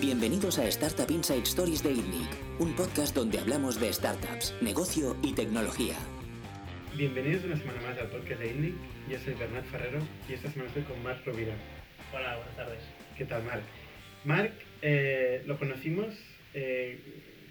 Bienvenidos 0.00 0.60
a 0.60 0.68
Startup 0.68 1.10
Inside 1.10 1.42
Stories 1.42 1.82
de 1.82 1.90
ITNIC, 1.90 2.60
un 2.60 2.72
podcast 2.76 3.16
donde 3.16 3.40
hablamos 3.40 3.80
de 3.80 3.92
startups, 3.92 4.54
negocio 4.62 5.16
y 5.24 5.34
tecnología. 5.34 5.94
Bienvenidos 6.96 7.44
una 7.44 7.56
semana 7.56 7.80
más 7.82 7.98
al 7.98 8.06
podcast 8.06 8.40
de 8.40 8.46
ITNIC. 8.46 8.74
Yo 9.10 9.18
soy 9.18 9.34
Bernat 9.34 9.64
Ferrero 9.64 9.98
y 10.28 10.34
esta 10.34 10.52
semana 10.52 10.68
estoy 10.68 10.84
con 10.84 11.02
Marc 11.02 11.26
Rovira. 11.26 11.54
Hola, 12.14 12.36
buenas 12.36 12.56
tardes. 12.56 12.78
¿Qué 13.16 13.24
tal, 13.24 13.42
Marc? 13.42 13.62
Marc 14.24 14.52
eh, 14.82 15.42
lo 15.46 15.58
conocimos 15.58 16.14
eh, 16.54 17.00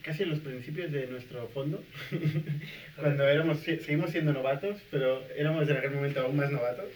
casi 0.02 0.24
en 0.24 0.30
los 0.30 0.40
principios 0.40 0.90
de 0.94 1.08
nuestro 1.08 1.50
fondo, 1.50 1.84
cuando 2.96 3.28
éramos, 3.28 3.60
seguimos 3.60 4.12
siendo 4.12 4.32
novatos, 4.32 4.78
pero 4.90 5.22
éramos 5.36 5.68
en 5.68 5.76
aquel 5.76 5.92
momento 5.92 6.22
aún 6.22 6.38
más 6.38 6.50
novatos. 6.50 6.88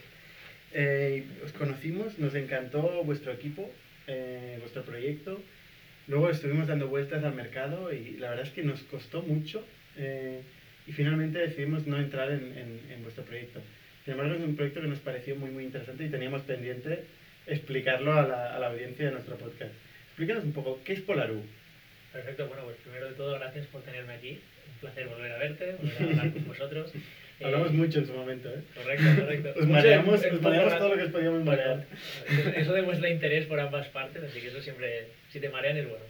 Eh, 0.72 1.26
os 1.44 1.52
conocimos, 1.52 2.18
nos 2.18 2.34
encantó 2.34 3.04
vuestro 3.04 3.32
equipo, 3.32 3.70
eh, 4.06 4.56
vuestro 4.60 4.82
proyecto. 4.82 5.42
Luego 6.08 6.30
estuvimos 6.30 6.66
dando 6.66 6.88
vueltas 6.88 7.22
al 7.24 7.34
mercado 7.34 7.92
y 7.92 8.16
la 8.18 8.30
verdad 8.30 8.46
es 8.46 8.52
que 8.52 8.62
nos 8.62 8.82
costó 8.84 9.22
mucho 9.22 9.64
eh, 9.96 10.42
y 10.86 10.92
finalmente 10.92 11.38
decidimos 11.38 11.86
no 11.86 11.98
entrar 11.98 12.30
en, 12.32 12.80
en, 12.90 13.02
vuestro 13.02 13.24
proyecto. 13.24 13.60
Sin 14.04 14.14
embargo, 14.14 14.34
es 14.34 14.40
un 14.40 14.56
proyecto 14.56 14.80
que 14.80 14.88
nos 14.88 14.98
pareció 14.98 15.36
muy, 15.36 15.50
muy 15.50 15.64
interesante 15.64 16.04
y 16.04 16.08
teníamos 16.08 16.42
pendiente 16.42 17.04
explicarlo 17.46 18.14
a 18.14 18.22
la, 18.26 18.56
a 18.56 18.58
la 18.58 18.68
audiencia 18.68 19.06
de 19.06 19.12
nuestro 19.12 19.36
podcast. 19.36 19.72
Explícanos 20.06 20.44
un 20.44 20.52
poco, 20.52 20.80
¿qué 20.84 20.94
es 20.94 21.00
Polaru? 21.00 21.42
Perfecto, 22.12 22.46
bueno, 22.48 22.64
pues 22.64 22.76
primero 22.78 23.08
de 23.08 23.14
todo, 23.14 23.38
gracias 23.38 23.66
por 23.68 23.82
tenerme 23.82 24.14
aquí. 24.14 24.40
Un 24.74 24.80
placer 24.80 25.06
volver 25.08 25.32
a 25.32 25.38
verte, 25.38 25.76
volver 25.80 26.02
a 26.02 26.04
hablar 26.04 26.32
con 26.32 26.46
vosotros. 26.46 26.92
Hablamos 27.44 27.70
eh, 27.70 27.74
mucho 27.74 27.98
en 27.98 28.06
su 28.06 28.12
momento, 28.12 28.48
¿eh? 28.48 28.62
Correcto, 28.74 29.04
correcto. 29.20 29.60
Os 29.60 29.66
mareamos, 29.68 30.20
todo 30.20 30.88
lo 30.88 30.96
que 30.96 31.02
os 31.02 31.10
podíamos 31.10 31.44
marear. 31.44 31.86
Eso 32.56 32.72
demuestra 32.72 33.10
interés 33.10 33.46
por 33.46 33.60
ambas 33.60 33.88
partes, 33.88 34.22
así 34.22 34.40
que 34.40 34.48
eso 34.48 34.60
siempre, 34.60 35.08
si 35.30 35.40
te 35.40 35.48
marean 35.48 35.76
es 35.76 35.88
bueno. 35.88 36.04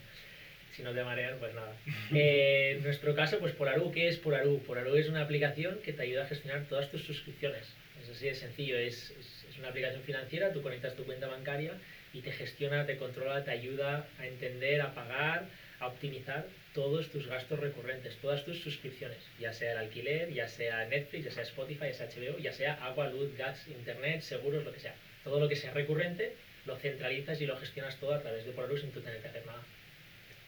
Si 0.77 0.83
no 0.83 0.93
te 0.93 1.05
marean, 1.05 1.39
pues 1.39 1.55
nada. 1.55 1.75
Eh, 2.15 2.75
en 2.77 2.85
nuestro 2.85 3.15
caso, 3.15 3.39
pues 3.39 3.53
Polaru, 3.53 3.93
¿qué 3.93 4.09
es 4.09 4.17
Polaru? 4.19 4.63
Polaru 4.63 4.97
es 4.97 5.09
una 5.09 5.23
aplicación 5.23 5.79
que 5.85 5.93
te 5.93 6.03
ayuda 6.03 6.25
a 6.25 6.27
gestionar 6.27 6.65
todas 6.69 6.91
tus 6.91 7.03
suscripciones. 7.05 7.75
Es 8.03 8.11
así 8.11 8.27
de 8.27 8.35
sencillo, 8.35 8.79
es, 8.79 9.11
es, 9.19 9.47
es 9.51 9.59
una 9.59 9.69
aplicación 9.69 10.03
financiera, 10.03 10.53
tú 10.53 10.63
conectas 10.63 10.97
tu 10.97 11.05
cuenta 11.05 11.27
bancaria 11.27 11.73
y 12.13 12.21
te 12.21 12.33
gestiona, 12.33 12.85
te 12.87 12.97
controla, 12.97 13.45
te 13.45 13.51
ayuda 13.51 14.07
a 14.19 14.27
entender, 14.27 14.81
a 14.81 14.95
pagar, 14.95 15.47
a 15.83 15.89
optimizar 15.89 16.47
todos 16.75 17.11
tus 17.11 17.27
gastos 17.27 17.59
recurrentes, 17.59 18.17
todas 18.19 18.45
tus 18.45 18.61
suscripciones, 18.61 19.19
ya 19.39 19.53
sea 19.53 19.73
el 19.73 19.79
alquiler, 19.79 20.33
ya 20.33 20.49
sea 20.49 20.87
Netflix, 20.87 21.25
ya 21.25 21.31
sea 21.31 21.43
Spotify, 21.43 21.87
ya 21.87 21.95
sea 21.95 22.07
HBO, 22.07 22.39
ya 22.39 22.53
sea 22.53 22.75
agua, 22.85 23.11
luz, 23.11 23.37
gas, 23.37 23.67
internet, 23.69 24.23
seguros, 24.23 24.65
lo 24.65 24.73
que 24.73 24.81
sea. 24.81 24.95
Todo 25.25 25.41
lo 25.41 25.49
que 25.49 25.57
sea 25.57 25.73
recurrente 25.73 26.37
lo 26.65 26.77
centralizas 26.77 27.41
y 27.41 27.47
lo 27.47 27.57
gestionas 27.57 27.97
todo 27.99 28.15
a 28.15 28.21
través 28.21 28.47
de 28.47 28.53
Polaru 28.53 28.79
sin 28.79 28.93
tú 28.93 29.01
tener 29.01 29.21
que 29.21 29.29
hacer 29.29 29.45
nada. 29.45 29.63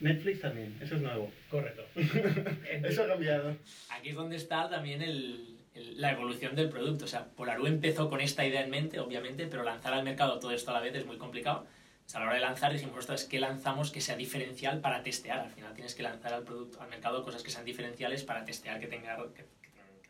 Netflix 0.00 0.40
también, 0.40 0.76
eso 0.80 0.96
es 0.96 1.02
nuevo. 1.02 1.32
Correcto. 1.50 1.84
eso 2.84 3.04
ha 3.04 3.08
cambiado. 3.08 3.56
Aquí 3.90 4.10
es 4.10 4.14
donde 4.14 4.36
está 4.36 4.68
también 4.68 5.02
el, 5.02 5.56
la 5.96 6.12
evolución 6.12 6.54
del 6.54 6.68
producto. 6.68 7.04
O 7.04 7.08
sea, 7.08 7.26
Polaru 7.36 7.66
empezó 7.66 8.08
con 8.08 8.20
esta 8.20 8.46
idea 8.46 8.62
en 8.62 8.70
mente, 8.70 9.00
obviamente, 9.00 9.46
pero 9.46 9.64
lanzar 9.64 9.92
al 9.92 10.04
mercado 10.04 10.38
todo 10.38 10.52
esto 10.52 10.70
a 10.70 10.74
la 10.74 10.80
vez 10.80 10.94
es 10.94 11.06
muy 11.06 11.18
complicado 11.18 11.66
a 12.12 12.20
la 12.20 12.26
hora 12.26 12.34
de 12.34 12.40
lanzar 12.40 12.72
dijimos, 12.72 12.96
ostras, 12.98 13.24
¿qué 13.24 13.40
lanzamos 13.40 13.90
que 13.90 14.00
sea 14.00 14.16
diferencial 14.16 14.80
para 14.80 15.02
testear? 15.02 15.40
Al 15.40 15.50
final 15.50 15.74
tienes 15.74 15.94
que 15.94 16.02
lanzar 16.02 16.32
al 16.32 16.42
producto, 16.42 16.80
al 16.80 16.88
mercado 16.88 17.24
cosas 17.24 17.42
que 17.42 17.50
sean 17.50 17.64
diferenciales 17.64 18.22
para 18.22 18.44
testear, 18.44 18.78
que, 18.78 18.86
tenga, 18.86 19.16
que, 19.34 19.44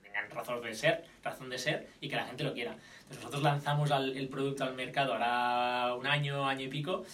tengan 0.03 0.28
razón 0.31 0.61
de 0.62 0.75
ser, 0.75 1.05
razón 1.23 1.48
de 1.48 1.59
ser 1.59 1.89
y 2.01 2.09
que 2.09 2.17
la 2.17 2.27
gente 2.27 2.45
lo 2.45 2.53
quiera. 2.53 2.73
Entonces 2.73 3.19
nosotros 3.19 3.42
lanzamos 3.42 3.91
el 3.91 4.28
producto 4.28 4.64
al 4.64 4.75
mercado 4.75 5.14
ahora 5.14 5.95
un 5.95 6.06
año, 6.06 6.47
año 6.47 6.67
y 6.67 6.69
pico, 6.69 7.05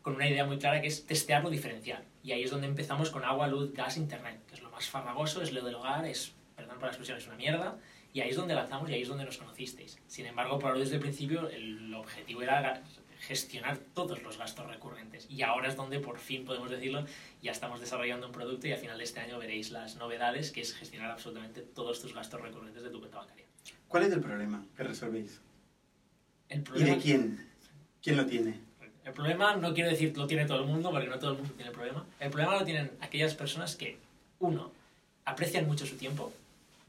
con 0.00 0.14
una 0.14 0.28
idea 0.28 0.46
muy 0.46 0.58
clara 0.58 0.80
que 0.80 0.86
es 0.86 1.04
testearlo 1.04 1.50
diferencial. 1.50 2.02
Y 2.22 2.32
ahí 2.32 2.42
es 2.44 2.50
donde 2.50 2.66
empezamos 2.66 3.10
con 3.10 3.24
agua, 3.24 3.48
luz, 3.48 3.74
gas, 3.74 3.98
internet, 3.98 4.40
que 4.48 4.54
es 4.54 4.62
lo 4.62 4.70
más 4.70 4.88
farragoso, 4.88 5.42
es 5.42 5.52
lo 5.52 5.62
del 5.62 5.74
hogar, 5.74 6.06
es, 6.06 6.32
perdón 6.56 6.76
por 6.76 6.84
la 6.84 6.88
expresión, 6.88 7.18
es 7.18 7.26
una 7.26 7.36
mierda. 7.36 7.76
Y 8.14 8.22
ahí 8.22 8.30
es 8.30 8.36
donde 8.36 8.54
lanzamos 8.54 8.88
y 8.88 8.94
ahí 8.94 9.02
es 9.02 9.08
donde 9.08 9.24
nos 9.24 9.36
conocisteis. 9.36 9.98
Sin 10.06 10.24
embargo, 10.24 10.58
por 10.58 10.78
desde 10.78 10.94
el 10.94 11.00
principio 11.00 11.48
el 11.50 11.92
objetivo 11.92 12.40
era 12.40 12.82
gestionar 13.20 13.78
todos 13.94 14.22
los 14.22 14.38
gastos 14.38 14.66
recurrentes. 14.66 15.26
Y 15.28 15.42
ahora 15.42 15.68
es 15.68 15.76
donde 15.76 16.00
por 16.00 16.18
fin 16.18 16.44
podemos 16.44 16.70
decirlo, 16.70 17.04
ya 17.42 17.52
estamos 17.52 17.80
desarrollando 17.80 18.26
un 18.26 18.32
producto 18.32 18.66
y 18.66 18.72
a 18.72 18.76
final 18.76 18.98
de 18.98 19.04
este 19.04 19.20
año 19.20 19.38
veréis 19.38 19.70
las 19.70 19.96
novedades, 19.96 20.50
que 20.50 20.60
es 20.60 20.74
gestionar 20.74 21.10
absolutamente 21.10 21.62
todos 21.62 22.00
tus 22.00 22.14
gastos 22.14 22.40
recurrentes 22.40 22.82
de 22.82 22.90
tu 22.90 22.98
cuenta 23.00 23.18
bancaria. 23.18 23.44
¿Cuál 23.88 24.04
es 24.04 24.12
el 24.12 24.20
problema 24.20 24.64
que 24.76 24.82
resolvéis? 24.84 25.40
El 26.48 26.62
problema... 26.62 26.88
¿Y 26.88 26.94
de 26.94 27.02
quién? 27.02 27.48
¿Quién 28.02 28.16
lo 28.16 28.26
tiene? 28.26 28.68
El 29.04 29.12
problema 29.12 29.56
no 29.56 29.72
quiero 29.72 29.90
decir 29.90 30.16
lo 30.16 30.26
tiene 30.26 30.44
todo 30.44 30.60
el 30.60 30.66
mundo, 30.66 30.90
porque 30.90 31.08
no 31.08 31.18
todo 31.18 31.32
el 31.32 31.38
mundo 31.38 31.54
tiene 31.54 31.70
el 31.70 31.74
problema. 31.74 32.04
El 32.20 32.30
problema 32.30 32.58
lo 32.58 32.64
tienen 32.64 32.90
aquellas 33.00 33.34
personas 33.34 33.74
que, 33.74 33.98
uno, 34.38 34.70
aprecian 35.24 35.66
mucho 35.66 35.86
su 35.86 35.96
tiempo, 35.96 36.32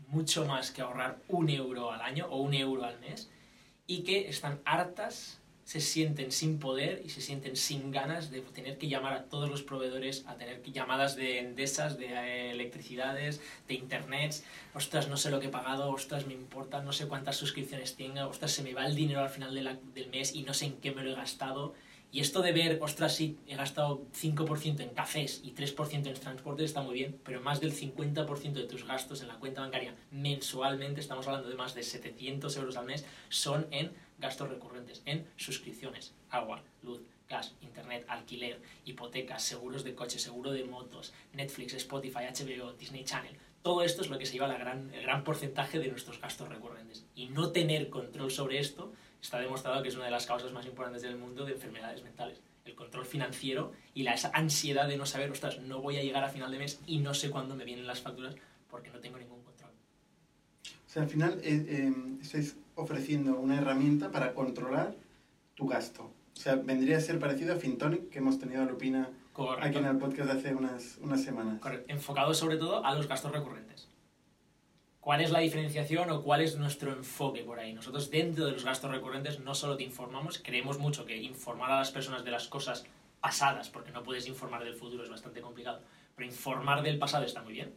mucho 0.09 0.45
más 0.45 0.71
que 0.71 0.81
ahorrar 0.81 1.17
un 1.29 1.49
euro 1.49 1.91
al 1.91 2.01
año 2.01 2.27
o 2.29 2.41
un 2.41 2.53
euro 2.53 2.83
al 2.83 2.99
mes, 2.99 3.29
y 3.87 4.03
que 4.03 4.29
están 4.29 4.59
hartas 4.65 5.38
se 5.69 5.81
sienten 5.81 6.31
sin 6.31 6.57
poder 6.57 7.03
y 7.05 7.09
se 7.09 7.21
sienten 7.21 7.55
sin 7.55 7.91
ganas 7.91 8.31
de 8.31 8.41
tener 8.41 8.79
que 8.79 8.87
llamar 8.87 9.13
a 9.13 9.25
todos 9.25 9.51
los 9.51 9.61
proveedores, 9.61 10.25
a 10.25 10.33
tener 10.33 10.63
llamadas 10.63 11.15
de 11.15 11.37
endesas, 11.37 11.95
de 11.99 12.07
eh, 12.07 12.49
electricidades, 12.49 13.39
de 13.67 13.75
internet, 13.75 14.43
ostras, 14.73 15.07
no 15.09 15.15
sé 15.15 15.29
lo 15.29 15.39
que 15.39 15.45
he 15.45 15.51
pagado, 15.51 15.91
ostras, 15.91 16.25
me 16.25 16.33
importa, 16.33 16.81
no 16.81 16.91
sé 16.91 17.07
cuántas 17.07 17.37
suscripciones 17.37 17.95
tenga, 17.95 18.25
ostras, 18.25 18.51
se 18.51 18.63
me 18.63 18.73
va 18.73 18.87
el 18.87 18.95
dinero 18.95 19.19
al 19.19 19.29
final 19.29 19.53
del 19.53 20.09
mes 20.09 20.33
y 20.33 20.41
no 20.41 20.55
sé 20.55 20.65
en 20.65 20.77
qué 20.77 20.91
me 20.91 21.03
lo 21.03 21.11
he 21.11 21.15
gastado. 21.15 21.75
Y 22.11 22.21
esto 22.21 22.41
de 22.41 22.51
ver, 22.51 22.79
ostras, 22.81 23.15
sí, 23.15 23.37
he 23.45 23.55
gastado 23.55 24.01
5% 24.19 24.79
en 24.79 24.89
cafés 24.89 25.41
y 25.43 25.53
3% 25.53 26.07
en 26.07 26.13
transporte 26.15 26.63
está 26.63 26.81
muy 26.81 26.95
bien, 26.95 27.19
pero 27.23 27.39
más 27.39 27.61
del 27.61 27.71
50% 27.71 28.53
de 28.53 28.63
tus 28.63 28.87
gastos 28.87 29.21
en 29.21 29.27
la 29.27 29.35
cuenta 29.35 29.61
bancaria 29.61 29.95
mensualmente, 30.09 31.01
estamos 31.01 31.27
hablando 31.27 31.49
de 31.49 31.55
más 31.55 31.75
de 31.75 31.83
700 31.83 32.57
euros 32.57 32.77
al 32.77 32.87
mes, 32.87 33.05
son 33.29 33.67
en 33.69 33.91
gastos 34.17 34.49
recurrentes 34.49 35.03
en 35.05 35.27
suscripciones, 35.35 36.15
agua, 36.31 36.63
luz, 36.81 37.01
gas, 37.29 37.53
internet, 37.61 38.05
alquiler, 38.07 38.59
hipotecas, 38.85 39.43
seguros 39.43 39.83
de 39.83 39.93
coche, 39.93 40.17
seguro 40.17 40.51
de 40.51 40.63
motos, 40.63 41.13
Netflix, 41.33 41.75
Spotify, 41.75 42.23
HBO, 42.33 42.73
Disney 42.73 43.03
Channel. 43.03 43.37
Todo 43.61 43.83
esto 43.83 44.01
es 44.01 44.09
lo 44.09 44.17
que 44.17 44.25
se 44.25 44.33
lleva 44.33 44.47
la 44.47 44.55
el 44.55 45.03
gran 45.03 45.23
porcentaje 45.23 45.79
de 45.79 45.89
nuestros 45.89 46.19
gastos 46.19 46.49
recurrentes. 46.49 47.05
Y 47.13 47.27
no 47.27 47.51
tener 47.51 47.89
control 47.89 48.31
sobre 48.31 48.57
esto 48.57 48.93
está 49.21 49.39
demostrado 49.39 49.81
que 49.81 49.89
es 49.89 49.95
una 49.95 50.05
de 50.05 50.11
las 50.11 50.25
causas 50.25 50.51
más 50.51 50.65
importantes 50.65 51.01
del 51.01 51.17
mundo 51.17 51.45
de 51.45 51.53
enfermedades 51.53 52.03
mentales. 52.03 52.41
El 52.65 52.75
control 52.75 53.05
financiero 53.05 53.71
y 53.93 54.03
la, 54.03 54.13
esa 54.13 54.31
ansiedad 54.33 54.87
de 54.87 54.97
no 54.97 55.05
saber, 55.05 55.31
ostras, 55.31 55.59
no 55.59 55.81
voy 55.81 55.97
a 55.97 56.03
llegar 56.03 56.23
a 56.23 56.29
final 56.29 56.51
de 56.51 56.59
mes 56.59 56.79
y 56.85 56.99
no 56.99 57.13
sé 57.13 57.29
cuándo 57.29 57.55
me 57.55 57.65
vienen 57.65 57.87
las 57.87 58.01
facturas 58.01 58.35
porque 58.69 58.91
no 58.91 58.99
tengo 58.99 59.17
ningún 59.17 59.41
control. 59.43 59.71
O 60.63 60.91
sea, 60.91 61.03
al 61.03 61.09
final 61.09 61.39
eh, 61.43 61.65
eh, 61.67 61.93
estáis 62.21 62.57
ofreciendo 62.75 63.39
una 63.39 63.57
herramienta 63.57 64.11
para 64.11 64.33
controlar 64.33 64.95
tu 65.55 65.67
gasto. 65.67 66.03
O 66.03 66.41
sea, 66.41 66.55
vendría 66.55 66.97
a 66.97 67.01
ser 67.01 67.19
parecido 67.19 67.53
a 67.53 67.57
Fintonic, 67.57 68.09
que 68.09 68.19
hemos 68.19 68.39
tenido 68.39 68.61
a 68.61 68.65
Lupina 68.65 69.09
aquí 69.61 69.77
en 69.77 69.85
el 69.85 69.97
podcast 69.97 70.31
hace 70.31 70.55
unas, 70.55 70.97
unas 71.01 71.21
semanas. 71.21 71.59
Correcto. 71.59 71.91
Enfocado 71.91 72.33
sobre 72.33 72.57
todo 72.57 72.85
a 72.85 72.93
los 72.95 73.07
gastos 73.07 73.31
recurrentes. 73.31 73.88
¿Cuál 74.99 75.21
es 75.21 75.31
la 75.31 75.39
diferenciación 75.39 76.09
o 76.09 76.21
cuál 76.23 76.41
es 76.41 76.57
nuestro 76.57 76.91
enfoque 76.91 77.43
por 77.43 77.59
ahí? 77.59 77.73
Nosotros 77.73 78.09
dentro 78.11 78.45
de 78.45 78.51
los 78.51 78.65
gastos 78.65 78.91
recurrentes 78.91 79.39
no 79.39 79.55
solo 79.55 79.77
te 79.77 79.83
informamos, 79.83 80.39
creemos 80.43 80.77
mucho 80.77 81.05
que 81.05 81.17
informar 81.17 81.71
a 81.71 81.79
las 81.79 81.91
personas 81.91 82.23
de 82.23 82.31
las 82.31 82.47
cosas 82.47 82.85
pasadas, 83.21 83.69
porque 83.69 83.91
no 83.91 84.03
puedes 84.03 84.27
informar 84.27 84.63
del 84.63 84.75
futuro, 84.75 85.03
es 85.03 85.09
bastante 85.09 85.41
complicado, 85.41 85.81
pero 86.15 86.27
informar 86.27 86.83
del 86.83 86.99
pasado 86.99 87.25
está 87.25 87.41
muy 87.41 87.53
bien 87.53 87.73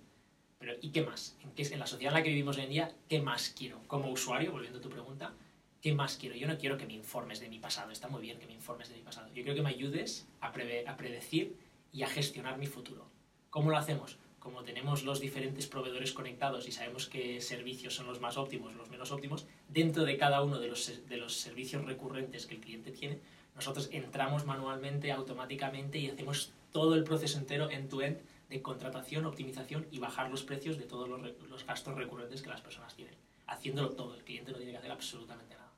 pero 0.62 0.74
¿y 0.80 0.90
qué 0.90 1.02
más? 1.02 1.36
¿En, 1.42 1.50
qué, 1.50 1.64
en 1.64 1.80
la 1.80 1.88
sociedad 1.88 2.12
en 2.12 2.20
la 2.20 2.22
que 2.22 2.28
vivimos 2.28 2.56
hoy 2.56 2.62
en 2.62 2.70
día, 2.70 2.94
¿qué 3.08 3.20
más 3.20 3.52
quiero? 3.58 3.80
Como 3.88 4.12
usuario, 4.12 4.52
volviendo 4.52 4.78
a 4.78 4.80
tu 4.80 4.90
pregunta, 4.90 5.34
¿qué 5.80 5.92
más 5.92 6.16
quiero? 6.16 6.36
Yo 6.36 6.46
no 6.46 6.56
quiero 6.56 6.78
que 6.78 6.86
me 6.86 6.92
informes 6.92 7.40
de 7.40 7.48
mi 7.48 7.58
pasado, 7.58 7.90
está 7.90 8.06
muy 8.06 8.22
bien 8.22 8.38
que 8.38 8.46
me 8.46 8.52
informes 8.52 8.88
de 8.88 8.94
mi 8.94 9.02
pasado. 9.02 9.26
Yo 9.34 9.42
quiero 9.42 9.56
que 9.56 9.62
me 9.62 9.70
ayudes 9.70 10.28
a, 10.40 10.46
a 10.46 10.96
predecir 10.96 11.56
y 11.92 12.04
a 12.04 12.06
gestionar 12.06 12.58
mi 12.58 12.68
futuro. 12.68 13.08
¿Cómo 13.50 13.72
lo 13.72 13.76
hacemos? 13.76 14.18
Como 14.42 14.64
tenemos 14.64 15.04
los 15.04 15.20
diferentes 15.20 15.68
proveedores 15.68 16.12
conectados 16.12 16.66
y 16.66 16.72
sabemos 16.72 17.08
qué 17.08 17.40
servicios 17.40 17.94
son 17.94 18.08
los 18.08 18.20
más 18.20 18.36
óptimos, 18.36 18.74
los 18.74 18.90
menos 18.90 19.12
óptimos, 19.12 19.46
dentro 19.68 20.04
de 20.04 20.16
cada 20.16 20.42
uno 20.42 20.58
de 20.58 20.66
los, 20.66 21.08
de 21.08 21.16
los 21.16 21.36
servicios 21.36 21.84
recurrentes 21.84 22.46
que 22.46 22.56
el 22.56 22.60
cliente 22.60 22.90
tiene, 22.90 23.20
nosotros 23.54 23.88
entramos 23.92 24.44
manualmente, 24.44 25.12
automáticamente 25.12 25.98
y 25.98 26.10
hacemos 26.10 26.52
todo 26.72 26.96
el 26.96 27.04
proceso 27.04 27.38
entero 27.38 27.70
end-to-end 27.70 28.18
de 28.50 28.60
contratación, 28.60 29.26
optimización 29.26 29.86
y 29.92 30.00
bajar 30.00 30.28
los 30.28 30.42
precios 30.42 30.76
de 30.76 30.86
todos 30.86 31.08
los, 31.08 31.20
los, 31.48 31.64
gastos 31.64 31.94
recurrentes 31.94 32.42
que 32.42 32.48
las 32.48 32.60
personas 32.60 32.96
tienen. 32.96 33.14
Haciéndolo 33.46 33.90
todo, 33.90 34.16
el 34.16 34.24
cliente 34.24 34.50
no 34.50 34.58
tiene 34.58 34.72
que 34.72 34.78
hacer 34.78 34.90
absolutamente 34.90 35.54
nada. 35.54 35.70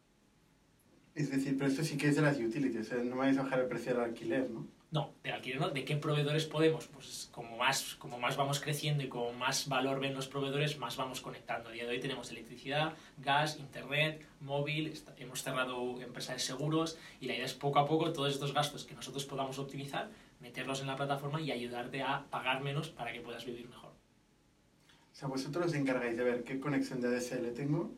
Es 1.14 1.31
decir, 1.31 1.58
pero 1.58 1.70
esto 1.70 1.84
sí 1.84 1.99
que 1.99 2.08
es 2.08 2.16
de 2.16 2.22
las 2.22 2.38
utilities, 2.38 2.93
no 3.05 3.16
vais 3.16 3.37
a 3.37 3.43
bajar 3.43 3.61
el 3.61 3.66
precio 3.66 3.93
del 3.93 4.05
alquiler, 4.05 4.49
¿no? 4.49 4.66
No, 4.94 5.12
de 5.25 5.32
alquiler 5.32 5.61
no. 5.61 5.70
¿De 5.70 5.85
qué 5.85 5.96
proveedores 5.96 6.46
podemos? 6.46 6.87
Pues 6.87 7.29
como 7.32 7.56
más, 7.56 7.96
como 7.96 8.17
más 8.17 8.37
vamos 8.37 8.61
creciendo 8.61 9.02
y 9.02 9.08
como 9.08 9.32
más 9.32 9.67
valor 9.67 9.99
ven 9.99 10.14
los 10.14 10.29
proveedores, 10.29 10.79
más 10.79 10.96
vamos 10.96 11.20
conectando. 11.20 11.69
A 11.69 11.73
día 11.73 11.82
de 11.82 11.91
hoy 11.91 11.99
tenemos 11.99 12.31
electricidad, 12.31 12.93
gas, 13.19 13.58
internet, 13.58 14.25
móvil, 14.38 14.94
hemos 15.19 15.43
cerrado 15.43 16.00
empresas 16.00 16.37
de 16.37 16.38
seguros 16.38 16.96
y 17.20 17.26
la 17.26 17.35
idea 17.35 17.44
es 17.44 17.55
poco 17.55 17.81
a 17.81 17.87
poco 17.87 18.12
todos 18.12 18.32
estos 18.32 18.55
gastos 18.55 18.85
que 18.85 18.94
nosotros 18.94 19.25
podamos 19.25 19.58
optimizar, 19.58 20.11
meterlos 20.38 20.81
en 20.81 20.87
la 20.87 20.94
plataforma 20.94 21.40
y 21.40 21.50
ayudarte 21.50 22.00
a 22.00 22.26
pagar 22.31 22.62
menos 22.62 22.88
para 22.88 23.12
que 23.12 23.20
puedas 23.20 23.44
vivir 23.44 23.69
mejor. 23.69 23.90
O 23.90 25.17
sea, 25.17 25.26
vosotros 25.26 25.67
os 25.67 25.75
encargáis 25.75 26.17
de 26.17 26.23
ver 26.23 26.44
qué 26.44 26.61
conexión 26.61 27.00
de 27.00 27.08
ADSL 27.08 27.52
tengo 27.52 27.90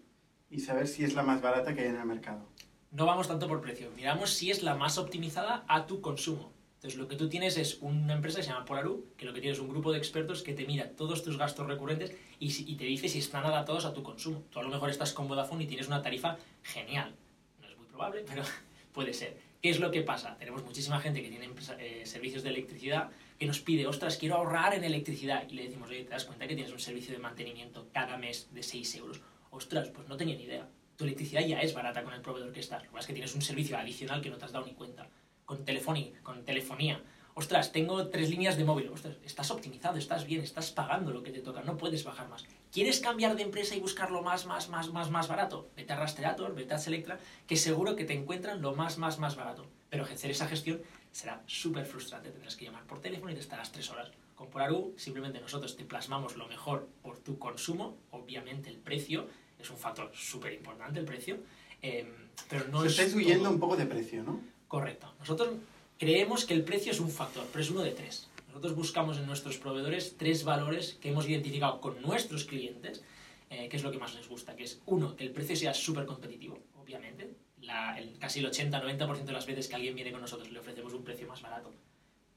y 0.48 0.60
saber 0.60 0.88
si 0.88 1.04
es 1.04 1.12
la 1.12 1.22
más 1.22 1.42
barata 1.42 1.74
que 1.74 1.82
hay 1.82 1.88
en 1.88 1.96
el 1.96 2.06
mercado. 2.06 2.48
no 2.90 3.04
vamos 3.04 3.28
tanto 3.28 3.46
por 3.48 3.60
precio, 3.60 3.90
miramos 3.94 4.30
si 4.30 4.50
es 4.50 4.62
la 4.62 4.74
más 4.74 4.96
optimizada 4.96 5.66
a 5.68 5.86
tu 5.86 6.00
consumo. 6.00 6.55
Entonces, 6.86 7.00
lo 7.02 7.08
que 7.08 7.16
tú 7.16 7.28
tienes 7.28 7.56
es 7.58 7.78
una 7.80 8.12
empresa 8.14 8.36
que 8.38 8.44
se 8.44 8.50
llama 8.50 8.64
Polaru, 8.64 9.06
que 9.16 9.26
lo 9.26 9.34
que 9.34 9.40
tienes 9.40 9.58
es 9.58 9.62
un 9.64 9.68
grupo 9.68 9.90
de 9.90 9.98
expertos 9.98 10.44
que 10.44 10.52
te 10.52 10.64
mira 10.66 10.88
todos 10.92 11.24
tus 11.24 11.36
gastos 11.36 11.66
recurrentes 11.66 12.14
y, 12.38 12.46
y 12.72 12.76
te 12.76 12.84
dice 12.84 13.08
si 13.08 13.18
están 13.18 13.44
adaptados 13.44 13.84
a 13.86 13.92
tu 13.92 14.04
consumo. 14.04 14.44
Tú 14.52 14.60
a 14.60 14.62
lo 14.62 14.68
mejor 14.68 14.88
estás 14.90 15.12
con 15.12 15.26
Vodafone 15.26 15.64
y 15.64 15.66
tienes 15.66 15.88
una 15.88 16.00
tarifa 16.00 16.36
genial. 16.62 17.12
No 17.60 17.66
es 17.68 17.76
muy 17.76 17.86
probable, 17.86 18.24
pero 18.24 18.44
puede 18.94 19.12
ser. 19.14 19.36
¿Qué 19.60 19.70
es 19.70 19.80
lo 19.80 19.90
que 19.90 20.02
pasa? 20.02 20.36
Tenemos 20.38 20.62
muchísima 20.64 21.00
gente 21.00 21.22
que 21.24 21.28
tiene 21.28 21.46
empresa- 21.46 21.76
eh, 21.80 22.06
servicios 22.06 22.44
de 22.44 22.50
electricidad 22.50 23.10
que 23.36 23.46
nos 23.46 23.58
pide, 23.58 23.84
ostras, 23.88 24.16
quiero 24.16 24.36
ahorrar 24.36 24.72
en 24.74 24.84
electricidad. 24.84 25.44
Y 25.50 25.54
le 25.54 25.64
decimos, 25.64 25.90
oye, 25.90 26.04
¿te 26.04 26.10
das 26.10 26.24
cuenta 26.24 26.46
que 26.46 26.54
tienes 26.54 26.72
un 26.72 26.78
servicio 26.78 27.12
de 27.12 27.18
mantenimiento 27.18 27.88
cada 27.92 28.16
mes 28.16 28.48
de 28.54 28.62
6 28.62 28.94
euros? 28.94 29.20
Ostras, 29.50 29.88
pues 29.88 30.06
no 30.06 30.16
tenía 30.16 30.36
ni 30.36 30.44
idea. 30.44 30.68
Tu 30.96 31.02
electricidad 31.02 31.44
ya 31.44 31.58
es 31.62 31.74
barata 31.74 32.04
con 32.04 32.14
el 32.14 32.20
proveedor 32.20 32.52
que 32.52 32.60
estás. 32.60 32.84
Lo 32.84 32.92
que 32.92 33.00
es 33.00 33.06
que 33.08 33.12
tienes 33.12 33.34
un 33.34 33.42
servicio 33.42 33.76
adicional 33.76 34.22
que 34.22 34.30
no 34.30 34.36
te 34.38 34.44
has 34.44 34.52
dado 34.52 34.64
ni 34.66 34.72
cuenta. 34.74 35.08
Con, 35.46 35.64
telefoni- 35.64 36.12
con 36.22 36.44
telefonía. 36.44 37.00
Ostras, 37.34 37.70
tengo 37.70 38.08
tres 38.08 38.30
líneas 38.30 38.56
de 38.56 38.64
móvil. 38.64 38.88
Ostras, 38.88 39.16
estás 39.24 39.50
optimizado, 39.50 39.96
estás 39.98 40.26
bien, 40.26 40.42
estás 40.42 40.70
pagando 40.72 41.12
lo 41.12 41.22
que 41.22 41.30
te 41.30 41.40
toca, 41.40 41.62
no 41.62 41.76
puedes 41.76 42.02
bajar 42.02 42.28
más. 42.28 42.44
¿Quieres 42.72 42.98
cambiar 43.00 43.36
de 43.36 43.42
empresa 43.42 43.76
y 43.76 43.80
buscarlo 43.80 44.22
más, 44.22 44.46
más, 44.46 44.68
más, 44.68 44.90
más, 44.92 45.10
más 45.10 45.28
barato? 45.28 45.68
Vete 45.76 45.92
a 45.92 45.96
Rastreator, 45.96 46.54
vete 46.54 46.74
a 46.74 46.78
Selectra, 46.78 47.18
que 47.46 47.56
seguro 47.56 47.94
que 47.94 48.04
te 48.04 48.14
encuentran 48.14 48.60
lo 48.60 48.74
más, 48.74 48.98
más, 48.98 49.18
más 49.18 49.36
barato. 49.36 49.66
Pero 49.90 50.04
hacer 50.04 50.30
esa 50.30 50.48
gestión 50.48 50.80
será 51.12 51.42
súper 51.46 51.86
frustrante. 51.86 52.30
Tendrás 52.30 52.56
que 52.56 52.64
llamar 52.64 52.84
por 52.84 53.00
teléfono 53.00 53.30
y 53.30 53.34
te 53.34 53.40
estarás 53.40 53.70
tres 53.70 53.88
horas. 53.90 54.10
Con 54.34 54.48
Polaru, 54.48 54.94
simplemente 54.96 55.40
nosotros 55.40 55.76
te 55.76 55.84
plasmamos 55.84 56.36
lo 56.36 56.48
mejor 56.48 56.88
por 57.02 57.18
tu 57.18 57.38
consumo. 57.38 57.96
Obviamente 58.10 58.68
el 58.70 58.78
precio 58.78 59.28
es 59.58 59.70
un 59.70 59.76
factor 59.76 60.10
súper 60.14 60.54
importante, 60.54 60.98
el 60.98 61.04
precio. 61.06 61.38
eh, 61.82 62.10
pero 62.48 62.66
no 62.68 62.78
Os 62.80 62.98
es 62.98 63.14
huyendo 63.14 63.44
todo. 63.44 63.52
un 63.52 63.60
poco 63.60 63.76
de 63.76 63.86
precio, 63.86 64.22
¿no? 64.24 64.40
Correcto. 64.68 65.12
Nosotros 65.18 65.50
creemos 65.98 66.44
que 66.44 66.54
el 66.54 66.64
precio 66.64 66.92
es 66.92 67.00
un 67.00 67.10
factor, 67.10 67.46
pero 67.52 67.62
es 67.62 67.70
uno 67.70 67.82
de 67.82 67.92
tres. 67.92 68.28
Nosotros 68.48 68.74
buscamos 68.74 69.18
en 69.18 69.26
nuestros 69.26 69.58
proveedores 69.58 70.16
tres 70.18 70.44
valores 70.44 70.94
que 71.00 71.10
hemos 71.10 71.28
identificado 71.28 71.80
con 71.80 72.00
nuestros 72.02 72.44
clientes, 72.44 73.02
eh, 73.50 73.68
que 73.68 73.76
es 73.76 73.82
lo 73.82 73.92
que 73.92 73.98
más 73.98 74.14
les 74.14 74.28
gusta, 74.28 74.56
que 74.56 74.64
es 74.64 74.80
uno, 74.86 75.14
que 75.14 75.24
el 75.24 75.30
precio 75.30 75.54
sea 75.56 75.74
súper 75.74 76.06
competitivo, 76.06 76.58
obviamente. 76.80 77.30
La- 77.60 77.98
el- 77.98 78.18
casi 78.18 78.40
el 78.40 78.46
80-90% 78.46 79.24
de 79.26 79.32
las 79.32 79.46
veces 79.46 79.68
que 79.68 79.74
alguien 79.76 79.94
viene 79.94 80.12
con 80.12 80.20
nosotros 80.20 80.50
le 80.50 80.58
ofrecemos 80.58 80.92
un 80.94 81.04
precio 81.04 81.26
más 81.28 81.42
barato. 81.42 81.72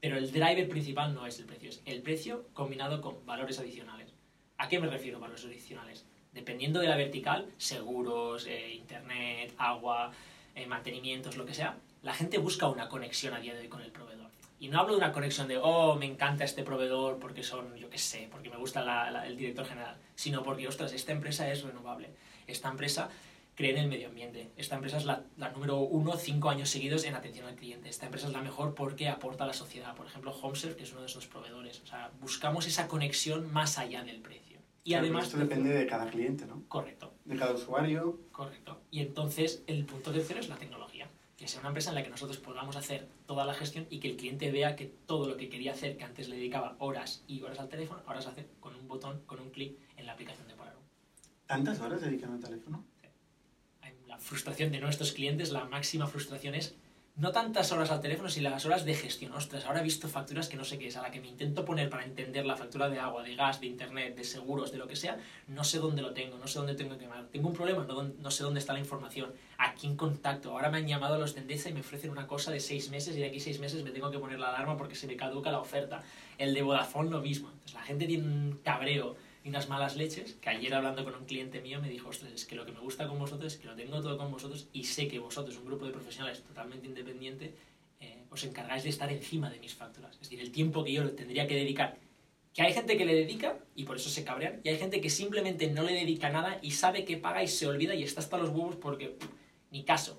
Pero 0.00 0.16
el 0.16 0.30
driver 0.30 0.68
principal 0.68 1.14
no 1.14 1.26
es 1.26 1.38
el 1.40 1.46
precio, 1.46 1.70
es 1.70 1.82
el 1.84 2.00
precio 2.02 2.46
combinado 2.54 3.00
con 3.00 3.24
valores 3.26 3.58
adicionales. 3.58 4.12
¿A 4.56 4.68
qué 4.68 4.78
me 4.78 4.86
refiero 4.88 5.20
valores 5.20 5.44
adicionales? 5.44 6.04
Dependiendo 6.32 6.80
de 6.80 6.86
la 6.88 6.96
vertical, 6.96 7.46
seguros, 7.58 8.46
eh, 8.46 8.74
internet, 8.74 9.52
agua, 9.58 10.12
eh, 10.54 10.66
mantenimientos, 10.66 11.36
lo 11.36 11.44
que 11.44 11.54
sea, 11.54 11.76
la 12.02 12.14
gente 12.14 12.38
busca 12.38 12.68
una 12.68 12.88
conexión 12.88 13.34
a 13.34 13.40
día 13.40 13.54
de 13.54 13.60
hoy 13.60 13.68
con 13.68 13.82
el 13.82 13.90
proveedor. 13.92 14.30
Y 14.58 14.68
no 14.68 14.78
hablo 14.80 14.92
de 14.92 14.98
una 14.98 15.12
conexión 15.12 15.48
de, 15.48 15.58
oh, 15.58 15.96
me 15.96 16.04
encanta 16.06 16.44
este 16.44 16.62
proveedor 16.62 17.18
porque 17.18 17.42
son, 17.42 17.74
yo 17.76 17.88
qué 17.88 17.98
sé, 17.98 18.28
porque 18.30 18.50
me 18.50 18.56
gusta 18.58 18.82
la- 18.84 19.10
la- 19.10 19.26
el 19.26 19.36
director 19.36 19.64
general, 19.66 19.96
sino 20.14 20.42
porque, 20.42 20.68
ostras, 20.68 20.92
esta 20.92 21.12
empresa 21.12 21.50
es 21.50 21.62
renovable. 21.62 22.10
Esta 22.46 22.68
empresa 22.68 23.08
cree 23.54 23.70
en 23.70 23.78
el 23.78 23.88
medio 23.88 24.08
ambiente. 24.08 24.50
Esta 24.56 24.74
empresa 24.74 24.98
es 24.98 25.04
la, 25.06 25.22
la 25.38 25.48
número 25.50 25.78
uno 25.78 26.14
cinco 26.16 26.50
años 26.50 26.68
seguidos 26.68 27.04
en 27.04 27.14
atención 27.14 27.46
al 27.46 27.56
cliente. 27.56 27.88
Esta 27.88 28.04
empresa 28.06 28.26
es 28.26 28.32
la 28.34 28.42
mejor 28.42 28.74
porque 28.74 29.08
aporta 29.08 29.44
a 29.44 29.46
la 29.46 29.52
sociedad. 29.54 29.94
Por 29.94 30.06
ejemplo, 30.06 30.30
HomeServe, 30.30 30.76
que 30.76 30.82
es 30.84 30.90
uno 30.90 31.00
de 31.00 31.04
nuestros 31.04 31.26
proveedores. 31.26 31.80
O 31.80 31.86
sea, 31.86 32.10
buscamos 32.20 32.66
esa 32.66 32.86
conexión 32.86 33.50
más 33.52 33.78
allá 33.78 34.02
del 34.04 34.20
precio. 34.20 34.58
Y 34.84 34.90
Claro, 34.90 35.04
además... 35.04 35.24
Esto 35.26 35.38
depende 35.38 35.70
de 35.74 35.86
cada 35.86 36.06
cliente, 36.10 36.44
¿no? 36.46 36.62
Correcto. 36.68 37.12
De 37.24 37.36
cada 37.36 37.52
usuario. 37.54 38.18
Correcto. 38.32 38.80
Y 38.90 39.00
entonces 39.00 39.62
el 39.66 39.84
punto 39.86 40.10
tercero 40.12 40.40
es 40.40 40.48
la 40.48 40.56
tecnología. 40.56 41.08
Que 41.40 41.48
sea 41.48 41.60
una 41.60 41.70
empresa 41.70 41.88
en 41.88 41.94
la 41.94 42.02
que 42.02 42.10
nosotros 42.10 42.36
podamos 42.36 42.76
hacer 42.76 43.08
toda 43.26 43.46
la 43.46 43.54
gestión 43.54 43.86
y 43.88 43.98
que 43.98 44.10
el 44.10 44.18
cliente 44.18 44.50
vea 44.50 44.76
que 44.76 44.92
todo 45.06 45.26
lo 45.26 45.38
que 45.38 45.48
quería 45.48 45.72
hacer, 45.72 45.96
que 45.96 46.04
antes 46.04 46.28
le 46.28 46.36
dedicaba 46.36 46.76
horas 46.78 47.24
y 47.26 47.40
horas 47.40 47.58
al 47.58 47.70
teléfono, 47.70 48.02
ahora 48.06 48.20
se 48.20 48.28
hace 48.28 48.46
con 48.60 48.76
un 48.76 48.86
botón, 48.86 49.22
con 49.24 49.40
un 49.40 49.48
clic 49.48 49.78
en 49.96 50.04
la 50.04 50.12
aplicación 50.12 50.46
de 50.48 50.54
Polaroid. 50.54 50.84
¿Tantas 51.46 51.80
horas 51.80 52.02
dedican 52.02 52.34
al 52.34 52.40
teléfono? 52.40 52.84
La 54.06 54.18
frustración 54.18 54.70
de 54.70 54.80
nuestros 54.80 55.12
clientes, 55.12 55.50
la 55.50 55.64
máxima 55.64 56.06
frustración 56.06 56.54
es 56.54 56.74
no 57.16 57.32
tantas 57.32 57.70
horas 57.72 57.90
al 57.90 58.00
teléfono, 58.00 58.28
sino 58.28 58.48
las 58.50 58.64
horas 58.64 58.84
de 58.84 58.94
gestión. 58.94 59.32
Ostras, 59.32 59.64
ahora 59.66 59.80
he 59.80 59.82
visto 59.82 60.08
facturas 60.08 60.48
que 60.48 60.56
no 60.56 60.64
sé 60.64 60.78
qué 60.78 60.86
es, 60.88 60.96
a 60.96 61.02
la 61.02 61.10
que 61.10 61.20
me 61.20 61.28
intento 61.28 61.64
poner 61.64 61.90
para 61.90 62.04
entender 62.04 62.46
la 62.46 62.56
factura 62.56 62.88
de 62.88 62.98
agua, 62.98 63.22
de 63.22 63.34
gas, 63.34 63.60
de 63.60 63.66
internet, 63.66 64.16
de 64.16 64.24
seguros, 64.24 64.72
de 64.72 64.78
lo 64.78 64.86
que 64.86 64.96
sea, 64.96 65.18
no 65.48 65.64
sé 65.64 65.78
dónde 65.78 66.02
lo 66.02 66.12
tengo, 66.12 66.38
no 66.38 66.46
sé 66.46 66.58
dónde 66.58 66.74
tengo 66.74 66.96
que 66.96 67.04
llamar. 67.04 67.26
Tengo 67.26 67.48
un 67.48 67.54
problema, 67.54 67.84
no, 67.84 68.02
no 68.02 68.30
sé 68.30 68.42
dónde 68.42 68.60
está 68.60 68.72
la 68.72 68.78
información, 68.78 69.32
a 69.58 69.74
quién 69.74 69.96
contacto. 69.96 70.52
Ahora 70.52 70.70
me 70.70 70.78
han 70.78 70.86
llamado 70.86 71.16
a 71.16 71.18
los 71.18 71.34
de 71.34 71.42
Endesa 71.42 71.68
y 71.68 71.74
me 71.74 71.80
ofrecen 71.80 72.10
una 72.10 72.26
cosa 72.26 72.50
de 72.50 72.60
seis 72.60 72.90
meses 72.90 73.16
y 73.16 73.20
de 73.20 73.26
aquí 73.26 73.40
seis 73.40 73.60
meses 73.60 73.84
me 73.84 73.90
tengo 73.90 74.10
que 74.10 74.18
poner 74.18 74.38
la 74.38 74.48
alarma 74.48 74.76
porque 74.76 74.94
se 74.94 75.06
me 75.06 75.16
caduca 75.16 75.50
la 75.50 75.60
oferta. 75.60 76.02
El 76.38 76.54
de 76.54 76.62
Vodafone 76.62 77.10
lo 77.10 77.20
mismo. 77.20 77.50
La 77.74 77.82
gente 77.82 78.06
tiene 78.06 78.24
un 78.24 78.60
cabreo 78.64 79.16
y 79.42 79.48
unas 79.48 79.68
malas 79.68 79.96
leches, 79.96 80.34
que 80.34 80.50
ayer 80.50 80.74
hablando 80.74 81.04
con 81.04 81.14
un 81.14 81.24
cliente 81.24 81.60
mío 81.60 81.80
me 81.80 81.88
dijo, 81.88 82.10
ostras, 82.10 82.32
es 82.32 82.44
que 82.44 82.54
lo 82.54 82.66
que 82.66 82.72
me 82.72 82.80
gusta 82.80 83.08
con 83.08 83.18
vosotros 83.18 83.54
es 83.54 83.58
que 83.58 83.66
lo 83.66 83.74
tengo 83.74 84.00
todo 84.02 84.18
con 84.18 84.30
vosotros 84.30 84.68
y 84.72 84.84
sé 84.84 85.08
que 85.08 85.18
vosotros, 85.18 85.56
un 85.56 85.64
grupo 85.64 85.86
de 85.86 85.92
profesionales 85.92 86.42
totalmente 86.42 86.86
independiente, 86.86 87.54
eh, 88.00 88.24
os 88.30 88.44
encargáis 88.44 88.82
de 88.82 88.90
estar 88.90 89.10
encima 89.10 89.48
de 89.48 89.58
mis 89.58 89.74
facturas. 89.74 90.12
Es 90.14 90.20
decir, 90.20 90.40
el 90.40 90.52
tiempo 90.52 90.84
que 90.84 90.92
yo 90.92 91.10
tendría 91.12 91.46
que 91.46 91.54
dedicar. 91.54 91.96
Que 92.52 92.62
hay 92.62 92.74
gente 92.74 92.98
que 92.98 93.06
le 93.06 93.14
dedica 93.14 93.58
y 93.74 93.84
por 93.84 93.96
eso 93.96 94.10
se 94.10 94.24
cabrean, 94.24 94.60
y 94.62 94.68
hay 94.68 94.78
gente 94.78 95.00
que 95.00 95.08
simplemente 95.08 95.70
no 95.70 95.84
le 95.84 95.92
dedica 95.92 96.28
nada 96.30 96.58
y 96.60 96.72
sabe 96.72 97.04
que 97.04 97.16
paga 97.16 97.42
y 97.42 97.48
se 97.48 97.66
olvida 97.66 97.94
y 97.94 98.02
está 98.02 98.20
hasta 98.20 98.36
los 98.36 98.50
huevos 98.50 98.76
porque 98.76 99.08
pff, 99.08 99.28
ni 99.70 99.84
caso, 99.84 100.18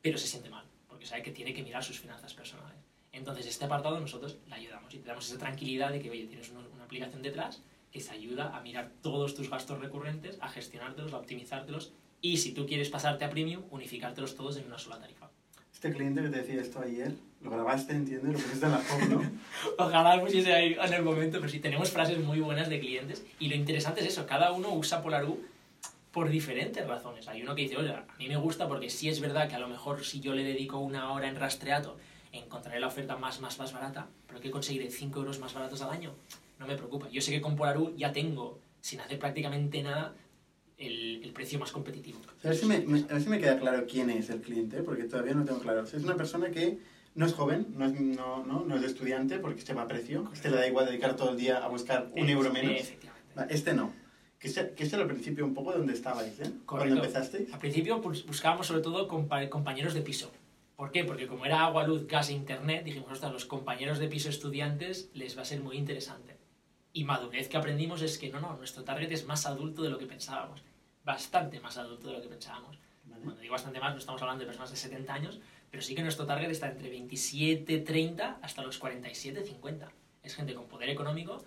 pero 0.00 0.16
se 0.16 0.26
siente 0.26 0.48
mal, 0.48 0.64
porque 0.88 1.04
sabe 1.04 1.22
que 1.22 1.32
tiene 1.32 1.52
que 1.52 1.62
mirar 1.62 1.82
sus 1.82 1.98
finanzas 1.98 2.32
personales. 2.32 2.78
Entonces, 3.12 3.46
este 3.46 3.64
apartado 3.64 4.00
nosotros 4.00 4.38
le 4.46 4.54
ayudamos 4.54 4.94
y 4.94 4.98
te 4.98 5.08
damos 5.08 5.28
esa 5.28 5.38
tranquilidad 5.38 5.90
de 5.90 6.00
que, 6.00 6.10
oye, 6.10 6.26
tienes 6.26 6.48
una, 6.50 6.60
una 6.60 6.84
aplicación 6.84 7.22
detrás 7.22 7.62
que 7.94 8.00
te 8.00 8.10
ayuda 8.10 8.56
a 8.56 8.60
mirar 8.60 8.90
todos 9.02 9.36
tus 9.36 9.48
gastos 9.48 9.78
recurrentes, 9.78 10.36
a 10.40 10.48
gestionártelos, 10.48 11.12
a 11.12 11.18
optimizártelos 11.18 11.92
y 12.20 12.38
si 12.38 12.52
tú 12.52 12.66
quieres 12.66 12.90
pasarte 12.90 13.24
a 13.24 13.30
premium, 13.30 13.62
unificártelos 13.70 14.34
todos 14.34 14.56
en 14.56 14.66
una 14.66 14.78
sola 14.78 14.98
tarifa. 14.98 15.30
Este 15.72 15.92
cliente 15.92 16.20
que 16.20 16.28
te 16.28 16.38
decía 16.38 16.60
esto 16.60 16.80
ayer, 16.80 17.12
lo 17.40 17.50
grabaste, 17.50 17.94
entiendo, 17.94 18.30
y 18.30 18.32
lo 18.32 18.38
pusiste 18.40 18.66
en 18.66 18.72
la 18.72 18.78
foto, 18.78 19.06
¿no? 19.06 19.30
Ojalá 19.78 20.20
pusiese 20.20 20.52
ahí 20.52 20.76
en 20.80 20.92
el 20.92 21.04
momento, 21.04 21.38
pero 21.38 21.48
sí 21.48 21.60
tenemos 21.60 21.92
frases 21.92 22.18
muy 22.18 22.40
buenas 22.40 22.68
de 22.68 22.80
clientes 22.80 23.24
y 23.38 23.48
lo 23.48 23.54
interesante 23.54 24.00
es 24.00 24.08
eso, 24.08 24.26
cada 24.26 24.50
uno 24.50 24.74
usa 24.74 25.00
Polaru 25.00 25.40
por 26.10 26.30
diferentes 26.30 26.84
razones. 26.84 27.28
Hay 27.28 27.42
uno 27.42 27.54
que 27.54 27.62
dice, 27.62 27.76
oye, 27.76 27.92
a 27.92 28.06
mí 28.18 28.26
me 28.26 28.36
gusta 28.36 28.66
porque 28.66 28.90
sí 28.90 29.08
es 29.08 29.20
verdad 29.20 29.48
que 29.48 29.54
a 29.54 29.60
lo 29.60 29.68
mejor 29.68 30.04
si 30.04 30.18
yo 30.18 30.34
le 30.34 30.42
dedico 30.42 30.78
una 30.78 31.12
hora 31.12 31.28
en 31.28 31.36
rastreato 31.36 31.96
encontraré 32.32 32.80
la 32.80 32.88
oferta 32.88 33.16
más, 33.16 33.40
más, 33.40 33.56
más 33.60 33.72
barata, 33.72 34.08
pero 34.26 34.40
que 34.40 34.50
conseguiré 34.50 34.90
5 34.90 35.16
euros 35.20 35.38
más 35.38 35.54
baratos 35.54 35.80
al 35.82 35.90
año. 35.90 36.12
No 36.58 36.66
me 36.66 36.76
preocupa. 36.76 37.08
Yo 37.10 37.20
sé 37.20 37.30
que 37.32 37.40
con 37.40 37.56
Polaru 37.56 37.94
ya 37.96 38.12
tengo, 38.12 38.60
sin 38.80 39.00
hacer 39.00 39.18
prácticamente 39.18 39.82
nada, 39.82 40.14
el, 40.78 41.22
el 41.22 41.32
precio 41.32 41.58
más 41.58 41.72
competitivo. 41.72 42.20
A 42.42 42.48
ver, 42.48 42.56
si 42.56 42.66
me, 42.66 42.78
me- 42.80 43.00
a 43.00 43.14
ver 43.14 43.22
si 43.22 43.28
me 43.28 43.38
queda 43.38 43.58
claro 43.58 43.86
quién 43.90 44.10
es 44.10 44.30
el 44.30 44.40
cliente, 44.40 44.82
porque 44.82 45.04
todavía 45.04 45.34
no 45.34 45.44
tengo 45.44 45.60
claro. 45.60 45.82
O 45.82 45.86
sea, 45.86 45.98
es 45.98 46.04
una 46.04 46.16
persona 46.16 46.50
que 46.50 46.78
no 47.14 47.26
es 47.26 47.32
joven, 47.32 47.66
no 47.76 47.86
es, 47.86 48.00
no, 48.00 48.44
no, 48.44 48.64
no 48.64 48.76
es 48.76 48.82
estudiante, 48.82 49.38
porque 49.38 49.60
este 49.60 49.74
va 49.74 49.82
a 49.82 49.88
precio. 49.88 50.28
Este 50.32 50.50
le 50.50 50.56
da 50.56 50.66
igual 50.66 50.86
dedicar 50.86 51.16
todo 51.16 51.30
el 51.30 51.36
día 51.36 51.58
a 51.58 51.68
buscar 51.68 52.10
un 52.16 52.28
euro 52.28 52.52
menos. 52.52 52.72
Efectivamente. 52.80 53.34
Va, 53.38 53.44
Este 53.44 53.72
no. 53.74 53.92
Que 54.38 54.48
este, 54.48 54.70
que 54.74 54.82
este 54.84 54.96
era 54.96 55.04
al 55.04 55.10
principio 55.10 55.44
un 55.44 55.54
poco 55.54 55.72
donde 55.72 55.92
estabais, 55.94 56.38
¿eh? 56.40 56.50
Cuando 56.66 56.94
empezasteis. 56.96 57.52
Al 57.52 57.58
principio 57.60 58.00
pues, 58.02 58.26
buscábamos 58.26 58.66
sobre 58.66 58.82
todo 58.82 59.08
compa- 59.08 59.48
compañeros 59.48 59.94
de 59.94 60.02
piso. 60.02 60.30
¿Por 60.76 60.90
qué? 60.90 61.04
Porque 61.04 61.28
como 61.28 61.46
era 61.46 61.64
agua, 61.64 61.86
luz, 61.86 62.06
gas 62.08 62.28
e 62.30 62.32
internet, 62.32 62.84
dijimos, 62.84 63.10
ostras, 63.12 63.32
los 63.32 63.44
compañeros 63.46 63.98
de 64.00 64.08
piso 64.08 64.28
estudiantes 64.28 65.08
les 65.14 65.38
va 65.38 65.42
a 65.42 65.44
ser 65.44 65.60
muy 65.60 65.76
interesante. 65.78 66.33
Y 66.96 67.02
madurez 67.02 67.48
que 67.48 67.56
aprendimos 67.56 68.02
es 68.02 68.18
que 68.18 68.30
no, 68.30 68.38
no, 68.38 68.56
nuestro 68.56 68.84
target 68.84 69.10
es 69.10 69.26
más 69.26 69.46
adulto 69.46 69.82
de 69.82 69.90
lo 69.90 69.98
que 69.98 70.06
pensábamos. 70.06 70.62
Bastante 71.04 71.58
más 71.58 71.76
adulto 71.76 72.06
de 72.06 72.14
lo 72.14 72.22
que 72.22 72.28
pensábamos. 72.28 72.78
¿vale? 73.04 73.20
Cuando 73.24 73.40
digo 73.42 73.52
bastante 73.52 73.80
más, 73.80 73.92
no 73.92 73.98
estamos 73.98 74.22
hablando 74.22 74.42
de 74.42 74.46
personas 74.46 74.70
de 74.70 74.76
70 74.76 75.12
años, 75.12 75.40
pero 75.72 75.82
sí 75.82 75.96
que 75.96 76.02
nuestro 76.02 76.24
target 76.24 76.50
está 76.50 76.68
entre 76.68 76.88
27, 76.88 77.80
30 77.80 78.38
hasta 78.40 78.62
los 78.62 78.78
47, 78.78 79.42
50. 79.42 79.92
Es 80.22 80.36
gente 80.36 80.54
con 80.54 80.68
poder 80.68 80.88
económico, 80.88 81.44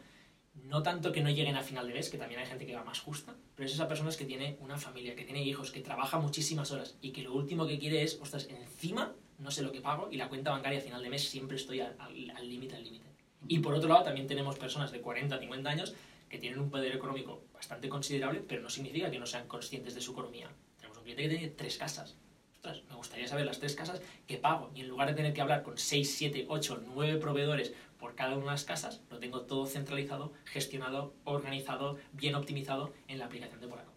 no 0.54 0.84
tanto 0.84 1.14
que 1.14 1.22
no 1.22 1.30
lleguen 1.30 1.56
a 1.56 1.64
final 1.64 1.88
de 1.88 1.94
mes, 1.94 2.10
que 2.10 2.18
también 2.18 2.42
hay 2.42 2.46
gente 2.46 2.66
que 2.66 2.76
va 2.76 2.84
más 2.84 3.00
justa, 3.00 3.34
pero 3.56 3.68
es 3.68 3.74
esa 3.74 3.88
persona 3.88 4.12
que 4.12 4.26
tiene 4.26 4.58
una 4.60 4.78
familia, 4.78 5.16
que 5.16 5.24
tiene 5.24 5.44
hijos, 5.44 5.72
que 5.72 5.80
trabaja 5.80 6.20
muchísimas 6.20 6.72
horas 6.72 6.98
y 7.02 7.12
que 7.12 7.22
lo 7.22 7.34
último 7.34 7.66
que 7.66 7.80
quiere 7.80 8.04
es, 8.04 8.20
ostras, 8.22 8.50
encima 8.50 9.16
no 9.38 9.50
sé 9.50 9.62
lo 9.62 9.72
que 9.72 9.80
pago 9.80 10.10
y 10.12 10.18
la 10.18 10.28
cuenta 10.28 10.52
bancaria 10.52 10.80
a 10.80 10.82
final 10.82 11.02
de 11.02 11.10
mes 11.10 11.30
siempre 11.30 11.56
estoy 11.56 11.80
al 11.80 12.50
límite, 12.50 12.76
al 12.76 12.84
límite. 12.84 13.07
Y 13.48 13.60
por 13.60 13.74
otro 13.74 13.90
lado, 13.90 14.04
también 14.04 14.28
tenemos 14.28 14.58
personas 14.58 14.92
de 14.92 15.02
40, 15.02 15.38
50 15.40 15.70
años 15.70 15.96
que 16.30 16.38
tienen 16.38 16.60
un 16.60 16.70
poder 16.70 16.94
económico 16.96 17.44
bastante 17.54 17.88
considerable, 17.90 18.42
pero 18.48 18.62
no 18.62 18.70
significa 18.70 19.10
que 19.10 19.20
no 19.20 19.26
sean 19.26 19.48
conscientes 19.48 19.96
de 19.96 20.02
su 20.02 20.12
economía. 20.12 20.50
Tenemos 20.78 20.98
un 20.98 21.04
cliente 21.04 21.24
que 21.24 21.30
tiene 21.38 21.54
tres 21.54 21.78
casas. 21.78 22.16
Ostras, 22.56 22.84
me 22.90 22.96
gustaría 22.96 23.28
saber 23.28 23.46
las 23.46 23.60
tres 23.60 23.76
casas 23.76 24.02
que 24.26 24.38
pago 24.38 24.72
y 24.76 24.82
en 24.82 24.90
lugar 24.90 25.08
de 25.08 25.14
tener 25.14 25.34
que 25.34 25.42
hablar 25.42 25.64
con 25.64 25.78
6, 25.78 26.16
7, 26.18 26.46
8, 26.50 26.84
9 26.96 27.20
proveedores 27.20 27.74
por 28.00 28.16
cada 28.16 28.36
una 28.36 28.46
de 28.46 28.52
las 28.52 28.66
casas, 28.66 29.02
lo 29.10 29.20
tengo 29.20 29.42
todo 29.42 29.66
centralizado, 29.68 30.34
gestionado, 30.46 31.14
organizado, 31.24 31.98
bien 32.14 32.36
optimizado 32.36 32.94
en 33.08 33.20
la 33.20 33.26
aplicación 33.26 33.62
de 33.62 33.68
Polaro. 33.68 33.92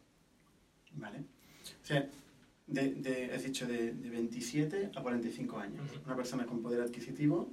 Vale. 0.92 1.18
O 1.82 1.86
sea, 1.86 2.06
de, 2.66 2.90
de- 2.94 3.32
has 3.34 3.42
dicho 3.44 3.66
de, 3.66 3.92
de 3.92 4.10
27 4.10 4.90
a 4.94 5.02
45 5.02 5.58
años. 5.58 5.90
Ujú. 5.90 6.00
Una 6.06 6.16
persona 6.16 6.46
con 6.46 6.62
poder 6.62 6.80
adquisitivo 6.82 7.50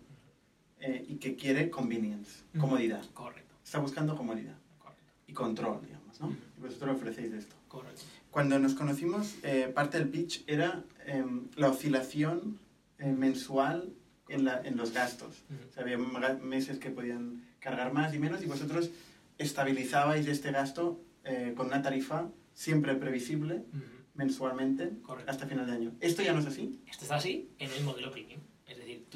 eh, 0.79 1.05
y 1.07 1.15
que 1.15 1.35
quiere 1.35 1.69
convenience, 1.69 2.43
comodidad. 2.59 3.03
Correcto, 3.13 3.55
Está 3.63 3.79
buscando 3.79 4.15
comodidad 4.15 4.55
correcto, 4.79 5.03
y 5.27 5.33
control, 5.33 5.81
digamos, 5.85 6.19
¿no? 6.21 6.35
Y 6.57 6.61
vosotros 6.61 6.95
ofrecéis 6.95 7.33
esto. 7.33 7.55
correcto. 7.67 8.01
Cuando 8.31 8.59
nos 8.59 8.73
conocimos, 8.75 9.35
eh, 9.43 9.71
parte 9.73 9.97
del 9.97 10.09
pitch 10.09 10.43
era 10.47 10.83
em, 11.05 11.47
la 11.55 11.69
oscilación 11.69 12.59
eh, 12.99 13.11
mensual 13.11 13.93
en, 14.29 14.45
la- 14.45 14.61
en 14.63 14.77
los 14.77 14.91
gastos. 14.93 15.43
Ujú. 15.49 15.69
O 15.69 15.73
sea, 15.73 15.83
había 15.83 15.97
meses 15.97 16.77
que 16.79 16.89
podían 16.91 17.43
cargar 17.59 17.91
más 17.93 18.13
y 18.13 18.19
menos 18.19 18.43
y 18.43 18.45
vosotros 18.45 18.89
estabilizabais 19.37 20.27
este 20.27 20.51
gasto 20.51 20.99
eh, 21.23 21.53
con 21.55 21.67
una 21.67 21.81
tarifa 21.81 22.29
siempre 22.53 22.95
previsible 22.95 23.63
mensualmente 24.15 24.91
Correcto. 25.03 25.29
hasta 25.31 25.45
final 25.47 25.67
de 25.67 25.73
año. 25.73 25.91
¿Esto 25.99 26.21
ya 26.23 26.33
no 26.33 26.39
es 26.39 26.45
así? 26.47 26.79
Esto 26.89 27.03
está 27.03 27.15
así 27.17 27.49
en 27.59 27.71
el 27.71 27.83
modelo 27.83 28.11
premium. 28.11 28.41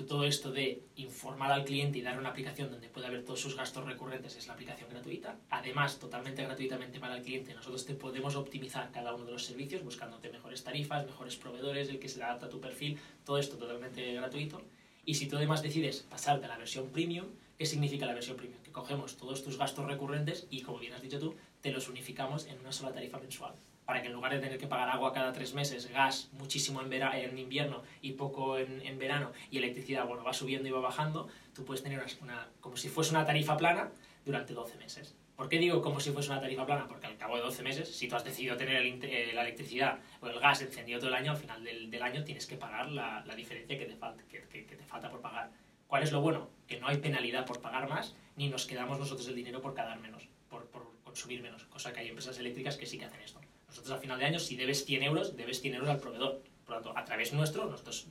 Todo 0.07 0.25
esto 0.25 0.51
de 0.51 0.83
informar 0.95 1.51
al 1.51 1.63
cliente 1.63 1.97
y 1.97 2.01
dar 2.01 2.17
una 2.17 2.29
aplicación 2.29 2.69
donde 2.69 2.89
pueda 2.89 3.09
ver 3.09 3.23
todos 3.23 3.39
sus 3.39 3.55
gastos 3.55 3.85
recurrentes 3.85 4.35
es 4.35 4.47
la 4.47 4.53
aplicación 4.53 4.89
gratuita. 4.89 5.37
Además, 5.49 5.99
totalmente 5.99 6.43
gratuitamente 6.43 6.99
para 6.99 7.17
el 7.17 7.23
cliente, 7.23 7.53
nosotros 7.53 7.85
te 7.85 7.93
podemos 7.93 8.35
optimizar 8.35 8.91
cada 8.91 9.13
uno 9.13 9.25
de 9.25 9.31
los 9.31 9.45
servicios 9.45 9.83
buscándote 9.83 10.29
mejores 10.29 10.63
tarifas, 10.63 11.05
mejores 11.05 11.35
proveedores, 11.37 11.89
el 11.89 11.99
que 11.99 12.09
se 12.09 12.21
adapta 12.21 12.47
a 12.47 12.49
tu 12.49 12.59
perfil, 12.59 12.99
todo 13.25 13.37
esto 13.37 13.57
totalmente 13.57 14.13
gratuito. 14.13 14.61
Y 15.05 15.15
si 15.15 15.27
tú 15.27 15.37
además 15.37 15.61
decides 15.61 16.01
pasarte 16.01 16.45
a 16.45 16.49
la 16.49 16.57
versión 16.57 16.89
premium, 16.89 17.27
¿qué 17.57 17.65
significa 17.65 18.05
la 18.05 18.13
versión 18.13 18.37
premium? 18.37 18.61
Que 18.63 18.71
cogemos 18.71 19.17
todos 19.17 19.43
tus 19.43 19.57
gastos 19.57 19.85
recurrentes 19.85 20.47
y, 20.49 20.61
como 20.61 20.79
bien 20.79 20.93
has 20.93 21.01
dicho 21.01 21.19
tú, 21.19 21.35
te 21.61 21.71
los 21.71 21.87
unificamos 21.89 22.45
en 22.47 22.59
una 22.59 22.71
sola 22.71 22.93
tarifa 22.93 23.19
mensual. 23.19 23.53
Para 23.91 24.01
que 24.03 24.07
en 24.07 24.13
lugar 24.13 24.31
de 24.31 24.39
tener 24.39 24.57
que 24.57 24.67
pagar 24.67 24.87
agua 24.87 25.11
cada 25.11 25.33
tres 25.33 25.53
meses, 25.53 25.91
gas 25.91 26.29
muchísimo 26.39 26.81
en, 26.81 26.89
vera- 26.89 27.19
en 27.19 27.37
invierno 27.37 27.83
y 28.01 28.13
poco 28.13 28.57
en, 28.57 28.79
en 28.85 28.97
verano, 28.97 29.33
y 29.49 29.57
electricidad, 29.57 30.05
bueno, 30.07 30.23
va 30.23 30.31
subiendo 30.31 30.69
y 30.69 30.71
va 30.71 30.79
bajando, 30.79 31.27
tú 31.53 31.65
puedes 31.65 31.83
tener 31.83 31.99
una, 31.99 32.07
una- 32.21 32.47
como 32.61 32.77
si 32.77 32.87
fuese 32.87 33.11
una 33.11 33.25
tarifa 33.25 33.57
plana 33.57 33.91
durante 34.23 34.53
12 34.53 34.77
meses. 34.77 35.13
¿Por 35.35 35.49
qué 35.49 35.57
digo 35.59 35.81
como 35.81 35.99
si 35.99 36.11
fuese 36.11 36.29
una 36.31 36.39
tarifa 36.39 36.65
plana? 36.65 36.87
Porque 36.87 37.05
al 37.07 37.17
cabo 37.17 37.35
de 37.35 37.41
12 37.41 37.63
meses, 37.63 37.93
si 37.93 38.07
tú 38.07 38.15
has 38.15 38.23
decidido 38.23 38.55
tener 38.55 38.77
el 38.77 39.03
eh, 39.03 39.31
la 39.33 39.41
electricidad 39.41 39.99
o 40.21 40.27
el 40.27 40.39
gas 40.39 40.61
encendido 40.61 40.99
todo 40.99 41.09
el 41.09 41.15
año, 41.15 41.31
al 41.31 41.37
final 41.37 41.61
del, 41.61 41.91
del 41.91 42.01
año 42.01 42.23
tienes 42.23 42.47
que 42.47 42.55
pagar 42.55 42.89
la, 42.89 43.25
la 43.27 43.35
diferencia 43.35 43.77
que 43.77 43.83
te, 43.87 43.97
falta, 43.97 44.23
que, 44.29 44.43
que- 44.47 44.65
que 44.65 44.77
te 44.77 44.85
falta 44.85 45.11
por 45.11 45.19
pagar. 45.19 45.51
¿Cuál 45.87 46.03
es 46.03 46.13
lo 46.13 46.21
bueno? 46.21 46.47
Que 46.65 46.79
no 46.79 46.87
hay 46.87 46.95
penalidad 46.99 47.45
por 47.45 47.59
pagar 47.59 47.89
más, 47.89 48.15
ni 48.37 48.47
nos 48.47 48.65
quedamos 48.67 48.97
nosotros 48.99 49.27
el 49.27 49.35
dinero 49.35 49.59
por 49.61 49.73
pagar 49.73 49.99
menos, 49.99 50.29
por, 50.49 50.65
por 50.67 50.93
consumir 51.03 51.41
menos, 51.41 51.65
cosa 51.65 51.91
que 51.91 51.99
hay 51.99 52.07
empresas 52.07 52.39
eléctricas 52.39 52.77
que 52.77 52.85
sí 52.85 52.97
que 52.97 53.03
hacen 53.03 53.19
esto. 53.19 53.41
Nosotros 53.81 53.95
al 53.95 54.01
final 54.01 54.19
de 54.19 54.25
año, 54.25 54.39
si 54.39 54.55
debes 54.55 54.85
100 54.85 55.01
euros, 55.01 55.35
debes 55.35 55.59
100 55.59 55.73
euros 55.73 55.89
al 55.89 55.99
proveedor. 55.99 56.43
Por 56.65 56.75
lo 56.75 56.81
tanto, 56.83 56.95
a 56.95 57.03
través 57.03 57.33
nuestro, 57.33 57.65
nosotros 57.65 58.05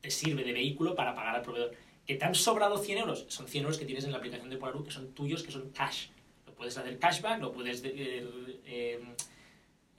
te 0.00 0.12
sirve 0.12 0.44
de 0.44 0.52
vehículo 0.52 0.94
para 0.94 1.12
pagar 1.12 1.34
al 1.34 1.42
proveedor. 1.42 1.72
¿Que 2.06 2.14
te 2.14 2.24
han 2.24 2.36
sobrado 2.36 2.78
100 2.78 2.98
euros? 2.98 3.26
Son 3.26 3.48
100 3.48 3.64
euros 3.64 3.78
que 3.78 3.84
tienes 3.84 4.04
en 4.04 4.12
la 4.12 4.18
aplicación 4.18 4.48
de 4.48 4.56
Polaru, 4.58 4.84
que 4.84 4.92
son 4.92 5.12
tuyos, 5.12 5.42
que 5.42 5.50
son 5.50 5.70
cash. 5.70 6.06
Lo 6.46 6.54
puedes 6.54 6.78
hacer 6.78 7.00
cashback, 7.00 7.40
lo 7.40 7.52
puedes 7.52 7.82
eh, 7.84 8.24
eh, 8.64 9.00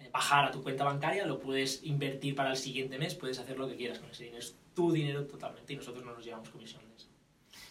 bajar 0.10 0.46
a 0.46 0.51
tu 0.51 0.63
cuenta 0.63 0.86
bancaria, 0.86 1.25
lo 1.25 1.38
puedes 1.38 1.84
invertir 1.84 2.34
para 2.34 2.51
el 2.51 2.58
siguiente 2.58 2.98
mes, 2.98 3.13
puedes 3.13 3.39
hacer 3.39 3.60
lo 3.60 3.67
que 3.67 3.75
quieras 3.75 4.00
con 4.00 4.10
ese 4.10 4.24
dinero. 4.24 4.41
Es 4.41 4.56
tu 4.74 4.94
dinero 4.94 5.25
totalmente 5.25 5.74
y 5.74 5.75
nosotros 5.75 6.06
no 6.06 6.13
nos 6.13 6.24
llevamos 6.24 6.48
comisión 6.48 6.82
de 6.88 6.96
eso. 6.96 7.08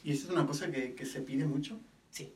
¿Y 0.04 0.12
esto 0.12 0.26
es 0.26 0.32
una 0.35 0.46
cosa 0.46 0.70
que, 0.70 0.94
que 0.94 1.06
se 1.06 1.23
pide 1.23 1.46
mucho? 1.46 1.80
Sí. 2.11 2.35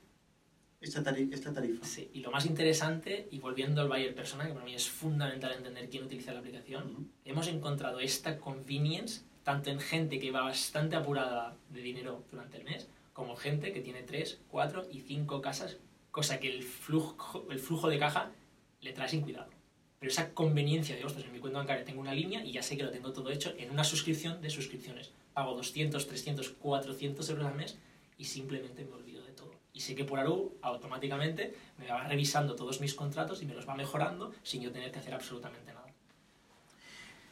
Esta, 0.80 1.02
tari- 1.02 1.28
esta 1.32 1.52
tarifa. 1.52 1.84
Sí, 1.84 2.10
y 2.14 2.20
lo 2.20 2.30
más 2.30 2.46
interesante, 2.46 3.28
y 3.30 3.38
volviendo 3.38 3.82
al 3.82 3.88
buyer 3.88 4.14
persona, 4.14 4.46
que 4.46 4.54
para 4.54 4.64
mí 4.64 4.74
es 4.74 4.88
fundamental 4.88 5.52
entender 5.52 5.90
quién 5.90 6.04
utiliza 6.04 6.32
la 6.32 6.40
aplicación, 6.40 7.10
hemos 7.24 7.48
encontrado 7.48 8.00
esta 8.00 8.38
convenience 8.38 9.22
tanto 9.44 9.70
en 9.70 9.80
gente 9.80 10.18
que 10.18 10.30
va 10.30 10.42
bastante 10.42 10.96
apurada 10.96 11.56
de 11.70 11.82
dinero 11.82 12.24
durante 12.30 12.56
el 12.58 12.64
mes, 12.64 12.88
como 13.12 13.36
gente 13.36 13.72
que 13.72 13.80
tiene 13.82 14.02
3, 14.02 14.38
4 14.48 14.86
y 14.90 15.00
5 15.00 15.42
casas, 15.42 15.76
cosa 16.10 16.40
que 16.40 16.48
el 16.50 16.62
flujo, 16.62 17.46
el 17.50 17.58
flujo 17.58 17.88
de 17.90 17.98
caja 17.98 18.30
le 18.80 18.92
trae 18.92 19.08
sin 19.08 19.20
cuidado. 19.20 19.50
Pero 19.98 20.10
esa 20.12 20.32
conveniencia 20.32 20.96
de, 20.96 21.04
ostras, 21.04 21.26
en 21.26 21.32
mi 21.32 21.40
cuenta 21.40 21.58
bancaria 21.58 21.84
tengo 21.84 22.00
una 22.00 22.14
línea 22.14 22.42
y 22.42 22.52
ya 22.52 22.62
sé 22.62 22.76
que 22.78 22.84
lo 22.84 22.90
tengo 22.90 23.12
todo 23.12 23.30
hecho 23.30 23.52
en 23.58 23.70
una 23.70 23.84
suscripción 23.84 24.40
de 24.40 24.48
suscripciones. 24.48 25.10
Pago 25.34 25.54
200, 25.56 26.06
300, 26.06 26.48
400 26.58 27.28
euros 27.28 27.46
al 27.46 27.54
mes 27.56 27.76
y 28.16 28.24
simplemente 28.24 28.84
me 28.84 28.92
olvido. 28.94 29.09
Y 29.72 29.80
sé 29.80 29.94
que 29.94 30.04
por 30.04 30.18
Aru 30.18 30.56
automáticamente 30.62 31.54
me 31.78 31.88
va 31.88 32.06
revisando 32.08 32.56
todos 32.56 32.80
mis 32.80 32.94
contratos 32.94 33.42
y 33.42 33.46
me 33.46 33.54
los 33.54 33.68
va 33.68 33.74
mejorando 33.74 34.32
sin 34.42 34.62
yo 34.62 34.72
tener 34.72 34.90
que 34.90 34.98
hacer 34.98 35.14
absolutamente 35.14 35.72
nada. 35.72 35.86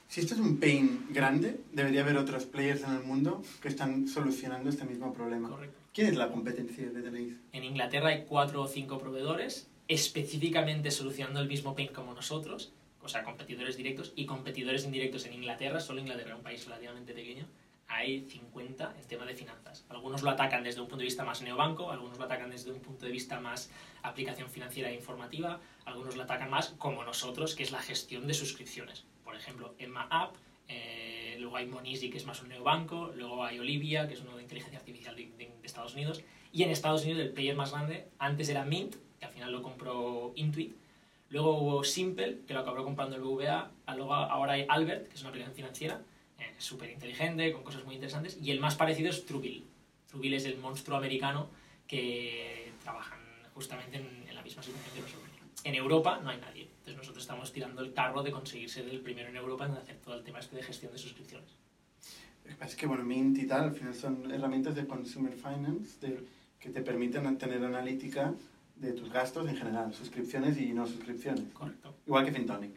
Si 0.08 0.20
esto 0.20 0.34
es 0.34 0.40
un 0.40 0.58
pain 0.58 1.06
grande, 1.10 1.60
debería 1.72 2.00
haber 2.00 2.16
otros 2.16 2.46
players 2.46 2.82
en 2.82 2.92
el 2.92 3.02
mundo 3.02 3.42
que 3.60 3.68
están 3.68 4.08
solucionando 4.08 4.70
este 4.70 4.84
mismo 4.84 5.12
problema. 5.12 5.50
Correcto. 5.50 5.78
¿Quién 5.92 6.06
es 6.06 6.16
la 6.16 6.30
competencia 6.30 6.90
que 6.92 7.00
tenéis? 7.00 7.34
En 7.52 7.64
Inglaterra 7.64 8.08
hay 8.08 8.24
cuatro 8.26 8.62
o 8.62 8.68
cinco 8.68 8.98
proveedores 8.98 9.66
específicamente 9.88 10.90
solucionando 10.90 11.40
el 11.40 11.48
mismo 11.48 11.74
pain 11.74 11.88
como 11.88 12.14
nosotros, 12.14 12.72
o 13.02 13.08
sea, 13.08 13.24
competidores 13.24 13.76
directos 13.76 14.12
y 14.14 14.26
competidores 14.26 14.84
indirectos 14.84 15.26
en 15.26 15.32
Inglaterra, 15.32 15.80
solo 15.80 16.00
Inglaterra, 16.00 16.36
un 16.36 16.42
país 16.42 16.64
relativamente 16.66 17.12
pequeño, 17.14 17.46
hay 17.88 18.28
50 18.28 18.94
en 18.98 19.08
tema 19.08 19.24
de 19.24 19.34
finanzas. 19.34 19.84
Algunos 19.88 20.22
lo 20.22 20.30
atacan 20.30 20.62
desde 20.62 20.80
un 20.80 20.88
punto 20.88 20.98
de 20.98 21.06
vista 21.06 21.24
más 21.24 21.42
neobanco, 21.42 21.90
algunos 21.90 22.18
lo 22.18 22.24
atacan 22.24 22.50
desde 22.50 22.70
un 22.70 22.80
punto 22.80 23.06
de 23.06 23.12
vista 23.12 23.40
más 23.40 23.70
aplicación 24.02 24.50
financiera 24.50 24.90
e 24.90 24.94
informativa, 24.94 25.60
algunos 25.86 26.14
lo 26.14 26.22
atacan 26.22 26.50
más 26.50 26.74
como 26.78 27.02
nosotros, 27.02 27.54
que 27.54 27.62
es 27.62 27.72
la 27.72 27.80
gestión 27.80 28.26
de 28.26 28.34
suscripciones. 28.34 29.06
Por 29.24 29.34
ejemplo, 29.34 29.74
Emma 29.78 30.06
App, 30.10 30.36
eh, 30.68 31.36
luego 31.40 31.56
hay 31.56 31.66
Monisi, 31.66 32.10
que 32.10 32.18
es 32.18 32.26
más 32.26 32.42
un 32.42 32.50
neobanco, 32.50 33.10
luego 33.16 33.42
hay 33.42 33.58
Olivia, 33.58 34.06
que 34.06 34.14
es 34.14 34.20
uno 34.20 34.36
de 34.36 34.42
inteligencia 34.42 34.78
artificial 34.78 35.16
de, 35.16 35.50
Estados 35.62 35.94
Unidos, 35.94 36.22
y 36.52 36.62
en 36.62 36.70
Estados 36.70 37.04
Unidos 37.04 37.22
el 37.22 37.32
player 37.32 37.56
más 37.56 37.72
grande 37.72 38.08
antes 38.18 38.48
era 38.48 38.64
Mint, 38.64 38.96
que 39.18 39.26
al 39.26 39.32
final 39.32 39.52
lo 39.52 39.62
compró 39.62 40.32
Intuit, 40.34 40.74
luego 41.30 41.58
hubo 41.58 41.84
Simple, 41.84 42.40
que 42.46 42.54
lo 42.54 42.60
acabó 42.60 42.84
comprando 42.84 43.16
el 43.16 43.22
BVA, 43.22 43.70
luego 43.96 44.14
ahora 44.14 44.54
hay 44.54 44.66
Albert, 44.68 45.08
que 45.08 45.14
es 45.14 45.20
una 45.20 45.30
aplicación 45.30 45.56
financiera, 45.56 46.00
eh, 46.38 46.54
súper 46.58 46.90
inteligente, 46.90 47.52
con 47.52 47.62
cosas 47.62 47.84
muy 47.84 47.94
interesantes, 47.96 48.38
y 48.42 48.50
el 48.50 48.60
más 48.60 48.74
parecido 48.76 49.10
es 49.10 49.24
Truebill. 49.26 49.64
Truebill 50.08 50.34
es 50.34 50.44
el 50.44 50.58
monstruo 50.58 50.96
americano 50.96 51.50
que 51.86 52.72
trabajan 52.82 53.18
justamente 53.54 53.98
en, 53.98 54.28
en 54.28 54.34
la 54.34 54.42
misma 54.42 54.62
situación 54.62 54.94
que 54.94 55.00
nosotros. 55.00 55.28
En 55.64 55.74
Europa 55.74 56.20
no 56.22 56.30
hay 56.30 56.38
nadie, 56.38 56.62
entonces 56.62 56.96
nosotros 56.96 57.24
estamos 57.24 57.52
tirando 57.52 57.82
el 57.82 57.92
carro 57.92 58.22
de 58.22 58.30
conseguir 58.30 58.70
ser 58.70 58.88
el 58.88 59.00
primero 59.00 59.28
en 59.28 59.36
Europa 59.36 59.66
en 59.66 59.72
hacer 59.72 59.96
todo 59.96 60.14
el 60.16 60.22
tema 60.22 60.38
este 60.38 60.56
de 60.56 60.62
gestión 60.62 60.92
de 60.92 60.98
suscripciones. 60.98 61.50
Es 62.64 62.76
que, 62.76 62.86
bueno, 62.86 63.04
Mint 63.04 63.36
y 63.38 63.46
tal, 63.46 63.64
al 63.64 63.74
final 63.74 63.94
son 63.94 64.30
herramientas 64.30 64.74
de 64.74 64.86
consumer 64.86 65.34
finance 65.34 65.98
de- 66.00 66.24
que 66.60 66.70
te 66.70 66.80
permiten 66.80 67.36
tener 67.36 67.62
analítica 67.62 68.34
de 68.76 68.92
tus 68.92 69.10
gastos 69.12 69.48
en 69.48 69.56
general, 69.56 69.92
suscripciones 69.92 70.56
y 70.58 70.72
no 70.72 70.86
suscripciones. 70.86 71.44
Correcto. 71.52 71.94
Igual 72.06 72.24
que 72.24 72.32
FinTonic. 72.32 72.72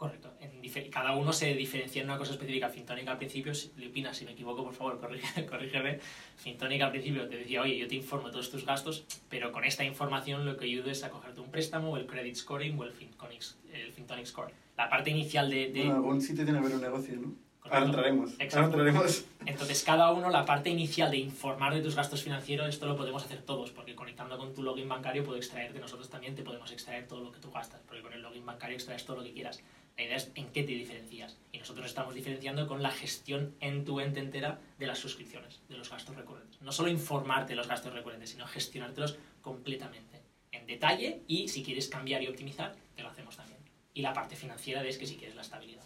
Correcto. 0.00 0.32
En 0.40 0.90
cada 0.90 1.14
uno 1.14 1.30
se 1.30 1.52
diferencia 1.54 2.00
en 2.00 2.08
una 2.08 2.16
cosa 2.16 2.32
específica. 2.32 2.70
Fintonic 2.70 3.06
al 3.06 3.18
principio, 3.18 3.52
Lupina, 3.76 4.14
si 4.14 4.24
me 4.24 4.30
equivoco, 4.32 4.64
por 4.64 4.72
favor, 4.72 4.98
corrígeme, 5.00 5.46
corrígeme. 5.46 6.00
Fintonic 6.38 6.80
al 6.80 6.90
principio 6.90 7.28
te 7.28 7.36
decía, 7.36 7.60
oye, 7.60 7.76
yo 7.76 7.86
te 7.86 7.96
informo 7.96 8.28
de 8.28 8.32
todos 8.32 8.50
tus 8.50 8.64
gastos, 8.64 9.04
pero 9.28 9.52
con 9.52 9.62
esta 9.64 9.84
información 9.84 10.46
lo 10.46 10.56
que 10.56 10.64
ayudo 10.64 10.90
es 10.90 11.04
a 11.04 11.10
cogerte 11.10 11.42
un 11.42 11.50
préstamo, 11.50 11.90
o 11.90 11.96
el 11.98 12.06
credit 12.06 12.34
scoring 12.34 12.78
o 12.78 12.84
el 12.84 12.92
Fintonic, 12.92 13.42
el 13.74 13.92
Fintonic 13.92 14.24
score. 14.24 14.54
La 14.78 14.88
parte 14.88 15.10
inicial 15.10 15.50
de... 15.50 15.70
de- 15.70 15.80
Bueno, 15.84 15.96
algún 15.96 16.22
sitio 16.22 16.44
tiene 16.46 16.60
que 16.60 16.64
haber 16.64 16.76
un 16.76 16.82
negocio, 16.82 17.16
¿no? 17.16 17.34
Correcto. 17.60 17.76
Ahora 17.76 17.84
entraremos. 17.84 18.30
Ahora 18.54 18.66
entraremos. 18.68 19.24
Entonces, 19.44 19.84
cada 19.84 20.10
uno, 20.12 20.30
la 20.30 20.46
parte 20.46 20.70
inicial 20.70 21.10
de 21.10 21.18
informar 21.18 21.74
de 21.74 21.82
tus 21.82 21.94
gastos 21.94 22.22
financieros, 22.22 22.66
esto 22.70 22.86
lo 22.86 22.96
podemos 22.96 23.22
hacer 23.22 23.42
todos, 23.42 23.70
porque 23.70 23.94
conectando 23.94 24.38
con 24.38 24.54
tu 24.54 24.62
login 24.62 24.88
bancario 24.88 25.24
puedo 25.24 25.36
extraer 25.36 25.74
de 25.74 25.78
nosotros 25.80 26.08
también, 26.08 26.34
te 26.34 26.42
podemos 26.42 26.72
extraer 26.72 27.06
todo 27.06 27.20
lo 27.20 27.30
que 27.30 27.38
tú 27.38 27.50
gastas, 27.50 27.82
porque 27.86 28.00
con 28.00 28.14
el 28.14 28.22
login 28.22 28.46
bancario 28.46 28.76
extraes 28.76 29.04
todo 29.04 29.16
lo 29.18 29.24
que 29.24 29.34
quieras. 29.34 29.62
La 30.00 30.06
idea 30.06 30.16
es 30.16 30.30
en 30.34 30.46
qué 30.46 30.62
te 30.62 30.72
diferencias. 30.72 31.36
Y 31.52 31.58
nosotros 31.58 31.82
nos 31.82 31.90
estamos 31.90 32.14
diferenciando 32.14 32.66
con 32.66 32.82
la 32.82 32.90
gestión 32.90 33.54
end-to-end 33.60 34.16
entera 34.16 34.58
de 34.78 34.86
las 34.86 34.98
suscripciones, 34.98 35.60
de 35.68 35.76
los 35.76 35.90
gastos 35.90 36.16
recurrentes. 36.16 36.58
No 36.62 36.72
solo 36.72 36.88
informarte 36.88 37.50
de 37.50 37.56
los 37.56 37.68
gastos 37.68 37.92
recurrentes, 37.92 38.30
sino 38.30 38.46
gestionártelos 38.46 39.18
completamente, 39.42 40.22
en 40.52 40.66
detalle, 40.66 41.20
y 41.26 41.48
si 41.48 41.62
quieres 41.62 41.88
cambiar 41.88 42.22
y 42.22 42.28
optimizar, 42.28 42.74
te 42.96 43.02
lo 43.02 43.10
hacemos 43.10 43.36
también. 43.36 43.58
Y 43.92 44.00
la 44.00 44.14
parte 44.14 44.36
financiera 44.36 44.82
es 44.86 44.96
que 44.96 45.06
si 45.06 45.16
quieres 45.16 45.36
la 45.36 45.42
estabilidad. 45.42 45.84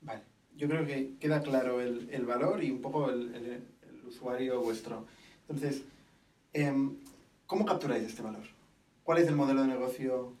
Vale. 0.00 0.22
yo 0.56 0.66
creo 0.66 0.86
que 0.86 1.18
queda 1.20 1.42
claro 1.42 1.82
el, 1.82 2.24
valor 2.24 2.64
y 2.64 2.70
un 2.70 2.80
poco 2.80 3.10
el 3.10 3.62
usuario 4.06 4.62
vuestro. 4.62 5.06
Entonces, 5.46 5.82
em, 6.54 6.96
¿cómo 7.44 7.66
capturáis 7.66 8.04
este 8.04 8.22
valor? 8.22 8.44
¿Cuál 9.02 9.18
es 9.18 9.28
el 9.28 9.36
modelo 9.36 9.60
de 9.60 9.68
negocio 9.68 10.32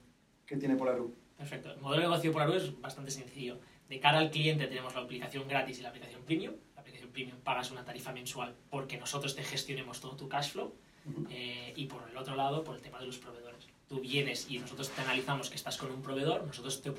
que 0.46 0.56
tiene 0.56 0.76
Polaru? 0.76 1.25
Perfecto. 1.36 1.72
El 1.72 1.80
modelo 1.80 2.02
de 2.02 2.08
negocio 2.08 2.32
por 2.32 2.42
Aru 2.42 2.54
es 2.54 2.80
bastante 2.80 3.10
sencillo. 3.10 3.58
De 3.88 4.00
cara 4.00 4.18
al 4.18 4.30
cliente 4.30 4.66
tenemos 4.66 4.94
la 4.94 5.02
aplicación 5.02 5.46
gratis 5.46 5.78
y 5.78 5.82
la 5.82 5.90
aplicación 5.90 6.22
premium. 6.22 6.54
La 6.74 6.80
aplicación 6.80 7.10
premium 7.10 7.38
pagas 7.40 7.70
una 7.70 7.84
tarifa 7.84 8.12
mensual 8.12 8.54
porque 8.70 8.96
nosotros 8.96 9.34
te 9.36 9.42
gestionemos 9.44 10.00
todo 10.00 10.16
tu 10.16 10.28
cash 10.28 10.52
flow. 10.52 10.74
Eh, 11.30 11.72
y 11.76 11.86
por 11.86 12.02
el 12.10 12.16
otro 12.16 12.34
lado, 12.34 12.64
por 12.64 12.74
el 12.74 12.82
tema 12.82 12.98
de 12.98 13.06
los 13.06 13.18
proveedores. 13.18 13.68
Tú 13.88 14.00
vienes 14.00 14.50
y 14.50 14.58
nosotros 14.58 14.90
te 14.90 15.00
analizamos 15.02 15.48
que 15.50 15.54
estás 15.54 15.76
con 15.76 15.92
un 15.92 16.02
proveedor, 16.02 16.44
nosotros 16.44 16.82
te, 16.82 16.90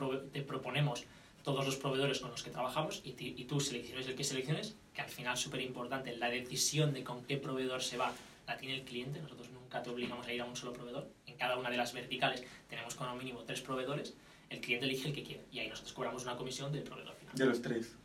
proponemos 0.43 1.03
todos 1.43 1.65
los 1.65 1.75
proveedores 1.75 2.19
con 2.19 2.31
los 2.31 2.41
que 2.41 2.49
trabajamos 2.49 3.01
y 3.03 3.43
tú 3.43 3.59
selecciones 3.59 4.07
el 4.07 4.15
que 4.15 4.23
selecciones, 4.23 4.77
que 4.93 5.01
al 5.01 5.09
final 5.09 5.33
es 5.33 5.41
súper 5.41 5.59
importante, 5.59 6.15
la 6.15 6.29
decisión 6.29 6.93
de 6.93 7.03
con 7.03 7.25
qué 7.25 7.35
proveedor 7.35 7.83
se 7.83 7.97
va 7.97 8.13
la 8.47 8.57
tiene 8.57 8.75
el 8.75 8.83
cliente, 8.83 9.19
nosotros 9.19 9.49
nunca 9.49 9.83
te 9.83 9.89
obligamos 9.89 10.25
a 10.25 10.33
ir 10.33 10.41
a 10.41 10.45
un 10.45 10.55
solo 10.55 10.71
proveedor, 10.71 11.09
en 11.25 11.35
cada 11.35 11.57
una 11.57 11.69
de 11.69 11.77
las 11.77 11.93
verticales 11.93 12.43
tenemos 12.69 12.95
como 12.95 13.13
mínimo 13.15 13.43
tres 13.43 13.61
proveedores, 13.61 14.15
el 14.49 14.61
cliente 14.61 14.85
elige 14.85 15.07
el 15.09 15.13
que 15.13 15.23
quiere 15.23 15.45
y 15.51 15.59
ahí 15.59 15.67
nosotros 15.69 15.93
cobramos 15.93 16.23
una 16.23 16.35
comisión 16.37 16.71
del 16.71 16.83
proveedor 16.83 17.15
final, 17.15 17.35
De 17.35 17.45
los 17.45 17.61
tres. 17.61 17.95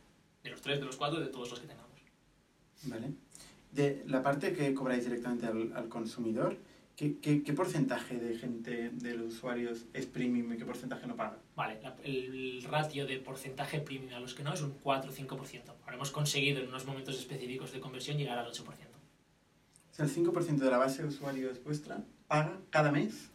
de 0.43 0.49
los 0.49 0.61
tres, 0.61 0.79
de 0.79 0.85
los 0.85 0.95
cuatro, 0.97 1.19
de 1.19 1.27
todos 1.27 1.49
los 1.49 1.59
que 1.59 1.67
tengamos. 1.67 1.91
¿Vale? 2.83 3.11
De 3.71 4.03
la 4.07 4.21
parte 4.21 4.53
que 4.53 4.73
cobráis 4.73 5.05
directamente 5.05 5.45
al, 5.47 5.71
al 5.75 5.87
consumidor, 5.87 6.57
¿qué, 6.95 7.17
qué, 7.19 7.41
qué 7.43 7.53
porcentaje 7.53 8.17
de 8.17 8.37
gente, 8.37 8.89
de 8.89 9.15
los 9.15 9.33
usuarios, 9.35 9.85
es 9.93 10.05
premium 10.05 10.51
y 10.53 10.57
qué 10.57 10.65
porcentaje 10.65 11.07
no 11.07 11.15
paga? 11.15 11.37
Vale, 11.55 11.81
la- 11.81 11.95
el 12.03 12.61
ratio 12.69 13.07
de 13.07 13.19
porcentaje 13.19 13.79
premium 13.79 14.13
a 14.13 14.19
los 14.19 14.33
que 14.33 14.43
no 14.43 14.53
es 14.53 14.61
un 14.61 14.71
4 14.83 15.09
o 15.11 15.13
5%. 15.13 15.69
Ahora 15.83 15.95
hemos 15.95 16.11
conseguido 16.11 16.61
en 16.61 16.67
unos 16.67 16.85
momentos 16.85 17.17
específicos 17.17 17.71
de 17.71 17.79
conversión 17.79 18.17
llegar 18.17 18.37
al 18.37 18.47
8%. 18.51 18.63
O 18.65 19.95
sea, 19.95 20.05
el 20.05 20.11
5% 20.11 20.57
de 20.57 20.69
la 20.69 20.77
base 20.77 21.03
de 21.03 21.07
usuarios 21.07 21.63
vuestra 21.63 22.03
paga 22.27 22.59
cada 22.69 22.91
mes 22.91 23.29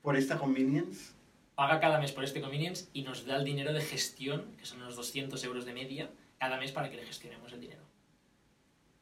por 0.00 0.16
esta 0.16 0.38
convenience. 0.38 1.12
Paga 1.58 1.80
cada 1.80 1.98
mes 1.98 2.12
por 2.12 2.22
este 2.22 2.40
convenience 2.40 2.88
y 2.92 3.02
nos 3.02 3.26
da 3.26 3.34
el 3.34 3.44
dinero 3.44 3.72
de 3.72 3.80
gestión, 3.80 4.54
que 4.58 4.64
son 4.64 4.80
unos 4.80 4.94
200 4.94 5.42
euros 5.42 5.64
de 5.64 5.72
media, 5.72 6.08
cada 6.38 6.56
mes 6.56 6.70
para 6.70 6.88
que 6.88 6.94
le 6.94 7.04
gestionemos 7.04 7.52
el 7.52 7.60
dinero. 7.60 7.82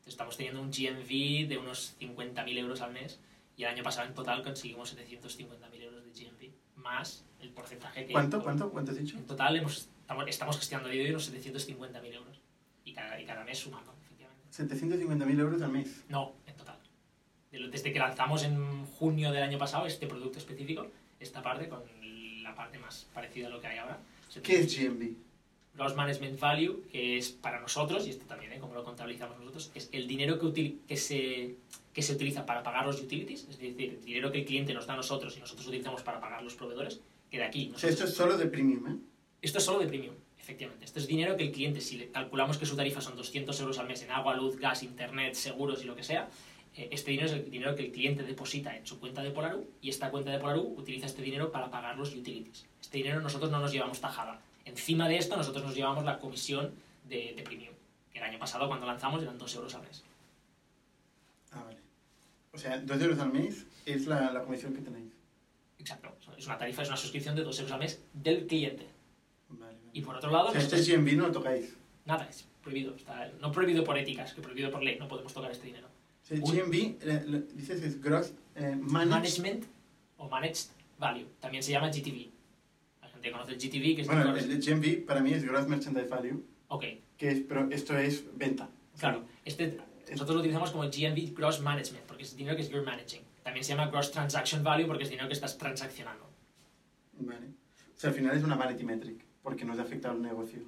Estamos 0.06 0.38
teniendo 0.38 0.62
un 0.62 0.70
GMV 0.70 1.48
de 1.48 1.58
unos 1.58 1.98
50.000 2.00 2.56
euros 2.56 2.80
al 2.80 2.94
mes 2.94 3.20
y 3.58 3.64
el 3.64 3.68
año 3.68 3.82
pasado 3.82 4.08
en 4.08 4.14
total 4.14 4.42
conseguimos 4.42 4.96
750.000 4.96 5.82
euros 5.82 6.02
de 6.06 6.10
GMV, 6.12 6.50
más 6.76 7.26
el 7.40 7.50
porcentaje 7.50 8.06
que... 8.06 8.12
¿Cuánto? 8.12 8.42
¿Cuánto? 8.42 8.70
¿Cuánto 8.70 8.92
has 8.92 8.98
dicho? 9.00 9.18
En 9.18 9.26
total 9.26 9.54
hemos, 9.56 9.90
estamos, 10.26 10.56
gestionando 10.56 10.88
de 10.88 10.98
hoy 10.98 11.10
unos 11.10 11.30
750.000 11.30 12.14
euros. 12.14 12.40
Y 12.86 12.94
cada, 12.94 13.20
y 13.20 13.26
cada 13.26 13.44
mes 13.44 13.58
sumando, 13.58 13.94
efectivamente. 14.00 14.48
750.000 14.50 15.40
euros 15.40 15.60
al 15.60 15.72
mes. 15.72 16.06
No, 16.08 16.36
en 16.46 16.56
total. 16.56 16.78
Desde 17.50 17.92
que 17.92 17.98
lanzamos 17.98 18.44
en 18.44 18.86
junio 18.86 19.30
del 19.30 19.42
año 19.42 19.58
pasado 19.58 19.84
este 19.84 20.06
producto 20.06 20.38
específico, 20.38 20.86
esta 21.20 21.42
parte 21.42 21.68
con 21.68 21.82
la 22.46 22.54
parte 22.54 22.78
más 22.78 23.06
parecida 23.12 23.48
a 23.48 23.50
lo 23.50 23.60
que 23.60 23.66
hay 23.66 23.78
ahora. 23.78 23.98
¿Qué 24.42 24.60
es 24.60 24.76
GMV? 24.76 25.14
Gross 25.74 25.94
Management 25.94 26.40
Value, 26.40 26.84
que 26.90 27.18
es 27.18 27.30
para 27.30 27.60
nosotros, 27.60 28.06
y 28.06 28.10
esto 28.10 28.24
también, 28.24 28.52
¿eh? 28.52 28.58
como 28.58 28.74
lo 28.74 28.82
contabilizamos 28.84 29.38
nosotros, 29.38 29.70
es 29.74 29.90
el 29.92 30.06
dinero 30.08 30.38
que, 30.38 30.46
util- 30.46 30.78
que, 30.88 30.96
se, 30.96 31.56
que 31.92 32.02
se 32.02 32.14
utiliza 32.14 32.46
para 32.46 32.62
pagar 32.62 32.86
los 32.86 33.00
utilities, 33.00 33.40
es 33.50 33.58
decir, 33.58 33.90
el 33.90 34.02
dinero 34.04 34.32
que 34.32 34.38
el 34.40 34.44
cliente 34.46 34.72
nos 34.72 34.86
da 34.86 34.94
a 34.94 34.96
nosotros 34.96 35.36
y 35.36 35.40
nosotros 35.40 35.66
utilizamos 35.66 36.02
para 36.02 36.18
pagar 36.20 36.42
los 36.42 36.54
proveedores, 36.54 37.00
que 37.30 37.38
de 37.38 37.44
aquí. 37.44 37.66
Nosotros- 37.68 37.92
esto 37.92 38.04
es 38.04 38.14
solo 38.14 38.38
de 38.38 38.46
premium, 38.46 38.86
¿eh? 38.88 38.96
esto 39.42 39.58
es 39.58 39.64
solo 39.64 39.80
de 39.80 39.86
premium, 39.86 40.14
efectivamente. 40.38 40.84
Esto 40.86 40.98
es 40.98 41.06
dinero 41.06 41.36
que 41.36 41.44
el 41.44 41.52
cliente, 41.52 41.80
si 41.82 41.98
le 41.98 42.10
calculamos 42.10 42.56
que 42.56 42.64
su 42.64 42.74
tarifa 42.74 43.02
son 43.02 43.14
200 43.16 43.58
euros 43.60 43.78
al 43.78 43.86
mes 43.86 44.00
en 44.02 44.10
agua, 44.12 44.34
luz, 44.34 44.56
gas, 44.58 44.82
internet, 44.82 45.34
seguros 45.34 45.82
y 45.82 45.86
lo 45.86 45.94
que 45.94 46.02
sea, 46.04 46.28
este 46.76 47.10
dinero 47.10 47.26
es 47.28 47.32
el 47.32 47.50
dinero 47.50 47.74
que 47.74 47.86
el 47.86 47.92
cliente 47.92 48.22
deposita 48.22 48.76
en 48.76 48.86
su 48.86 49.00
cuenta 49.00 49.22
de 49.22 49.30
Polaru 49.30 49.66
y 49.80 49.88
esta 49.88 50.10
cuenta 50.10 50.30
de 50.30 50.38
Polaru 50.38 50.74
utiliza 50.76 51.06
este 51.06 51.22
dinero 51.22 51.50
para 51.50 51.70
pagar 51.70 51.96
los 51.96 52.14
utilities. 52.14 52.66
Este 52.80 52.98
dinero 52.98 53.20
nosotros 53.20 53.50
no 53.50 53.58
nos 53.60 53.72
llevamos 53.72 54.00
tajada. 54.00 54.40
Encima 54.64 55.08
de 55.08 55.16
esto, 55.16 55.36
nosotros 55.36 55.64
nos 55.64 55.74
llevamos 55.74 56.04
la 56.04 56.18
comisión 56.18 56.72
de, 57.08 57.32
de 57.36 57.42
premium, 57.42 57.72
que 58.12 58.18
el 58.18 58.24
año 58.24 58.38
pasado 58.38 58.68
cuando 58.68 58.84
lanzamos 58.86 59.22
eran 59.22 59.38
2 59.38 59.54
euros 59.54 59.74
al 59.74 59.82
mes. 59.82 60.02
Ah, 61.52 61.62
vale. 61.64 61.78
O 62.52 62.58
sea, 62.58 62.78
2 62.78 63.00
euros 63.02 63.18
al 63.20 63.32
mes 63.32 63.64
es 63.86 64.06
la, 64.06 64.30
la 64.32 64.42
comisión 64.42 64.74
que 64.74 64.80
tenéis. 64.82 65.12
Exacto. 65.78 66.14
Es 66.36 66.46
una 66.46 66.58
tarifa, 66.58 66.82
es 66.82 66.88
una 66.88 66.96
suscripción 66.96 67.36
de 67.36 67.42
2 67.42 67.58
euros 67.60 67.72
al 67.72 67.78
mes 67.78 68.02
del 68.12 68.46
cliente. 68.46 68.86
Vale, 69.48 69.72
vale. 69.72 69.90
Y 69.92 70.00
por 70.02 70.16
otro 70.16 70.30
lado, 70.30 70.48
O 70.48 70.52
sea, 70.52 70.60
este 70.60 70.82
GMV 70.96 71.16
no 71.16 71.26
lo 71.28 71.32
tocáis. 71.32 71.74
nada, 72.04 72.26
es 72.28 72.46
prohibido. 72.62 72.94
Está, 72.96 73.30
no 73.40 73.52
prohibido 73.52 73.84
por 73.84 73.96
éticas, 73.96 74.34
que 74.34 74.42
prohibido 74.42 74.70
por 74.70 74.82
ley. 74.82 74.98
No 74.98 75.06
podemos 75.08 75.32
tocar 75.32 75.50
este 75.52 75.66
dinero. 75.68 75.86
GMV, 76.28 77.52
dices 77.54 77.80
que 77.80 77.86
es 77.86 78.00
gross 78.02 78.32
eh, 78.54 78.76
managed. 78.80 79.10
Management 79.10 79.64
o 80.18 80.28
Managed 80.28 80.70
Value. 80.98 81.26
También 81.40 81.62
se 81.62 81.72
llama 81.72 81.88
GTV. 81.88 82.30
La 83.02 83.08
gente 83.08 83.30
conoce 83.30 83.52
el 83.52 83.58
GTV, 83.58 83.94
que 83.96 84.00
es... 84.02 84.06
Bueno, 84.06 84.34
el- 84.34 84.38
el 84.44 84.50
el 84.50 84.60
GMV 84.62 85.06
para 85.06 85.20
mí 85.20 85.32
es 85.32 85.44
gross 85.44 85.68
merchandise 85.68 86.08
value, 86.08 86.42
Ok, 86.68 86.84
que 87.16 87.30
es, 87.30 87.40
pero 87.48 87.68
esto 87.70 87.96
es 87.98 88.24
venta. 88.36 88.68
claro. 88.98 89.24
Este, 89.44 89.78
nosotros 90.10 90.34
lo 90.34 90.40
utilizamos 90.40 90.70
como 90.72 90.84
GMV 90.84 91.34
Gross 91.34 91.60
Management, 91.60 92.04
porque 92.06 92.22
es 92.24 92.36
dinero 92.36 92.56
que 92.56 92.62
es 92.62 92.70
you're 92.70 92.84
managing. 92.84 93.22
También 93.44 93.62
se 93.64 93.70
llama 93.74 93.88
Gross 93.90 94.10
Transaction 94.10 94.64
Value 94.64 94.86
porque 94.86 95.04
es 95.04 95.10
dinero 95.10 95.28
que 95.28 95.34
estás 95.34 95.56
transaccionando. 95.58 96.24
Vale. 97.20 97.46
O 97.46 97.98
sea, 97.98 98.10
al 98.10 98.16
final 98.16 98.36
es 98.36 98.42
una 98.42 98.56
vanity 98.56 98.84
metric, 98.84 99.24
porque 99.42 99.64
nos 99.64 99.78
afecta 99.78 100.10
al 100.10 100.20
negocio. 100.20 100.60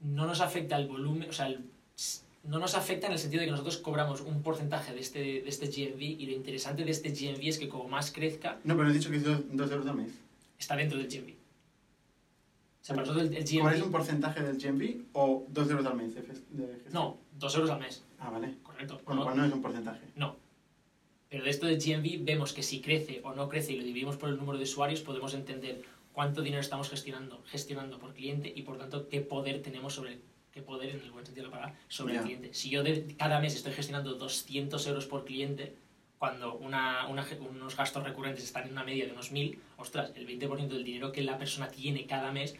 No 0.00 0.26
nos 0.26 0.40
afecta 0.40 0.76
el 0.76 0.86
volumen, 0.88 1.28
o 1.30 1.32
sea, 1.32 1.46
el- 1.46 1.64
no 2.44 2.58
nos 2.58 2.74
afecta 2.74 3.06
en 3.06 3.12
el 3.12 3.18
sentido 3.18 3.40
de 3.40 3.46
que 3.46 3.50
nosotros 3.52 3.78
cobramos 3.78 4.20
un 4.20 4.42
porcentaje 4.42 4.92
de 4.92 5.00
este, 5.00 5.18
de 5.20 5.48
este 5.48 5.66
GMV 5.66 6.00
y 6.02 6.26
lo 6.26 6.32
interesante 6.32 6.84
de 6.84 6.90
este 6.90 7.10
GMV 7.10 7.46
es 7.48 7.58
que 7.58 7.68
como 7.68 7.88
más 7.88 8.10
crezca, 8.10 8.58
No, 8.64 8.76
pero 8.76 8.90
he 8.90 8.92
dicho 8.92 9.10
que 9.10 9.16
es 9.16 9.24
2 9.24 9.40
euros 9.70 9.86
al 9.86 9.96
mes. 9.96 10.12
está 10.58 10.76
dentro 10.76 10.98
del 10.98 11.06
GMV. 11.08 11.30
O 11.34 12.84
sea, 12.84 12.96
para 12.96 13.06
nosotros 13.06 13.30
el, 13.30 13.36
el 13.36 13.44
GMV... 13.44 13.60
¿Cuál 13.60 13.74
es 13.76 13.82
un 13.82 13.92
porcentaje 13.92 14.42
del 14.42 14.58
GMV 14.58 15.04
o 15.12 15.46
2 15.48 15.70
euros 15.70 15.86
al 15.86 15.96
mes 15.96 16.14
de, 16.16 16.22
de? 16.22 16.82
No, 16.92 17.18
2 17.38 17.54
euros 17.54 17.70
al 17.70 17.78
mes, 17.80 18.02
Ah, 18.18 18.30
vale. 18.30 18.54
correcto. 18.62 19.00
Con 19.04 19.16
lo 19.16 19.20
No- 19.22 19.26
cual 19.26 19.36
no 19.38 19.44
es 19.46 19.52
un 19.52 19.62
porcentaje. 19.62 20.00
No. 20.16 20.36
Pero 21.28 21.44
de 21.44 21.50
esto 21.50 21.66
del 21.66 21.78
GMV 21.80 22.24
vemos 22.24 22.52
que 22.52 22.62
si 22.62 22.80
crece 22.80 23.20
o 23.24 23.34
no 23.34 23.48
crece 23.48 23.72
y 23.72 23.76
lo 23.78 23.84
dividimos 23.84 24.16
por 24.16 24.28
el 24.28 24.36
número 24.36 24.58
de 24.58 24.64
usuarios, 24.64 25.00
podemos 25.00 25.32
entender 25.32 25.82
cuánto 26.12 26.42
dinero 26.42 26.60
estamos 26.60 26.90
gestionando, 26.90 27.42
gestionando 27.46 27.98
por 27.98 28.12
cliente 28.14 28.52
y 28.54 28.62
por 28.62 28.76
tanto 28.78 29.08
qué 29.08 29.20
poder 29.22 29.62
tenemos 29.62 29.94
sobre 29.94 30.14
el, 30.14 30.20
qué 30.52 30.62
poder 30.62 30.90
en 30.90 31.00
el 31.00 31.10
buen 31.10 31.24
sentido 31.24 31.46
de 31.46 31.50
la 31.50 31.56
palabra 31.56 31.80
sobre 31.88 32.14
el 32.14 32.20
cliente. 32.26 32.54
Si 32.54 32.68
yo 32.70 32.82
de- 32.82 33.14
cada 33.16 33.40
mes 33.40 33.54
estoy 33.54 33.72
gestionando 33.72 34.14
200 34.14 34.86
euros 34.86 35.06
por 35.06 35.24
cliente, 35.24 35.74
cuando 36.18 36.54
una, 36.54 37.06
una 37.08 37.24
ge- 37.24 37.38
unos 37.38 37.76
gastos 37.76 38.04
recurrentes 38.04 38.44
están 38.44 38.64
en 38.66 38.72
una 38.72 38.84
media 38.84 39.06
de 39.06 39.12
unos 39.12 39.32
1000, 39.32 39.58
ostras, 39.78 40.12
el 40.14 40.26
20% 40.26 40.68
del 40.68 40.84
dinero 40.84 41.10
que 41.10 41.22
la 41.22 41.38
persona 41.38 41.68
tiene 41.68 42.06
cada 42.06 42.30
mes 42.32 42.54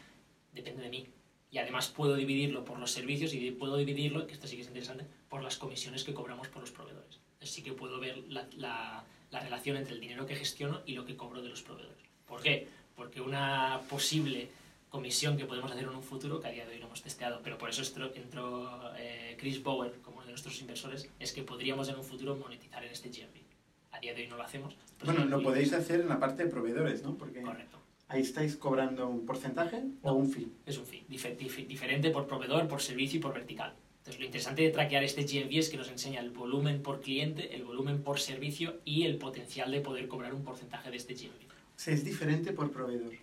depende 0.53 0.81
de 0.83 0.89
mí. 0.89 1.07
Y 1.51 1.59
además 1.59 1.87
puedo 1.89 2.15
dividirlo 2.15 2.65
por 2.65 2.79
los 2.79 2.89
servicios 2.91 3.33
y 3.33 3.51
puedo 3.51 3.77
dividirlo, 3.77 4.25
que 4.25 4.33
esto 4.33 4.47
sí 4.47 4.55
que 4.55 4.63
es 4.63 4.67
interesante, 4.67 5.05
por 5.29 5.43
las 5.43 5.57
comisiones 5.57 6.03
que 6.03 6.13
cobramos 6.15 6.47
por 6.47 6.61
los 6.61 6.71
proveedores. 6.71 7.19
Entonces 7.33 7.51
sí 7.55 7.61
que 7.61 7.73
puedo 7.73 7.99
ver 7.99 8.17
la, 8.29 8.47
la- 8.57 9.03
la 9.29 9.39
relación 9.39 9.77
entre 9.77 9.93
el 9.93 9.99
dinero 10.01 10.25
que 10.25 10.35
gestiono 10.35 10.81
y 10.85 10.93
lo 10.93 11.05
que 11.05 11.15
cobro 11.15 11.41
de 11.43 11.49
los 11.49 11.61
proveedores. 11.61 11.97
¿Por 12.27 12.41
qué? 12.41 12.67
Porque 12.95 13.21
una 13.21 13.81
posible 13.89 14.49
comisión 14.97 15.35
que 15.37 15.45
podemos 15.45 15.71
hacer 15.71 15.85
en 15.85 15.89
un 15.89 16.03
futuro, 16.03 16.39
que 16.39 16.47
a 16.49 16.51
día 16.51 16.67
de 16.67 16.73
hoy 16.73 16.79
no 16.79 16.85
hemos 16.85 17.01
testeado, 17.01 17.41
pero 17.43 17.57
por 17.57 17.67
eso 17.67 17.81
entró, 18.13 18.69
eh, 18.95 19.35
Chris 19.39 19.63
Bauer 19.63 19.91
como 20.03 20.17
uno 20.17 20.25
de 20.27 20.33
nuestros 20.33 20.61
inversores, 20.61 21.09
es 21.19 21.33
que 21.33 21.41
podríamos 21.41 21.89
en 21.89 21.95
un 21.95 22.03
futuro 22.03 22.35
monetizar 22.35 22.83
en 22.85 22.91
este 22.91 23.09
GMV. 23.09 23.41
A 23.89 23.99
día 23.99 24.13
de 24.13 24.21
hoy 24.21 24.27
no 24.27 24.37
lo 24.37 24.43
hacemos. 24.43 24.75
Bueno, 25.03 25.25
lo 25.25 25.41
podéis 25.41 25.73
hacer 25.73 26.01
en 26.01 26.09
la 26.09 26.19
parte 26.19 26.43
de 26.43 26.49
proveedores, 26.51 27.01
¿no? 27.01 27.15
Porque 27.17 27.41
Correcto. 27.41 27.79
ahí 28.07 28.21
estáis 28.21 28.55
cobrando 28.55 29.07
un 29.07 29.25
porcentaje 29.25 29.81
o 30.03 30.13
un 30.13 30.29
fee. 30.29 30.47
Es 30.67 30.77
un 30.77 30.85
fee 30.85 31.03
dife- 31.09 31.35
dif- 31.39 31.65
diferente 31.65 32.11
por 32.11 32.27
proveedor, 32.27 32.67
por 32.67 32.79
servicio 32.79 33.17
y 33.17 33.21
por 33.23 33.33
vertical. 33.33 33.73
Entonces, 33.97 34.19
lo 34.19 34.25
interesante 34.27 34.61
de 34.61 34.69
traquear 34.69 35.03
este 35.03 35.23
GMV 35.23 35.57
es 35.57 35.69
que 35.69 35.77
nos 35.77 35.89
enseña 35.89 36.19
el 36.19 36.29
volumen 36.29 36.83
por 36.83 37.01
cliente, 37.01 37.55
el 37.55 37.63
volumen 37.63 38.03
por 38.03 38.19
servicio 38.19 38.79
y 38.85 39.05
el 39.05 39.17
potencial 39.17 39.71
de 39.71 39.81
poder 39.81 40.07
cobrar 40.07 40.35
un 40.35 40.43
porcentaje 40.43 40.91
de 40.91 40.97
este 40.97 41.15
GMV. 41.15 41.47
O 41.75 41.79
sea, 41.79 41.95
es 41.95 42.05
diferente 42.05 42.51
por 42.53 42.71
proveedor. 42.71 43.13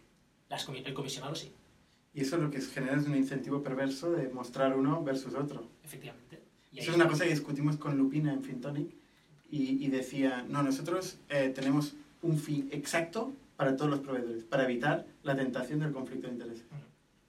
Las 0.48 0.66
comi- 0.68 0.82
el 0.84 0.94
comisionado 0.94 1.36
sí, 1.36 1.52
Y 2.12 2.22
eso 2.22 2.36
lo 2.36 2.50
que 2.50 2.60
genera 2.60 2.96
es 2.96 3.06
un 3.06 3.16
incentivo 3.16 3.62
perverso 3.62 4.10
de 4.10 4.28
mostrar 4.28 4.76
uno 4.76 5.02
versus 5.02 5.34
otro. 5.34 5.68
efectivamente. 5.84 6.40
Y 6.72 6.80
Eso 6.80 6.90
es 6.92 6.96
una 6.96 7.08
cosa 7.08 7.24
que 7.24 7.30
discutimos 7.30 7.76
con 7.76 7.98
Lupina 7.98 8.32
en 8.32 8.42
Fintonic 8.44 8.94
y, 9.50 9.84
y 9.84 9.88
decía, 9.88 10.44
no, 10.48 10.62
nosotros 10.62 11.18
eh, 11.28 11.50
tenemos 11.54 11.94
un 12.22 12.38
fee 12.38 12.68
exacto 12.70 13.32
para 13.56 13.76
todos 13.76 13.90
los 13.90 14.00
proveedores, 14.00 14.44
para 14.44 14.64
evitar 14.64 15.04
la 15.22 15.36
tentación 15.36 15.80
del 15.80 15.92
conflicto 15.92 16.28
de 16.28 16.34
interés. 16.34 16.64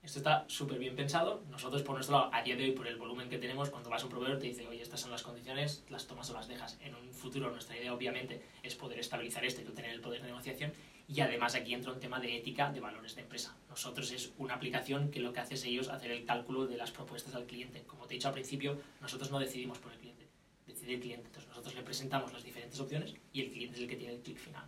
Esto 0.04 0.18
está 0.18 0.46
súper 0.48 0.80
bien 0.80 0.96
pensado. 0.96 1.44
Nosotros, 1.52 1.84
por 1.84 1.94
nuestro 1.96 2.18
lado, 2.18 2.30
a 2.34 2.42
día 2.42 2.56
de 2.56 2.64
hoy, 2.64 2.72
por 2.72 2.88
el 2.88 2.98
volumen 2.98 3.30
que 3.30 3.38
tenemos, 3.38 3.70
cuando 3.70 3.90
vas 3.90 4.02
a 4.02 4.06
un 4.06 4.12
proveedor 4.12 4.40
te 4.40 4.48
dice, 4.48 4.68
oye, 4.68 4.82
estas 4.82 5.00
son 5.00 5.12
las 5.12 5.22
condiciones, 5.22 5.84
las 5.90 6.08
tomas 6.08 6.30
o 6.32 6.34
las 6.34 6.48
dejas. 6.48 6.78
En 6.82 6.96
un 6.96 7.14
futuro, 7.14 7.52
nuestra 7.52 7.78
idea, 7.78 7.94
obviamente, 7.94 8.42
es 8.64 8.76
poder 8.76 9.00
estabilizar 9.00 9.46
esto 9.46 9.62
y 9.62 9.64
tú 9.64 9.74
tener 9.74 9.92
el 9.92 10.02
poder 10.02 10.22
de 10.22 10.28
negociación. 10.28 10.72
Y 11.14 11.20
además 11.20 11.56
aquí 11.56 11.74
entra 11.74 11.92
un 11.92 12.00
tema 12.00 12.22
de 12.22 12.38
ética 12.38 12.72
de 12.72 12.80
valores 12.80 13.16
de 13.16 13.22
empresa. 13.22 13.54
Nosotros 13.68 14.10
es 14.14 14.32
una 14.38 14.54
aplicación 14.54 15.12
que 15.12 15.20
lo 15.20 15.34
que 15.34 15.42
hace 15.42 15.56
es 15.56 15.66
ellos 15.66 15.90
hacer 15.90 16.10
el 16.12 16.24
cálculo 16.26 16.68
de 16.68 16.78
las 16.78 16.92
propuestas 16.92 17.36
al 17.36 17.46
cliente. 17.46 17.84
Como 17.84 18.08
te 18.08 18.14
he 18.14 18.18
dicho 18.18 18.30
al 18.30 18.34
principio, 18.34 18.80
nosotros 19.02 19.30
no 19.30 19.38
decidimos 19.38 19.78
por 19.80 19.92
el 19.92 20.00
cliente, 20.00 20.30
decide 20.66 20.94
el 20.94 21.02
cliente. 21.02 21.28
Entonces 21.28 21.50
nosotros 21.50 21.76
le 21.76 21.84
presentamos 21.84 22.32
las 22.32 22.46
diferentes 22.46 22.80
opciones 22.80 23.14
y 23.34 23.42
el 23.42 23.52
cliente 23.52 23.76
es 23.76 23.82
el 23.82 23.90
que 23.90 23.98
tiene 23.98 24.14
el 24.14 24.22
clic 24.22 24.38
final. 24.38 24.64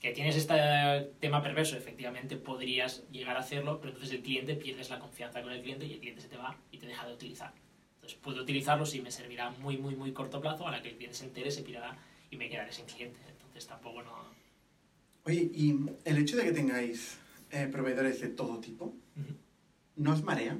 Que 0.00 0.10
tienes 0.10 0.34
este 0.34 1.12
tema 1.20 1.40
perverso, 1.40 1.76
efectivamente 1.76 2.36
podrías 2.36 3.08
llegar 3.12 3.36
a 3.36 3.40
hacerlo, 3.40 3.78
pero 3.78 3.92
entonces 3.92 4.16
el 4.16 4.22
cliente 4.22 4.56
pierdes 4.56 4.90
la 4.90 4.98
confianza 4.98 5.42
con 5.42 5.52
el 5.52 5.62
cliente 5.62 5.86
y 5.86 5.92
el 5.92 6.00
cliente 6.00 6.22
se 6.22 6.28
te 6.28 6.36
va 6.36 6.58
y 6.72 6.78
te 6.78 6.88
deja 6.88 7.06
de 7.06 7.14
utilizar. 7.14 7.54
Entonces 7.94 8.18
puedo 8.20 8.42
utilizarlo 8.42 8.84
si 8.84 9.00
me 9.00 9.12
servirá 9.12 9.50
muy, 9.50 9.76
muy, 9.76 9.94
muy 9.94 10.12
corto 10.12 10.40
plazo, 10.40 10.66
a 10.66 10.72
la 10.72 10.82
que 10.82 10.88
el 10.88 10.96
cliente 10.96 11.16
se 11.16 11.24
entere, 11.24 11.52
se 11.52 11.62
pirará 11.62 11.96
y 12.32 12.36
me 12.36 12.48
quedaré 12.48 12.72
sin 12.72 12.84
cliente. 12.86 13.20
Entonces 13.28 13.68
tampoco 13.68 14.02
no... 14.02 14.43
Oye, 15.26 15.50
y 15.54 15.74
el 16.04 16.18
hecho 16.18 16.36
de 16.36 16.44
que 16.44 16.52
tengáis 16.52 17.18
eh, 17.50 17.66
proveedores 17.72 18.20
de 18.20 18.28
todo 18.28 18.60
tipo, 18.60 18.94
¿no 19.96 20.12
os 20.12 20.22
marea? 20.22 20.58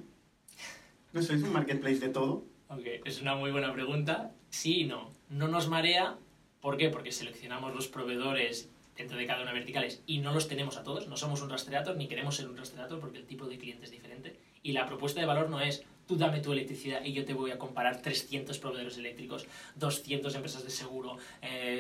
¿No 1.12 1.22
sois 1.22 1.42
un 1.42 1.53
marketplace 1.53 1.98
de 1.98 2.09
todo? 2.09 2.46
Ok, 2.68 3.05
es 3.05 3.20
una 3.20 3.35
muy 3.35 3.50
buena 3.50 3.72
pregunta. 3.74 4.33
Sí 4.48 4.81
y 4.81 4.85
no. 4.85 5.12
No 5.29 5.48
nos 5.48 5.68
marea. 5.68 6.16
¿Por 6.62 6.79
qué? 6.79 6.88
Porque 6.88 7.12
seleccionamos 7.12 7.74
los 7.74 7.88
proveedores 7.88 8.70
dentro 8.96 9.18
de 9.18 9.27
cada 9.27 9.42
una 9.42 9.53
verticales 9.53 10.03
y 10.07 10.18
no 10.18 10.33
los 10.33 10.48
tenemos 10.48 10.79
a 10.79 10.83
todos. 10.83 11.09
No 11.09 11.18
somos 11.18 11.42
un 11.42 11.50
rastreador 11.50 11.96
ni 11.96 12.09
queremos 12.09 12.37
ser 12.37 12.48
un 12.48 12.57
rastreador 12.57 13.00
porque 13.00 13.18
el 13.18 13.27
tipo 13.27 13.46
de 13.46 13.59
cliente 13.59 13.85
es 13.85 13.90
diferente. 13.90 14.40
Y 14.62 14.72
la 14.72 14.87
propuesta 14.87 15.20
de 15.20 15.27
valor 15.27 15.50
no 15.50 15.61
es 15.61 15.85
tú 16.07 16.16
dame 16.16 16.40
tu 16.40 16.53
electricidad 16.53 17.05
y 17.05 17.12
yo 17.12 17.27
te 17.27 17.35
voy 17.35 17.50
a 17.50 17.59
comparar 17.59 18.00
300 18.00 18.59
proveedores 18.59 18.96
eléctricos, 18.96 19.46
200 19.77 20.35
empresas 20.35 20.64
de 20.64 20.70
seguro, 20.70 21.18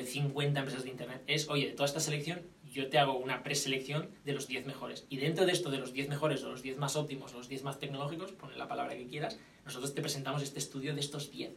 50 0.04 0.58
eh, 0.58 0.62
empresas 0.62 0.84
de 0.84 0.90
internet. 0.90 1.22
Es, 1.26 1.48
oye, 1.48 1.66
de 1.66 1.72
toda 1.72 1.86
esta 1.86 2.00
selección 2.00 2.42
yo 2.74 2.88
te 2.88 2.98
hago 2.98 3.16
una 3.16 3.44
preselección 3.44 4.10
de 4.24 4.32
los 4.32 4.48
10 4.48 4.66
mejores. 4.66 5.06
Y 5.08 5.18
dentro 5.18 5.46
de 5.46 5.52
esto, 5.52 5.70
de 5.70 5.78
los 5.78 5.92
10 5.92 6.08
mejores 6.08 6.42
o 6.42 6.50
los 6.50 6.60
10 6.60 6.76
más 6.76 6.96
óptimos 6.96 7.32
o 7.32 7.38
los 7.38 7.48
10 7.48 7.62
más 7.62 7.78
tecnológicos, 7.78 8.32
pone 8.32 8.56
la 8.56 8.66
palabra 8.66 8.96
que 8.96 9.06
quieras, 9.06 9.38
nosotros 9.64 9.94
te 9.94 10.02
presentamos 10.02 10.42
este 10.42 10.58
estudio 10.58 10.92
de 10.92 11.00
estos 11.00 11.30
10. 11.30 11.52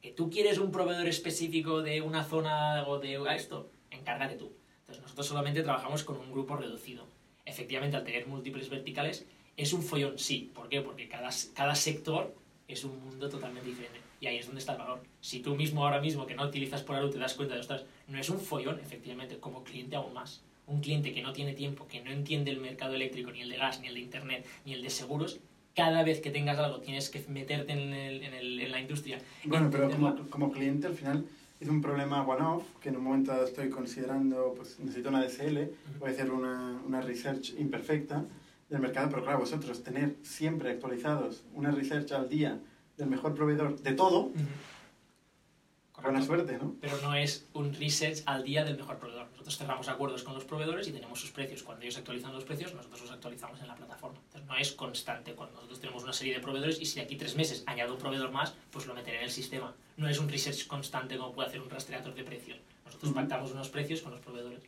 Que 0.00 0.12
tú 0.12 0.30
quieres 0.30 0.58
un 0.58 0.70
proveedor 0.70 1.08
específico 1.08 1.82
de 1.82 2.00
una 2.00 2.22
zona 2.22 2.86
o 2.86 3.00
de 3.00 3.18
esto, 3.34 3.68
encárgate 3.90 4.36
tú. 4.36 4.52
Entonces 4.82 5.02
nosotros 5.02 5.26
solamente 5.26 5.64
trabajamos 5.64 6.04
con 6.04 6.18
un 6.18 6.30
grupo 6.30 6.56
reducido. 6.56 7.04
Efectivamente, 7.44 7.96
al 7.96 8.04
tener 8.04 8.28
múltiples 8.28 8.70
verticales, 8.70 9.26
es 9.56 9.72
un 9.72 9.82
follón, 9.82 10.20
sí. 10.20 10.52
¿Por 10.54 10.68
qué? 10.68 10.82
Porque 10.82 11.08
cada, 11.08 11.30
cada 11.52 11.74
sector 11.74 12.32
es 12.68 12.84
un 12.84 13.02
mundo 13.02 13.28
totalmente 13.28 13.68
diferente. 13.68 14.00
Y 14.20 14.28
ahí 14.28 14.36
es 14.36 14.46
donde 14.46 14.60
está 14.60 14.72
el 14.72 14.78
valor. 14.78 15.02
Si 15.20 15.40
tú 15.40 15.56
mismo 15.56 15.84
ahora 15.84 16.00
mismo 16.00 16.26
que 16.26 16.36
no 16.36 16.44
utilizas 16.44 16.82
por 16.82 17.10
te 17.10 17.18
das 17.18 17.34
cuenta 17.34 17.54
de, 17.54 17.60
ostras, 17.60 17.84
no 18.06 18.20
es 18.20 18.30
un 18.30 18.38
follón, 18.38 18.78
efectivamente, 18.78 19.38
como 19.38 19.64
cliente 19.64 19.96
aún 19.96 20.14
más 20.14 20.44
un 20.70 20.80
cliente 20.80 21.12
que 21.12 21.22
no 21.22 21.32
tiene 21.32 21.52
tiempo, 21.52 21.86
que 21.86 22.00
no 22.02 22.10
entiende 22.10 22.50
el 22.50 22.60
mercado 22.60 22.94
eléctrico, 22.94 23.30
ni 23.32 23.40
el 23.42 23.50
de 23.50 23.56
gas, 23.56 23.80
ni 23.80 23.88
el 23.88 23.94
de 23.94 24.00
internet, 24.00 24.46
ni 24.64 24.72
el 24.72 24.82
de 24.82 24.90
seguros, 24.90 25.40
cada 25.74 26.02
vez 26.02 26.20
que 26.20 26.30
tengas 26.30 26.58
algo 26.58 26.80
tienes 26.80 27.10
que 27.10 27.22
meterte 27.28 27.72
en, 27.72 27.92
el, 27.92 28.22
en, 28.22 28.34
el, 28.34 28.60
en 28.60 28.70
la 28.70 28.80
industria. 28.80 29.18
Bueno, 29.44 29.68
pero 29.70 29.90
como, 29.90 30.16
como, 30.28 30.52
cliente 30.52 30.86
al 30.86 30.94
final 30.94 31.24
es 31.60 31.68
un 31.68 31.80
problema 31.80 32.22
one-off, 32.22 32.64
que 32.80 32.88
en 32.88 32.96
un 32.96 33.04
momento 33.04 33.44
estoy 33.44 33.68
considerando, 33.68 34.54
pues 34.56 34.78
necesito 34.80 35.08
una 35.10 35.22
DSL, 35.22 35.70
voy 35.98 36.08
a 36.08 36.12
hacer 36.12 36.30
una, 36.30 36.80
una 36.86 37.00
research 37.00 37.54
imperfecta 37.58 38.24
del 38.68 38.80
mercado, 38.80 39.10
pero 39.10 39.22
claro, 39.22 39.40
vosotros 39.40 39.82
tener 39.82 40.16
siempre 40.22 40.70
actualizados 40.70 41.42
una 41.54 41.70
research 41.70 42.12
al 42.12 42.28
día 42.28 42.60
del 42.96 43.08
mejor 43.08 43.34
proveedor 43.34 43.80
de 43.80 43.92
todo, 43.92 44.30
Buena 46.02 46.22
suerte, 46.22 46.58
¿no? 46.58 46.74
Pero 46.80 46.98
no 47.02 47.14
es 47.14 47.46
un 47.52 47.74
research 47.74 48.22
al 48.26 48.44
día 48.44 48.64
del 48.64 48.76
mejor 48.76 48.98
proveedor. 48.98 49.28
Nosotros 49.32 49.58
cerramos 49.58 49.88
acuerdos 49.88 50.22
con 50.22 50.34
los 50.34 50.44
proveedores 50.44 50.88
y 50.88 50.92
tenemos 50.92 51.20
sus 51.20 51.30
precios. 51.30 51.62
Cuando 51.62 51.82
ellos 51.82 51.96
actualizan 51.98 52.32
los 52.32 52.44
precios, 52.44 52.74
nosotros 52.74 53.02
los 53.02 53.10
actualizamos 53.10 53.60
en 53.60 53.68
la 53.68 53.74
plataforma. 53.74 54.18
Entonces 54.26 54.48
no 54.48 54.56
es 54.56 54.72
constante. 54.72 55.34
Cuando 55.34 55.56
nosotros 55.56 55.80
tenemos 55.80 56.02
una 56.02 56.12
serie 56.12 56.34
de 56.34 56.40
proveedores 56.40 56.80
y 56.80 56.86
si 56.86 56.96
de 56.96 57.02
aquí 57.02 57.16
tres 57.16 57.36
meses 57.36 57.62
añado 57.66 57.94
un 57.94 58.00
proveedor 58.00 58.30
más, 58.30 58.54
pues 58.70 58.86
lo 58.86 58.94
meteré 58.94 59.18
en 59.18 59.24
el 59.24 59.30
sistema. 59.30 59.74
No 59.96 60.08
es 60.08 60.18
un 60.18 60.28
research 60.28 60.66
constante 60.66 61.16
como 61.16 61.32
puede 61.32 61.48
hacer 61.48 61.60
un 61.60 61.70
rastreador 61.70 62.14
de 62.14 62.24
precios. 62.24 62.58
Nosotros 62.84 63.12
pactamos 63.12 63.52
unos 63.52 63.68
precios 63.68 64.02
con 64.02 64.12
los 64.12 64.20
proveedores. 64.20 64.60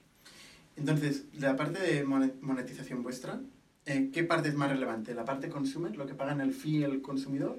Entonces, 0.77 1.25
la 1.39 1.57
parte 1.57 1.81
de 1.81 2.05
monetización 2.05 3.03
vuestra, 3.03 3.41
eh, 3.85 4.11
¿qué 4.13 4.25
parte 4.25 4.49
es 4.49 4.55
más 4.55 4.71
relevante? 4.71 5.15
¿La 5.15 5.25
parte 5.25 5.49
consumer, 5.49 5.97
lo 5.97 6.07
que 6.07 6.15
pagan 6.15 6.41
el 6.41 6.53
fee 6.53 6.85
el 6.85 7.03
consumidor, 7.03 7.59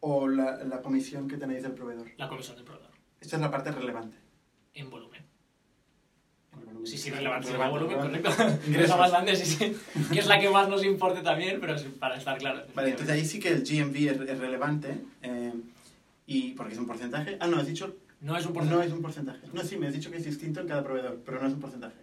o 0.00 0.28
la, 0.28 0.62
la 0.64 0.82
comisión 0.82 1.26
que 1.28 1.36
tenéis 1.36 1.62
del 1.62 1.72
proveedor? 1.72 2.06
La 2.16 2.28
comisión 2.28 2.56
del 2.56 2.64
proveedor. 2.64 2.83
Esta 3.24 3.36
es 3.36 3.42
la 3.42 3.50
parte 3.50 3.72
relevante. 3.72 4.16
En 4.74 4.90
volumen. 4.90 5.22
Sí, 6.84 6.98
sí, 6.98 7.10
relevante, 7.10 7.50
en 7.50 7.70
volumen, 7.70 7.96
correcto. 7.96 8.30
Ingreso 8.66 8.98
más 8.98 9.10
grande, 9.10 9.34
sí, 9.34 9.46
sí. 9.46 9.76
Que 10.12 10.18
es 10.18 10.26
la 10.26 10.38
que 10.38 10.50
más 10.50 10.68
nos 10.68 10.84
importe 10.84 11.22
también, 11.22 11.58
pero 11.58 11.74
para 11.98 12.16
estar 12.16 12.36
claro. 12.36 12.66
Vale, 12.74 12.90
entonces 12.90 13.14
ahí 13.14 13.24
sí 13.24 13.40
que 13.40 13.48
el 13.48 13.64
GMV 13.64 14.28
es, 14.28 14.38
relevante. 14.38 14.98
Eh, 15.22 15.54
y 16.26 16.52
porque 16.52 16.74
es 16.74 16.78
un 16.78 16.86
porcentaje. 16.86 17.38
Ah, 17.40 17.46
no, 17.46 17.56
has 17.56 17.66
dicho. 17.66 17.96
No 18.20 18.36
es 18.36 18.44
un 18.44 18.52
porcentaje. 18.52 18.78
No 18.78 18.84
es 18.86 18.92
un 18.92 19.02
porcentaje. 19.02 19.40
No, 19.54 19.62
sí, 19.62 19.78
me 19.78 19.86
has 19.86 19.94
dicho 19.94 20.10
que 20.10 20.18
es 20.18 20.24
distinto 20.24 20.60
en 20.60 20.68
cada 20.68 20.84
proveedor, 20.84 21.22
pero 21.24 21.40
no 21.40 21.48
es 21.48 21.54
un 21.54 21.60
porcentaje. 21.60 21.96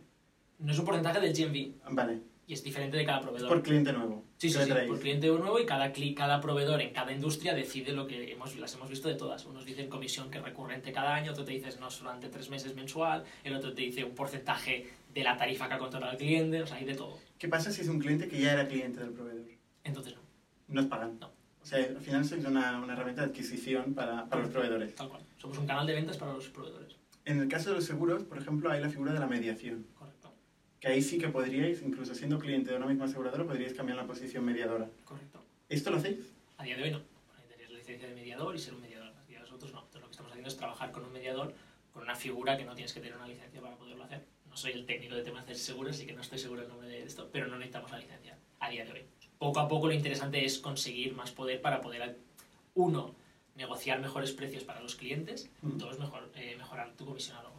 No 0.58 0.72
es 0.72 0.80
un 0.80 0.86
porcentaje 0.86 1.20
del 1.20 1.34
GMV. 1.34 1.94
Vale 1.94 2.31
y 2.52 2.54
es 2.54 2.66
diferente 2.66 2.98
de 2.98 3.06
cada 3.06 3.22
proveedor. 3.22 3.48
Por 3.48 3.64
cliente 3.64 3.94
nuevo. 3.94 4.26
Sí, 4.36 4.50
sí, 4.50 4.60
sí, 4.62 4.74
por 4.86 5.00
cliente 5.00 5.28
nuevo 5.28 5.58
y 5.58 5.66
cada, 5.66 5.94
cada 6.14 6.42
proveedor 6.42 6.82
en 6.82 6.92
cada 6.92 7.14
industria 7.14 7.54
decide 7.54 7.94
lo 7.94 8.06
que 8.06 8.30
hemos, 8.30 8.58
las 8.58 8.76
hemos 8.76 8.90
visto 8.90 9.08
de 9.08 9.16
todas. 9.16 9.46
Unos 9.46 9.64
dicen 9.64 9.88
comisión 9.88 10.30
que 10.30 10.40
es 10.40 10.44
recurrente 10.44 10.92
cada 10.92 11.16
año, 11.16 11.32
otro 11.32 11.46
te 11.46 11.54
dices 11.54 11.80
no, 11.80 11.90
solamente 11.90 12.28
tres 12.28 12.50
meses 12.50 12.76
mensual, 12.76 13.24
el 13.46 13.56
otro 13.56 13.74
te 13.74 13.84
dice 13.84 14.04
un 14.04 14.14
porcentaje 14.14 14.86
de 15.14 15.24
la 15.24 15.38
tarifa 15.38 15.70
que 15.70 15.76
ha 15.76 15.78
contratado 15.78 16.12
el 16.12 16.18
cliente, 16.18 16.62
o 16.62 16.68
sea, 16.68 16.76
hay 16.76 16.84
de 16.84 16.96
todo. 16.96 17.18
¿Qué 17.40 17.48
pasa 17.48 17.72
si 17.72 17.84
es 17.84 17.88
un 17.88 18.00
cliente 18.00 18.28
que 18.28 18.42
ya 18.42 18.52
era 18.52 18.68
cliente 18.68 19.00
del 19.00 19.12
proveedor? 19.12 19.48
Entonces 19.86 20.14
no. 20.16 20.22
No 20.68 20.82
es 20.82 20.88
pagan. 20.88 21.20
No. 21.22 21.28
O 21.62 21.66
sea, 21.66 21.80
al 21.80 22.02
final 22.02 22.26
sois 22.26 22.44
una, 22.44 22.82
una 22.82 22.92
herramienta 22.92 23.22
de 23.22 23.30
adquisición 23.30 23.94
para, 23.94 24.26
para 24.26 24.42
los 24.42 24.52
proveedores. 24.52 24.94
Tal 24.96 25.08
cual. 25.08 25.24
Somos 25.38 25.58
un 25.58 25.66
canal 25.66 25.88
de 25.88 25.94
ventas 25.94 26.18
para 26.18 26.34
los 26.34 26.50
proveedores. 26.50 26.98
En 27.24 27.40
el 27.40 27.48
caso 27.48 27.70
de 27.70 27.78
los 27.78 27.86
seguros, 27.86 28.24
por 28.24 28.38
ejemplo, 28.38 28.70
hay 28.70 28.82
la 28.82 28.90
figura 28.90 29.14
de 29.14 29.20
la 29.20 29.28
mediación 29.28 29.86
que 30.82 30.88
ahí 30.88 31.02
sí 31.02 31.20
que 31.20 31.30
podríais, 31.30 31.84
incluso 31.84 32.15
siendo 32.15 32.39
cliente 32.39 32.72
de 32.72 32.78
una 32.78 32.88
misma 32.88 33.06
aseguradora, 33.06 33.46
podríais 33.46 33.76
cambiar 33.76 33.98
la 33.98 34.08
posición 34.08 34.44
mediadora. 34.44 34.89
Correcto. 35.06 35.39
¿Esto 35.70 35.91
lo 35.91 35.98
hacéis? 35.98 36.17
A 36.58 36.63
día 36.63 36.76
de 36.76 36.84
hoy 36.84 36.91
no. 36.91 37.02
Necesitarías 37.36 37.72
la 37.72 37.78
licencia 37.78 38.08
de 38.10 38.15
mediador 38.15 38.56
y 38.56 38.60
ser 38.60 38.74
un 38.74 38.82
mediador. 38.82 39.13
A 39.15 39.26
día 39.28 39.38
de 39.38 39.44
nosotros 39.44 39.72
no. 39.72 39.82
Entonces 39.82 40.02
lo 40.02 40.08
que 40.08 40.12
estamos 40.12 40.32
haciendo 40.32 40.50
es 40.50 40.58
trabajar 40.58 40.91
con 40.91 41.06
un 41.06 41.13
mediador, 41.13 41.54
con 41.94 42.02
una 42.02 42.15
figura 42.15 42.58
que 42.58 42.65
no 42.65 42.74
tienes 42.74 42.94
que 42.94 43.00
tener 43.00 43.15
una 43.15 43.28
licencia 43.28 43.62
para 43.62 43.76
poderlo 43.76 44.04
hacer. 44.04 44.26
No 44.50 44.58
soy 44.58 44.72
el 44.72 44.88
técnico 44.88 45.13
de 45.13 45.22
temas 45.22 45.46
de 45.46 45.54
seguros, 45.54 45.96
así 45.96 46.08
que 46.08 46.13
no 46.13 46.22
estoy 46.22 46.39
seguro 46.39 46.62
del 46.62 46.70
nombre 46.70 46.89
de 46.89 47.04
esto, 47.04 47.30
pero 47.32 47.46
no 47.46 47.58
necesitamos 47.58 47.91
la 47.91 48.00
licencia 48.00 48.38
a 48.60 48.70
día 48.72 48.84
de 48.84 48.91
hoy. 48.91 49.06
Poco 49.38 49.60
a 49.60 49.67
poco 49.67 49.86
lo 49.86 49.94
interesante 49.94 50.44
es 50.44 50.58
conseguir 50.58 51.13
más 51.13 51.30
poder 51.30 51.62
para 51.62 51.80
poder, 51.80 52.17
uno, 52.74 53.13
negociar 53.56 54.02
mejores 54.02 54.32
precios 54.32 54.63
para 54.63 54.82
los 54.82 54.96
clientes, 54.96 55.48
dos, 55.62 56.00
mejor, 56.00 56.32
eh, 56.36 56.56
mejorar 56.58 56.91
tu 56.96 57.06
comisionado. 57.06 57.51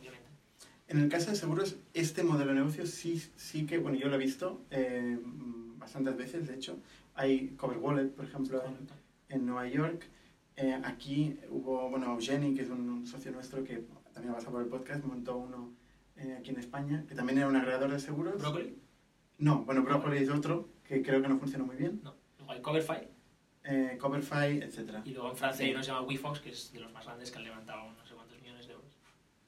En 0.93 1.01
el 1.01 1.09
caso 1.09 1.31
de 1.31 1.37
seguros, 1.37 1.77
este 1.95 2.23
modelo 2.23 2.53
de 2.53 2.59
negocio 2.59 2.85
sí, 2.85 3.17
sí 3.37 3.65
que, 3.65 3.79
bueno, 3.79 3.97
yo 3.97 4.09
lo 4.09 4.17
he 4.17 4.19
visto 4.19 4.61
eh, 4.71 5.19
bastantes 5.79 6.15
veces, 6.19 6.47
de 6.47 6.55
hecho. 6.55 6.79
Hay 7.15 7.49
Cover 7.57 7.79
Wallet, 7.79 8.09
por 8.09 8.27
ejemplo, 8.27 8.63
en, 9.31 9.47
Nueva 9.47 9.67
York. 9.67 10.05
Eh, 10.55 10.79
aquí 10.85 11.39
hubo, 11.49 11.89
bueno, 11.89 12.19
Jenny, 12.21 12.55
que 12.55 12.61
es 12.61 12.69
un, 12.69 13.07
socio 13.07 13.33
nuestro 13.33 13.65
que 13.65 13.87
también 14.13 14.33
ha 14.33 14.37
pasado 14.37 14.53
por 14.53 14.63
el 14.65 14.69
podcast, 14.69 15.03
montó 15.03 15.39
uno 15.39 15.73
eh, 16.17 16.37
aquí 16.39 16.51
en 16.51 16.59
España, 16.59 17.07
que 17.09 17.15
también 17.15 17.39
era 17.39 17.49
un 17.49 17.57
agregador 17.57 17.91
de 17.91 17.99
seguros. 17.99 18.39
¿Broccoli? 18.39 18.77
No, 19.39 19.65
bueno, 19.65 19.83
Broccoli 19.85 20.19
es 20.19 20.29
otro, 20.29 20.69
que 20.85 21.03
creo 21.03 21.23
que 21.23 21.29
no 21.29 21.39
funciona 21.39 21.65
muy 21.65 21.77
bien. 21.77 22.03
No, 22.05 22.15
hay 22.49 22.61
Coverfy. 22.61 23.09
Eh, 23.65 23.97
Coverfy, 23.99 24.59
etc. 24.61 24.99
Y 25.07 25.15
luego 25.15 25.31
en 25.31 25.37
Francia 25.39 25.65
hay 25.65 25.71
uno 25.71 25.81
que 25.81 25.87
se 25.87 25.91
llama 25.91 26.07
WeFox, 26.07 26.41
que 26.41 26.51
es 26.51 26.71
de 26.71 26.81
los 26.81 26.93
más 26.93 27.07
grandes 27.07 27.31
que 27.31 27.39
han 27.39 27.45
levantado 27.45 27.83
sé 28.02 28.02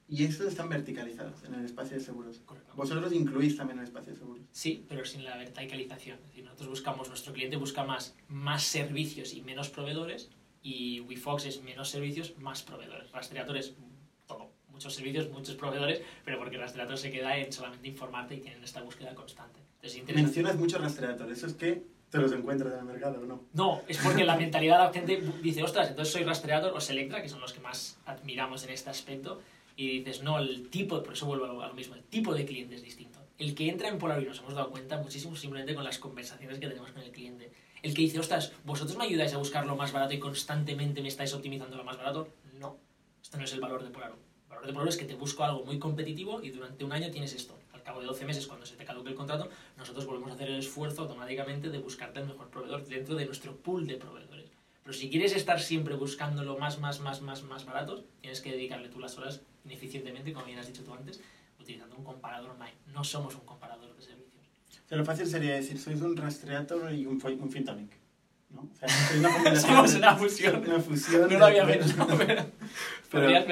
y 0.07 0.23
estos 0.23 0.47
están 0.47 0.69
verticalizados 0.69 1.43
en 1.43 1.55
el 1.55 1.65
espacio 1.65 1.97
de 1.97 2.03
seguros. 2.03 2.41
Vosotros 2.75 3.11
incluís 3.13 3.57
también 3.57 3.79
el 3.79 3.85
espacio 3.85 4.13
de 4.13 4.19
seguros. 4.19 4.45
Sí, 4.51 4.85
pero 4.87 5.03
sin 5.05 5.23
la 5.23 5.35
verticalización. 5.37 6.19
Es 6.19 6.27
decir, 6.27 6.43
nosotros 6.43 6.69
buscamos, 6.69 7.09
nuestro 7.09 7.33
cliente 7.33 7.57
busca 7.57 7.83
más, 7.83 8.15
más 8.27 8.63
servicios 8.63 9.33
y 9.33 9.41
menos 9.41 9.69
proveedores, 9.69 10.29
y 10.61 11.01
WeFox 11.01 11.45
es 11.45 11.61
menos 11.61 11.89
servicios, 11.89 12.37
más 12.39 12.63
proveedores. 12.63 13.11
Rastreadores, 13.11 13.75
todo. 14.27 14.51
Muchos 14.69 14.93
servicios, 14.93 15.29
muchos 15.29 15.55
proveedores, 15.55 16.01
pero 16.23 16.37
porque 16.37 16.55
el 16.55 16.61
rastreador 16.61 16.97
se 16.97 17.11
queda 17.11 17.37
en 17.37 17.51
solamente 17.53 17.87
informarte 17.87 18.35
y 18.35 18.41
tienen 18.41 18.63
esta 18.63 18.81
búsqueda 18.81 19.13
constante. 19.13 19.59
Mencionas 20.13 20.55
muchos 20.55 20.81
rastreadores, 20.81 21.37
¿eso 21.37 21.47
es 21.47 21.53
que 21.53 21.83
te 22.09 22.17
los 22.17 22.31
encuentras 22.31 22.73
en 22.73 22.79
el 22.79 22.85
mercado 22.85 23.21
o 23.21 23.25
no? 23.25 23.43
No, 23.53 23.81
es 23.87 23.97
porque 23.99 24.23
la 24.23 24.35
mentalidad 24.37 24.79
de 24.79 24.85
la 24.85 24.93
gente 24.93 25.31
dice, 25.43 25.61
ostras, 25.63 25.89
entonces 25.89 26.11
soy 26.11 26.23
rastreador 26.23 26.73
o 26.73 26.81
Selectra, 26.81 27.21
que 27.21 27.29
son 27.29 27.41
los 27.41 27.53
que 27.53 27.59
más 27.59 27.99
admiramos 28.05 28.63
en 28.63 28.71
este 28.71 28.89
aspecto, 28.89 29.41
y 29.75 29.99
dices, 29.99 30.23
no, 30.23 30.39
el 30.39 30.69
tipo, 30.69 31.03
por 31.03 31.13
eso 31.13 31.25
vuelvo 31.25 31.45
a 31.61 31.67
lo, 31.67 31.73
mismo, 31.73 31.95
el 31.95 32.03
tipo 32.03 32.33
de 32.33 32.45
cliente 32.45 32.75
es 32.75 32.83
distinto. 32.83 33.19
El 33.37 33.53
que 33.53 33.69
entra 33.69 33.89
en 33.89 33.97
Polar 33.97 34.21
y 34.21 34.25
nos 34.25 34.39
hemos 34.39 34.53
dado 34.53 34.69
cuenta 34.71 34.97
muchísimo 34.97 35.35
simplemente 35.35 35.75
con 35.75 35.83
las 35.83 35.99
conversaciones 35.99 36.59
que 36.59 36.67
tenemos 36.67 36.91
con 36.91 37.01
el 37.01 37.11
cliente. 37.11 37.51
El 37.83 37.93
que 37.93 38.03
dice, 38.03 38.19
ostras, 38.19 38.53
¿vosotros 38.63 38.97
me 38.97 39.03
ayudáis 39.03 39.33
a 39.33 39.37
buscar 39.37 39.65
lo 39.65 39.75
más 39.75 39.91
barato 39.91 40.13
y 40.13 40.19
constantemente 40.19 41.01
me 41.01 41.09
estáis 41.09 41.33
optimizando 41.33 41.75
lo 41.75 41.83
más 41.83 41.97
barato? 41.97 42.29
No, 42.57 42.77
esto 43.21 43.37
no 43.37 43.43
es 43.43 43.53
el 43.53 43.59
valor 43.59 43.83
de 43.83 43.89
Polar. 43.89 44.13
El 44.13 44.49
valor 44.49 44.65
de 44.65 44.73
Polar 44.73 44.87
es 44.87 44.97
que 44.97 45.05
te 45.05 45.15
busco 45.15 45.43
algo 45.43 45.65
muy 45.65 45.77
competitivo 45.77 46.41
y 46.41 46.51
durante 46.51 46.85
un 46.85 46.93
año 46.93 47.11
tienes 47.11 47.33
esto. 47.33 47.59
Al 47.73 47.83
cabo 47.83 47.99
de 47.99 48.05
12 48.05 48.25
meses, 48.25 48.47
cuando 48.47 48.65
se 48.65 48.77
te 48.77 48.85
caduque 48.85 49.09
el 49.09 49.15
contrato, 49.15 49.49
nosotros 49.77 50.05
volvemos 50.05 50.31
a 50.31 50.35
hacer 50.35 50.47
el 50.47 50.59
esfuerzo 50.59 51.01
automáticamente 51.01 51.69
de 51.69 51.79
buscarte 51.79 52.21
el 52.21 52.27
mejor 52.27 52.49
proveedor 52.49 52.85
dentro 52.85 53.15
de 53.15 53.25
nuestro 53.25 53.57
pool 53.57 53.85
de 53.85 53.97
proveedores. 53.97 54.49
Pero 54.81 54.93
si 54.93 55.09
quieres 55.09 55.35
estar 55.35 55.59
siempre 55.59 55.95
buscando 55.95 56.43
lo 56.43 56.57
más, 56.57 56.79
más, 56.79 57.01
más, 57.01 57.21
más, 57.21 57.43
más 57.43 57.65
baratos, 57.65 58.05
tienes 58.21 58.39
que 58.39 58.51
dedicarle 58.51 58.87
tú 58.87 58.99
las 58.99 59.17
horas 59.17 59.41
ineficientemente, 59.65 60.31
como 60.33 60.45
bien 60.45 60.59
has 60.59 60.67
dicho 60.67 60.83
tú 60.83 60.93
antes, 60.93 61.19
utilizando 61.59 61.95
un 61.95 62.03
comparador 62.03 62.51
online. 62.51 62.73
No 62.93 63.03
somos 63.03 63.35
un 63.35 63.41
comparador 63.41 63.95
de 63.95 64.01
servicios. 64.01 64.43
O 64.85 64.87
sea, 64.87 64.97
lo 64.97 65.05
fácil 65.05 65.25
sería 65.27 65.55
decir, 65.55 65.79
sois 65.79 65.99
un 66.01 66.15
rastreator 66.15 66.93
y 66.93 67.05
un, 67.05 67.21
un 67.39 67.51
Fintonic. 67.51 67.91
¿no? 68.51 68.61
O 68.71 68.75
sea, 68.77 68.87
una 69.19 69.29
combinación. 69.33 69.75
Somos 69.75 69.91
de- 69.91 69.97
una 69.97 70.15
fusión. 70.15 70.55
Una 70.67 70.79
fusión. 70.79 71.29
No 71.29 71.39
lo 71.39 71.45
había 71.45 71.65
pensado, 71.67 72.17
pero... 72.17 72.45
Pero, 73.11 73.45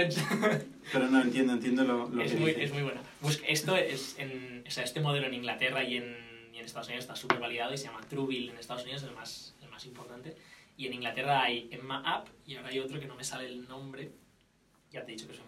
pero 0.91 1.07
no, 1.09 1.21
entiendo, 1.21 1.53
entiendo 1.53 1.83
lo, 1.85 2.09
lo 2.09 2.21
es, 2.21 2.31
que 2.33 2.37
muy, 2.37 2.49
dices. 2.51 2.65
es 2.65 2.73
muy 2.73 2.83
buena. 2.83 3.01
Pues 3.21 3.41
esto 3.47 3.75
es 3.77 4.15
en, 4.19 4.63
o 4.67 4.71
sea, 4.71 4.83
este 4.83 4.99
modelo 4.99 5.27
en 5.27 5.33
Inglaterra 5.35 5.83
y 5.83 5.97
en, 5.97 6.17
y 6.53 6.57
en 6.59 6.65
Estados 6.65 6.87
Unidos 6.87 7.05
está 7.05 7.15
súper 7.15 7.39
validado 7.39 7.73
y 7.73 7.77
se 7.77 7.85
llama 7.85 8.01
Truebill 8.09 8.49
en 8.49 8.57
Estados 8.57 8.83
Unidos, 8.83 9.03
el 9.03 9.11
más, 9.11 9.55
el 9.61 9.69
más 9.69 9.85
importante. 9.85 10.35
Y 10.75 10.87
en 10.87 10.93
Inglaterra 10.93 11.43
hay 11.43 11.69
Emma 11.71 12.01
App 12.05 12.27
y 12.45 12.55
ahora 12.55 12.69
hay 12.69 12.79
otro 12.79 12.99
que 12.99 13.05
no 13.07 13.15
me 13.15 13.23
sale 13.23 13.47
el 13.47 13.65
nombre. 13.67 14.11
Ya 14.91 15.05
te 15.05 15.11
he 15.11 15.15
dicho 15.15 15.27
que 15.27 15.33
soy 15.35 15.45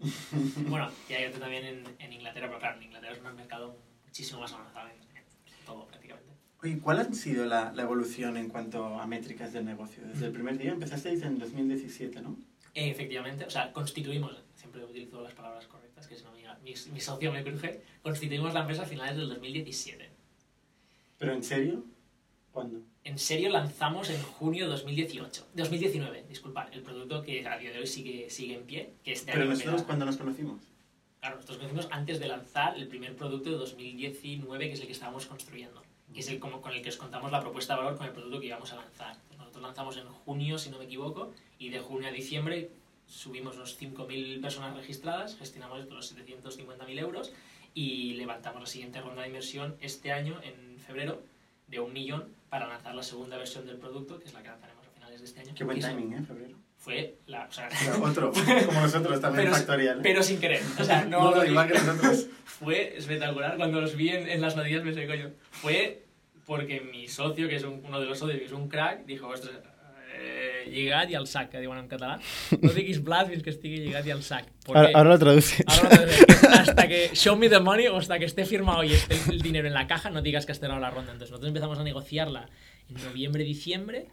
bueno, 0.68 0.90
y 1.08 1.12
hay 1.12 1.26
otro 1.26 1.40
también 1.40 1.64
en, 1.64 1.84
en 1.98 2.12
Inglaterra, 2.12 2.46
pero 2.48 2.58
claro, 2.58 2.78
en 2.78 2.84
Inglaterra 2.84 3.12
es 3.12 3.18
un 3.20 3.36
mercado 3.36 3.76
muchísimo 4.04 4.40
más 4.40 4.52
avanzado 4.52 4.88
en, 4.88 5.04
todo 5.66 5.86
prácticamente. 5.86 6.30
Oye, 6.62 6.78
¿cuál 6.78 7.00
ha 7.00 7.12
sido 7.12 7.46
la, 7.46 7.72
la 7.72 7.82
evolución 7.82 8.36
en 8.36 8.48
cuanto 8.48 8.98
a 8.98 9.06
métricas 9.06 9.52
del 9.52 9.64
negocio? 9.64 10.02
Desde 10.06 10.26
el 10.26 10.32
primer 10.32 10.58
día 10.58 10.72
empezasteis 10.72 11.22
en 11.22 11.38
2017, 11.38 12.20
¿no? 12.20 12.36
Efectivamente, 12.74 13.44
o 13.44 13.50
sea, 13.50 13.72
constituimos, 13.72 14.42
siempre 14.54 14.84
utilizo 14.84 15.22
las 15.22 15.32
palabras 15.32 15.66
correctas, 15.66 16.06
que 16.06 16.16
si 16.16 16.24
no 16.24 16.32
mi, 16.32 16.42
mi, 16.62 16.74
mi 16.92 17.00
socio 17.00 17.32
me 17.32 17.44
cruje, 17.44 17.82
constituimos 18.02 18.52
la 18.52 18.60
empresa 18.60 18.82
a 18.82 18.86
finales 18.86 19.16
del 19.16 19.28
2017. 19.28 20.10
¿Pero 21.18 21.32
en 21.32 21.42
serio? 21.42 21.84
¿Cuándo? 22.54 22.82
En 23.02 23.18
serio 23.18 23.50
lanzamos 23.50 24.10
en 24.10 24.22
junio 24.22 24.66
de 24.66 24.70
2018, 24.70 25.48
2019, 25.54 26.24
disculpad, 26.28 26.72
el 26.72 26.82
producto 26.82 27.20
que 27.20 27.44
a 27.48 27.58
día 27.58 27.72
de 27.72 27.80
hoy 27.80 27.86
sigue, 27.88 28.30
sigue 28.30 28.54
en 28.54 28.62
pie, 28.62 28.94
que 29.02 29.10
este 29.10 29.32
Pero 29.32 29.42
año 29.42 29.50
nosotros, 29.50 29.82
¿cuándo 29.82 30.04
nos 30.04 30.16
conocimos? 30.16 30.62
Claro, 31.18 31.34
nosotros 31.34 31.58
conocimos 31.58 31.88
antes 31.90 32.20
de 32.20 32.28
lanzar 32.28 32.76
el 32.76 32.86
primer 32.86 33.16
producto 33.16 33.50
de 33.50 33.56
2019, 33.56 34.68
que 34.68 34.72
es 34.72 34.80
el 34.80 34.86
que 34.86 34.92
estábamos 34.92 35.26
construyendo, 35.26 35.82
que 36.12 36.20
es 36.20 36.28
el 36.28 36.38
como 36.38 36.62
con 36.62 36.70
el 36.70 36.80
que 36.80 36.90
os 36.90 36.96
contamos 36.96 37.32
la 37.32 37.40
propuesta 37.40 37.74
de 37.74 37.80
valor 37.80 37.98
con 37.98 38.06
el 38.06 38.12
producto 38.12 38.38
que 38.38 38.46
íbamos 38.46 38.72
a 38.72 38.76
lanzar. 38.76 39.16
Nosotros 39.36 39.60
lanzamos 39.60 39.96
en 39.96 40.06
junio, 40.06 40.56
si 40.56 40.70
no 40.70 40.78
me 40.78 40.84
equivoco, 40.84 41.32
y 41.58 41.70
de 41.70 41.80
junio 41.80 42.08
a 42.08 42.12
diciembre 42.12 42.70
subimos 43.08 43.56
unos 43.56 43.76
5.000 43.82 44.40
personas 44.40 44.76
registradas, 44.76 45.36
gestionamos 45.36 45.88
los 45.88 46.14
750.000 46.14 46.98
euros 47.00 47.32
y 47.74 48.12
levantamos 48.12 48.60
la 48.60 48.66
siguiente 48.66 49.00
ronda 49.00 49.22
de 49.22 49.28
inversión 49.28 49.76
este 49.80 50.12
año, 50.12 50.40
en 50.44 50.78
febrero, 50.78 51.20
de 51.74 51.80
un 51.80 51.92
millón 51.92 52.24
para 52.48 52.66
lanzar 52.68 52.94
la 52.94 53.02
segunda 53.02 53.36
versión 53.36 53.66
del 53.66 53.76
producto, 53.78 54.18
que 54.18 54.26
es 54.26 54.32
la 54.34 54.42
que 54.42 54.48
lanzaremos 54.48 54.86
a 54.86 54.90
finales 54.90 55.20
de 55.20 55.26
este 55.26 55.40
año. 55.40 55.52
Qué 55.56 55.64
buen 55.64 55.80
timing, 55.80 56.12
¿eh? 56.14 56.22
Febrero. 56.26 56.56
Fue 56.76 57.16
la... 57.26 57.46
O 57.46 57.52
sea, 57.52 57.68
Pero 57.84 58.02
otro, 58.04 58.32
como 58.66 58.80
nosotros 58.80 59.20
también, 59.20 59.46
Pero- 59.46 59.56
factorial. 59.56 59.98
¿eh? 59.98 60.00
pero 60.02 60.22
sin 60.22 60.38
querer. 60.38 60.62
O 60.78 60.84
sea, 60.84 61.04
no... 61.04 61.30
Lo 61.34 61.44
igual 61.44 61.68
digo. 61.68 61.80
que 61.80 61.86
nosotros. 61.86 62.26
Fue 62.44 62.96
espectacular. 62.96 63.56
Cuando 63.56 63.80
los 63.80 63.96
vi 63.96 64.10
en, 64.10 64.28
en 64.28 64.40
las 64.40 64.54
noticias 64.54 64.82
pensé, 64.82 65.06
coño, 65.06 65.30
fue 65.50 66.04
porque 66.46 66.80
mi 66.80 67.08
socio, 67.08 67.48
que 67.48 67.56
es 67.56 67.64
un- 67.64 67.82
uno 67.84 67.98
de 68.00 68.06
los 68.06 68.18
socios, 68.18 68.38
que 68.38 68.44
es 68.44 68.52
un 68.52 68.68
crack, 68.68 69.04
dijo, 69.06 69.26
ostres, 69.28 69.56
eh, 70.16 70.64
lligat 70.70 71.10
i 71.10 71.14
al 71.18 71.26
sac, 71.26 71.50
que 71.50 71.60
diuen 71.60 71.78
en 71.78 71.88
català. 71.88 72.18
No 72.62 72.72
diguis 72.72 73.02
blat 73.04 73.28
fins 73.28 73.42
que 73.42 73.50
estigui 73.50 73.80
lligat 73.84 74.06
i 74.06 74.12
al 74.14 74.22
sac. 74.22 74.46
¿Por 74.64 74.76
Ahora, 74.76 74.90
lo. 74.90 74.94
Ahora 75.66 76.06
que 76.06 76.46
hasta 76.54 76.88
que 76.88 77.10
show 77.14 77.36
me 77.36 77.48
the 77.48 77.60
money 77.60 77.86
o 77.88 77.96
hasta 77.96 78.18
que 78.18 78.24
esté 78.24 78.44
firmado 78.44 78.84
y 78.84 78.92
esté 78.92 79.16
el 79.30 79.40
dinero 79.42 79.66
en 79.68 79.74
la 79.74 79.86
caja, 79.86 80.10
no 80.10 80.22
digas 80.22 80.46
que 80.46 80.52
has 80.52 80.60
cerrado 80.60 80.80
la 80.80 80.90
ronda. 80.90 81.12
Entonces 81.12 81.30
nosotros 81.32 81.48
empezamos 81.48 81.78
a 81.78 81.84
negociarla 81.84 82.48
en 82.88 83.02
noviembre, 83.04 83.44
diciembre. 83.44 84.06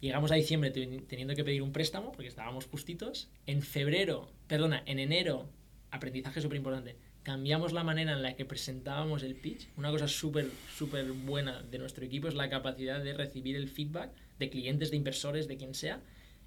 Llegamos 0.00 0.30
a 0.30 0.36
diciembre 0.36 0.70
ten- 0.70 1.06
teniendo 1.08 1.34
que 1.34 1.42
pedir 1.44 1.60
un 1.60 1.72
préstamo 1.72 2.12
porque 2.12 2.28
estábamos 2.28 2.66
justitos. 2.66 3.28
En 3.46 3.62
febrero, 3.62 4.30
perdona, 4.46 4.82
en 4.86 5.00
enero, 5.00 5.48
aprendizaje 5.90 6.40
súper 6.40 6.56
importante. 6.58 6.96
Cambiamos 7.24 7.72
la 7.72 7.82
manera 7.84 8.12
en 8.12 8.22
la 8.22 8.36
que 8.36 8.44
presentábamos 8.44 9.22
el 9.24 9.34
pitch. 9.34 9.68
Una 9.76 9.90
cosa 9.90 10.06
súper, 10.08 10.46
súper 10.76 11.04
buena 11.12 11.62
de 11.62 11.78
nuestro 11.78 12.04
equipo 12.04 12.28
es 12.28 12.34
la 12.34 12.48
capacidad 12.48 13.02
de 13.02 13.12
recibir 13.12 13.56
el 13.56 13.68
feedback 13.68 14.10
de 14.38 14.50
clientes, 14.50 14.90
de 14.90 14.96
inversores, 14.96 15.48
de 15.48 15.56
quien 15.56 15.74
sea, 15.74 16.02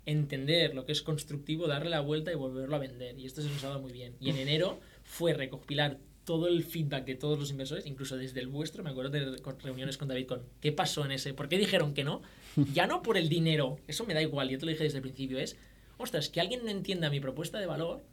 entender 0.06 0.74
lo 0.76 0.86
que 0.86 0.92
es 0.92 1.02
constructivo, 1.02 1.68
darle 1.68 1.90
la 1.90 2.02
vuelta 2.02 2.32
y 2.32 2.36
volverlo 2.36 2.76
a 2.76 2.80
vender. 2.80 3.18
Y 3.20 3.26
esto 3.26 3.42
se 3.42 3.50
nos 3.50 3.64
ha 3.64 3.68
dado 3.70 3.82
muy 3.82 3.92
bien. 3.92 4.16
Y 4.20 4.30
en 4.30 4.38
enero 4.38 4.80
fue 5.04 5.34
recopilar 5.34 5.98
todo 6.26 6.48
el 6.48 6.64
feedback 6.64 7.06
de 7.06 7.16
todos 7.16 7.40
los 7.40 7.50
inversores, 7.52 7.86
incluso 7.86 8.16
desde 8.16 8.40
el 8.40 8.48
vuestro, 8.48 8.84
me 8.84 8.92
acuerdo 8.92 9.10
de 9.12 9.38
reuniones 9.64 9.98
con 9.98 10.08
David 10.08 10.28
con 10.28 10.44
¿qué 10.60 10.72
pasó 10.72 11.04
en 11.04 11.12
ese? 11.12 11.34
¿Por 11.34 11.50
qué 11.50 11.58
dijeron 11.58 11.94
que 11.94 12.04
no? 12.04 12.22
Ya 12.74 12.86
no 12.86 13.02
por 13.02 13.18
el 13.18 13.28
dinero, 13.28 13.78
eso 13.88 14.06
me 14.06 14.14
da 14.14 14.22
igual, 14.22 14.50
yo 14.50 14.60
te 14.60 14.66
lo 14.66 14.72
dije 14.72 14.84
desde 14.84 14.98
el 15.00 15.02
principio, 15.02 15.40
es, 15.40 15.58
ostras, 15.98 16.30
que 16.30 16.40
alguien 16.40 16.64
no 16.64 16.70
entienda 16.70 17.10
mi 17.10 17.20
propuesta 17.20 17.60
de 17.60 17.66
valor 17.66 18.04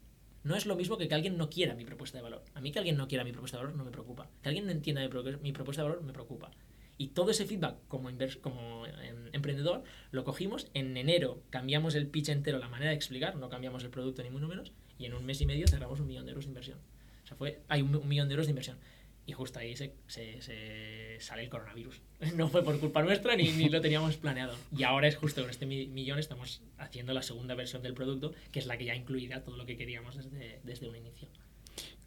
no 0.45 0.57
es 0.57 0.65
lo 0.65 0.77
mismo 0.77 0.97
que 0.97 1.09
que 1.09 1.15
alguien 1.15 1.37
no 1.37 1.51
quiera 1.51 1.75
mi 1.75 1.85
propuesta 1.85 2.17
de 2.17 2.23
valor. 2.23 2.43
A 2.55 2.61
mí 2.63 2.73
que 2.73 2.79
alguien 2.79 2.97
no 2.97 3.09
quiera 3.09 3.25
mi 3.25 3.33
propuesta 3.33 3.59
de 3.59 3.65
valor 3.65 3.77
no 3.77 3.85
me 3.85 3.91
preocupa. 3.91 4.31
Que 4.41 4.49
alguien 4.49 4.65
no 4.67 4.73
entienda 4.73 5.03
mi, 5.03 5.09
pro- 5.09 5.23
mi 5.43 5.53
propuesta 5.53 5.83
de 5.83 5.89
valor 5.89 6.03
me 6.05 6.13
preocupa. 6.13 6.51
Y 6.99 7.09
todo 7.09 7.31
ese 7.31 7.47
feedback 7.47 7.77
como, 7.89 8.11
como 8.43 8.87
em, 8.87 9.29
emprendedor 9.33 9.85
lo 10.11 10.25
cogimos 10.25 10.69
en 10.75 10.97
enero, 10.97 11.43
cambiamos 11.49 11.95
el 11.95 12.09
pitch 12.09 12.29
entero, 12.31 12.59
la 12.59 12.69
manera 12.69 12.91
de 12.91 12.97
explicar, 12.97 13.37
no 13.37 13.49
cambiamos 13.49 13.85
el 13.85 13.91
producto 13.91 14.23
ni 14.23 14.31
mucho 14.31 14.49
menos, 14.49 14.73
y 14.99 15.05
en 15.07 15.15
un 15.15 15.25
mes 15.25 15.41
y 15.41 15.47
medio 15.47 15.67
cerramos 15.69 16.01
un 16.01 16.09
millón 16.09 16.25
de 16.27 16.33
euros 16.33 16.45
de 16.45 16.49
inversión. 16.51 16.79
O 17.25 17.27
sea, 17.29 17.37
fue, 17.37 17.61
hay 17.69 17.83
un, 17.83 17.95
un 17.95 18.09
millón 18.09 18.29
de 18.29 18.35
euros 18.35 18.47
de 18.47 18.51
inversión. 18.51 18.79
Y 19.27 19.33
justo 19.35 19.59
ahí 19.59 19.77
se, 19.77 19.93
se- 20.07 20.41
se 20.41 21.19
sale 21.21 21.43
el 21.45 21.51
coronavirus. 21.51 22.01
No 22.37 22.49
fue 22.49 22.65
por 22.65 22.81
culpa 22.81 23.03
nuestra 23.03 23.37
ni, 23.37 23.53
ni 23.53 23.69
lo 23.69 23.81
teníamos 23.81 24.17
planeado. 24.17 24.57
Y 24.77 24.83
ahora 24.85 25.07
es 25.07 25.17
justo 25.17 25.43
con 25.43 25.51
este 25.51 25.67
mi- 25.67 25.87
millón 25.87 26.19
estamos 26.19 26.63
haciendo 26.79 27.13
la 27.13 27.23
segunda 27.23 27.55
versión 27.55 27.83
del 27.83 27.93
producto, 27.95 28.33
que 28.51 28.59
es 28.59 28.67
la 28.67 28.77
que 28.79 28.87
ya 28.87 28.97
incluirá 28.97 29.45
todo 29.45 29.57
lo 29.57 29.67
que 29.67 29.77
queríamos 29.77 30.17
desde, 30.17 30.61
desde 30.65 30.89
un 30.89 30.97
inicio. 30.97 31.29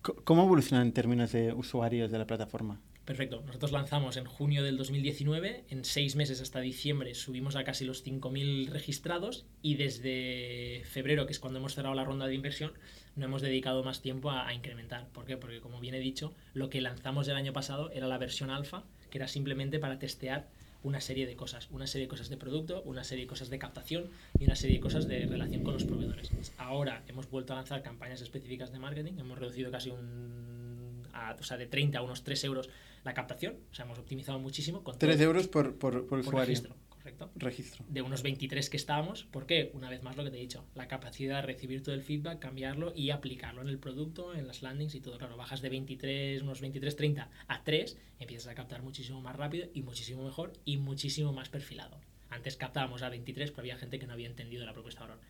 ¿Cómo 0.01 0.43
evoluciona 0.43 0.82
en 0.82 0.91
términos 0.93 1.32
de 1.32 1.54
usuarios 1.54 2.12
de 2.12 2.17
la 2.17 2.25
plataforma? 2.25 2.82
Perfecto. 3.05 3.41
Nosotros 3.47 3.71
lanzamos 3.71 4.15
en 4.17 4.25
junio 4.25 4.63
del 4.63 4.77
2019, 4.77 5.65
en 5.69 5.85
seis 5.85 6.15
meses 6.15 6.39
hasta 6.39 6.59
diciembre 6.61 7.15
subimos 7.15 7.55
a 7.55 7.63
casi 7.63 7.83
los 7.83 8.05
5.000 8.05 8.69
registrados 8.69 9.45
y 9.63 9.75
desde 9.75 10.83
febrero, 10.85 11.25
que 11.25 11.33
es 11.33 11.39
cuando 11.39 11.59
hemos 11.59 11.73
cerrado 11.73 11.95
la 11.95 12.03
ronda 12.05 12.27
de 12.27 12.35
inversión, 12.35 12.73
no 13.15 13.25
hemos 13.25 13.41
dedicado 13.41 13.83
más 13.83 14.01
tiempo 14.01 14.29
a, 14.31 14.53
incrementar. 14.53 15.07
¿Por 15.09 15.25
qué? 15.25 15.35
Porque 15.35 15.61
como 15.61 15.79
bien 15.79 15.95
he 15.95 15.99
dicho, 15.99 16.33
lo 16.53 16.69
que 16.69 16.79
lanzamos 16.79 17.27
el 17.27 17.35
año 17.35 17.53
pasado 17.53 17.89
era 17.91 18.07
la 18.07 18.19
versión 18.19 18.51
alfa, 18.51 18.83
que 19.09 19.17
era 19.17 19.27
simplemente 19.27 19.79
para 19.79 19.97
testear 19.97 20.47
una 20.83 21.01
serie 21.01 21.25
de 21.25 21.35
cosas, 21.35 21.69
una 21.71 21.87
serie 21.87 22.05
de 22.05 22.09
cosas 22.09 22.29
de 22.29 22.37
producto, 22.37 22.81
una 22.83 23.03
serie 23.03 23.25
de 23.25 23.29
cosas 23.29 23.49
de 23.49 23.59
captación 23.59 24.09
y 24.39 24.45
una 24.45 24.55
serie 24.55 24.77
de 24.77 24.81
cosas 24.81 25.07
de 25.07 25.25
relación 25.25 25.63
con 25.63 25.73
los 25.73 25.83
proveedores. 25.85 26.31
Ahora 26.57 27.03
hemos 27.07 27.29
vuelto 27.29 27.53
a 27.53 27.55
lanzar 27.57 27.81
campañas 27.81 28.21
específicas 28.21 28.71
de 28.71 28.79
marketing, 28.79 29.13
hemos 29.19 29.37
reducido 29.37 29.69
casi 29.71 29.89
un, 29.89 31.01
a- 31.13 31.35
de 31.57 31.67
30 31.67 31.99
a 31.99 32.01
unos 32.01 32.23
3 32.23 32.43
euros 32.45 32.69
la 33.03 33.13
captación, 33.13 33.57
o 33.71 33.73
sea, 33.73 33.85
hemos 33.85 33.97
optimizado 33.99 34.39
muchísimo 34.39 34.83
con 34.83 34.97
3 34.97 35.15
todo- 35.15 35.23
euros 35.25 35.47
por, 35.47 35.75
por, 35.77 36.05
por 36.07 36.19
usuario. 36.19 36.41
registro, 36.45 36.75
correcto 36.89 37.31
Registro. 37.35 37.83
de 37.89 38.01
unos 38.03 38.21
23 38.21 38.69
que 38.69 38.77
estábamos. 38.77 39.23
¿Por 39.25 39.45
qué? 39.47 39.71
Una 39.73 39.89
vez 39.89 40.03
más 40.03 40.15
lo 40.17 40.23
que 40.23 40.29
te 40.29 40.37
he 40.37 40.41
dicho, 40.41 40.65
la 40.75 40.87
capacidad 40.87 41.37
de 41.37 41.47
recibir 41.47 41.81
todo 41.81 41.95
el 41.95 42.03
feedback, 42.03 42.37
cambiarlo 42.39 42.93
y 42.95 43.09
aplicarlo 43.09 43.61
en 43.63 43.69
el 43.69 43.79
producto, 43.79 44.35
en 44.35 44.45
las 44.47 44.61
landings 44.61 44.93
y 44.95 45.01
todo. 45.01 45.17
Claro, 45.17 45.35
bajas 45.37 45.61
de 45.61 45.69
23, 45.69 46.41
unos 46.43 46.61
23, 46.61 46.95
30 46.95 47.29
a 47.47 47.63
3, 47.63 47.97
empiezas 48.19 48.47
a 48.51 48.55
captar 48.55 48.83
muchísimo 48.83 49.19
más 49.21 49.35
rápido 49.35 49.67
y 49.73 49.81
muchísimo 49.81 50.23
mejor 50.23 50.53
y 50.63 50.77
muchísimo 50.77 51.33
más 51.33 51.49
perfilado. 51.49 51.99
Antes 52.29 52.55
captábamos 52.55 53.01
a 53.01 53.09
23, 53.09 53.49
pero 53.51 53.61
había 53.61 53.77
gente 53.77 53.97
que 53.99 54.05
no 54.07 54.13
había 54.13 54.27
entendido 54.27 54.65
la 54.65 54.73
propuesta 54.73 55.01
de 55.03 55.09
valor. 55.09 55.23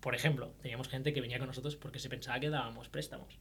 Por 0.00 0.14
ejemplo, 0.14 0.54
teníamos 0.62 0.88
gente 0.88 1.12
que 1.12 1.20
venía 1.20 1.38
con 1.38 1.48
nosotros 1.48 1.76
porque 1.76 1.98
se 1.98 2.08
pensaba 2.08 2.40
que 2.40 2.48
dábamos 2.50 2.88
préstamos. 2.88 3.36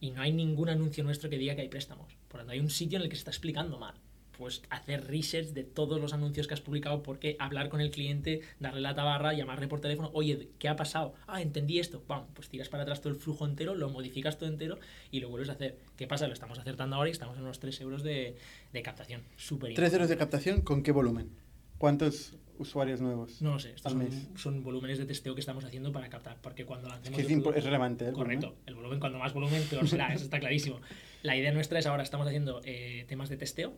Y 0.00 0.10
no 0.10 0.22
hay 0.22 0.32
ningún 0.32 0.68
anuncio 0.68 1.04
nuestro 1.04 1.30
que 1.30 1.38
diga 1.38 1.54
que 1.54 1.62
hay 1.62 1.68
préstamos. 1.68 2.16
Por 2.28 2.38
lo 2.38 2.40
tanto, 2.40 2.52
hay 2.52 2.60
un 2.60 2.70
sitio 2.70 2.96
en 2.96 3.02
el 3.02 3.08
que 3.08 3.16
se 3.16 3.20
está 3.20 3.30
explicando 3.30 3.78
mal 3.78 3.94
pues 4.40 4.62
hacer 4.70 5.06
research 5.06 5.48
de 5.48 5.64
todos 5.64 6.00
los 6.00 6.14
anuncios 6.14 6.46
que 6.46 6.54
has 6.54 6.62
publicado, 6.62 7.02
porque 7.02 7.36
hablar 7.38 7.68
con 7.68 7.82
el 7.82 7.90
cliente, 7.90 8.40
darle 8.58 8.80
la 8.80 8.94
tabarra, 8.94 9.34
llamarle 9.34 9.68
por 9.68 9.82
teléfono, 9.82 10.10
oye, 10.14 10.48
¿qué 10.58 10.66
ha 10.66 10.76
pasado? 10.76 11.12
Ah, 11.26 11.42
entendí 11.42 11.78
esto. 11.78 12.00
Pam, 12.00 12.24
pues 12.32 12.48
tiras 12.48 12.70
para 12.70 12.84
atrás 12.84 13.02
todo 13.02 13.12
el 13.12 13.18
flujo 13.18 13.44
entero, 13.44 13.74
lo 13.74 13.90
modificas 13.90 14.38
todo 14.38 14.48
entero 14.48 14.78
y 15.10 15.20
lo 15.20 15.28
vuelves 15.28 15.50
a 15.50 15.52
hacer. 15.52 15.76
¿Qué 15.94 16.06
pasa? 16.06 16.26
Lo 16.26 16.32
estamos 16.32 16.58
acertando 16.58 16.96
ahora 16.96 17.10
y 17.10 17.12
estamos 17.12 17.36
en 17.36 17.42
unos 17.42 17.60
3 17.60 17.82
euros 17.82 18.02
de, 18.02 18.34
de 18.72 18.82
captación. 18.82 19.20
Súper 19.36 19.74
3 19.74 19.92
euros 19.92 20.08
de 20.08 20.16
captación, 20.16 20.62
¿con 20.62 20.82
qué 20.82 20.92
volumen? 20.92 21.28
¿Cuántos 21.76 22.32
usuarios 22.60 23.00
nuevos? 23.00 23.40
No 23.42 23.52
lo 23.54 23.58
sé, 23.58 23.72
estos 23.72 23.92
son, 23.92 24.10
son 24.36 24.62
volúmenes 24.62 24.98
de 24.98 25.06
testeo 25.06 25.34
que 25.34 25.40
estamos 25.40 25.64
haciendo 25.64 25.90
para 25.92 26.08
captar, 26.08 26.38
porque 26.40 26.64
cuando 26.64 26.88
Es 26.88 26.94
lancemos 26.94 27.16
que 27.16 27.22
es, 27.22 27.28
impo- 27.30 27.42
producto- 27.42 27.58
es 27.58 27.64
relevante. 27.64 28.04
¿eh? 28.04 28.08
el 28.08 28.14
volumen. 28.14 28.40
Correcto. 28.40 28.62
El 28.66 28.74
volumen, 28.74 29.00
cuando 29.00 29.18
más 29.18 29.32
volumen, 29.32 29.62
peor 29.68 29.88
será. 29.88 30.12
Eso 30.14 30.24
está 30.24 30.38
clarísimo. 30.38 30.80
La 31.22 31.36
idea 31.36 31.52
nuestra 31.52 31.78
es 31.78 31.86
ahora 31.86 32.02
estamos 32.02 32.26
haciendo 32.26 32.60
eh, 32.64 33.04
temas 33.08 33.28
de 33.28 33.36
testeo 33.36 33.74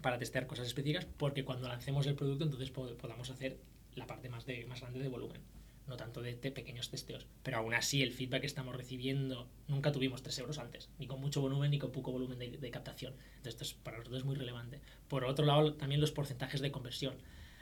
para 0.00 0.18
testear 0.18 0.46
cosas 0.46 0.66
específicas, 0.66 1.04
porque 1.16 1.44
cuando 1.44 1.68
lancemos 1.68 2.06
el 2.06 2.14
producto, 2.14 2.44
entonces 2.44 2.70
po- 2.70 2.94
podamos 2.96 3.30
hacer 3.30 3.58
la 3.94 4.06
parte 4.06 4.28
más, 4.28 4.46
de, 4.46 4.64
más 4.66 4.80
grande 4.80 5.00
de 5.00 5.08
volumen. 5.08 5.40
no 5.88 5.96
tanto 5.96 6.20
de, 6.20 6.34
de 6.34 6.50
pequeños 6.50 6.90
testeos. 6.90 7.26
Pero 7.44 7.58
aún 7.58 7.72
así, 7.72 8.02
el 8.02 8.10
feedback 8.12 8.40
que 8.40 8.46
estamos 8.48 8.74
recibiendo, 8.76 9.48
nunca 9.68 9.92
tuvimos 9.92 10.20
3 10.22 10.36
euros 10.40 10.58
antes, 10.58 10.90
ni 10.98 11.06
con 11.06 11.20
mucho 11.20 11.40
volumen 11.40 11.70
ni 11.70 11.78
con 11.78 11.92
poco 11.92 12.10
volumen 12.10 12.38
de, 12.40 12.50
de 12.58 12.70
captación. 12.72 13.14
Entonces, 13.36 13.54
esto 13.54 13.62
es, 13.64 13.74
para 13.74 13.96
nosotros 13.98 14.18
es 14.20 14.24
muy 14.26 14.34
relevante. 14.34 14.80
Por 15.06 15.24
otro 15.24 15.46
lado, 15.46 15.74
también 15.74 16.00
los 16.00 16.10
porcentajes 16.10 16.60
de 16.60 16.72
conversión. 16.72 17.14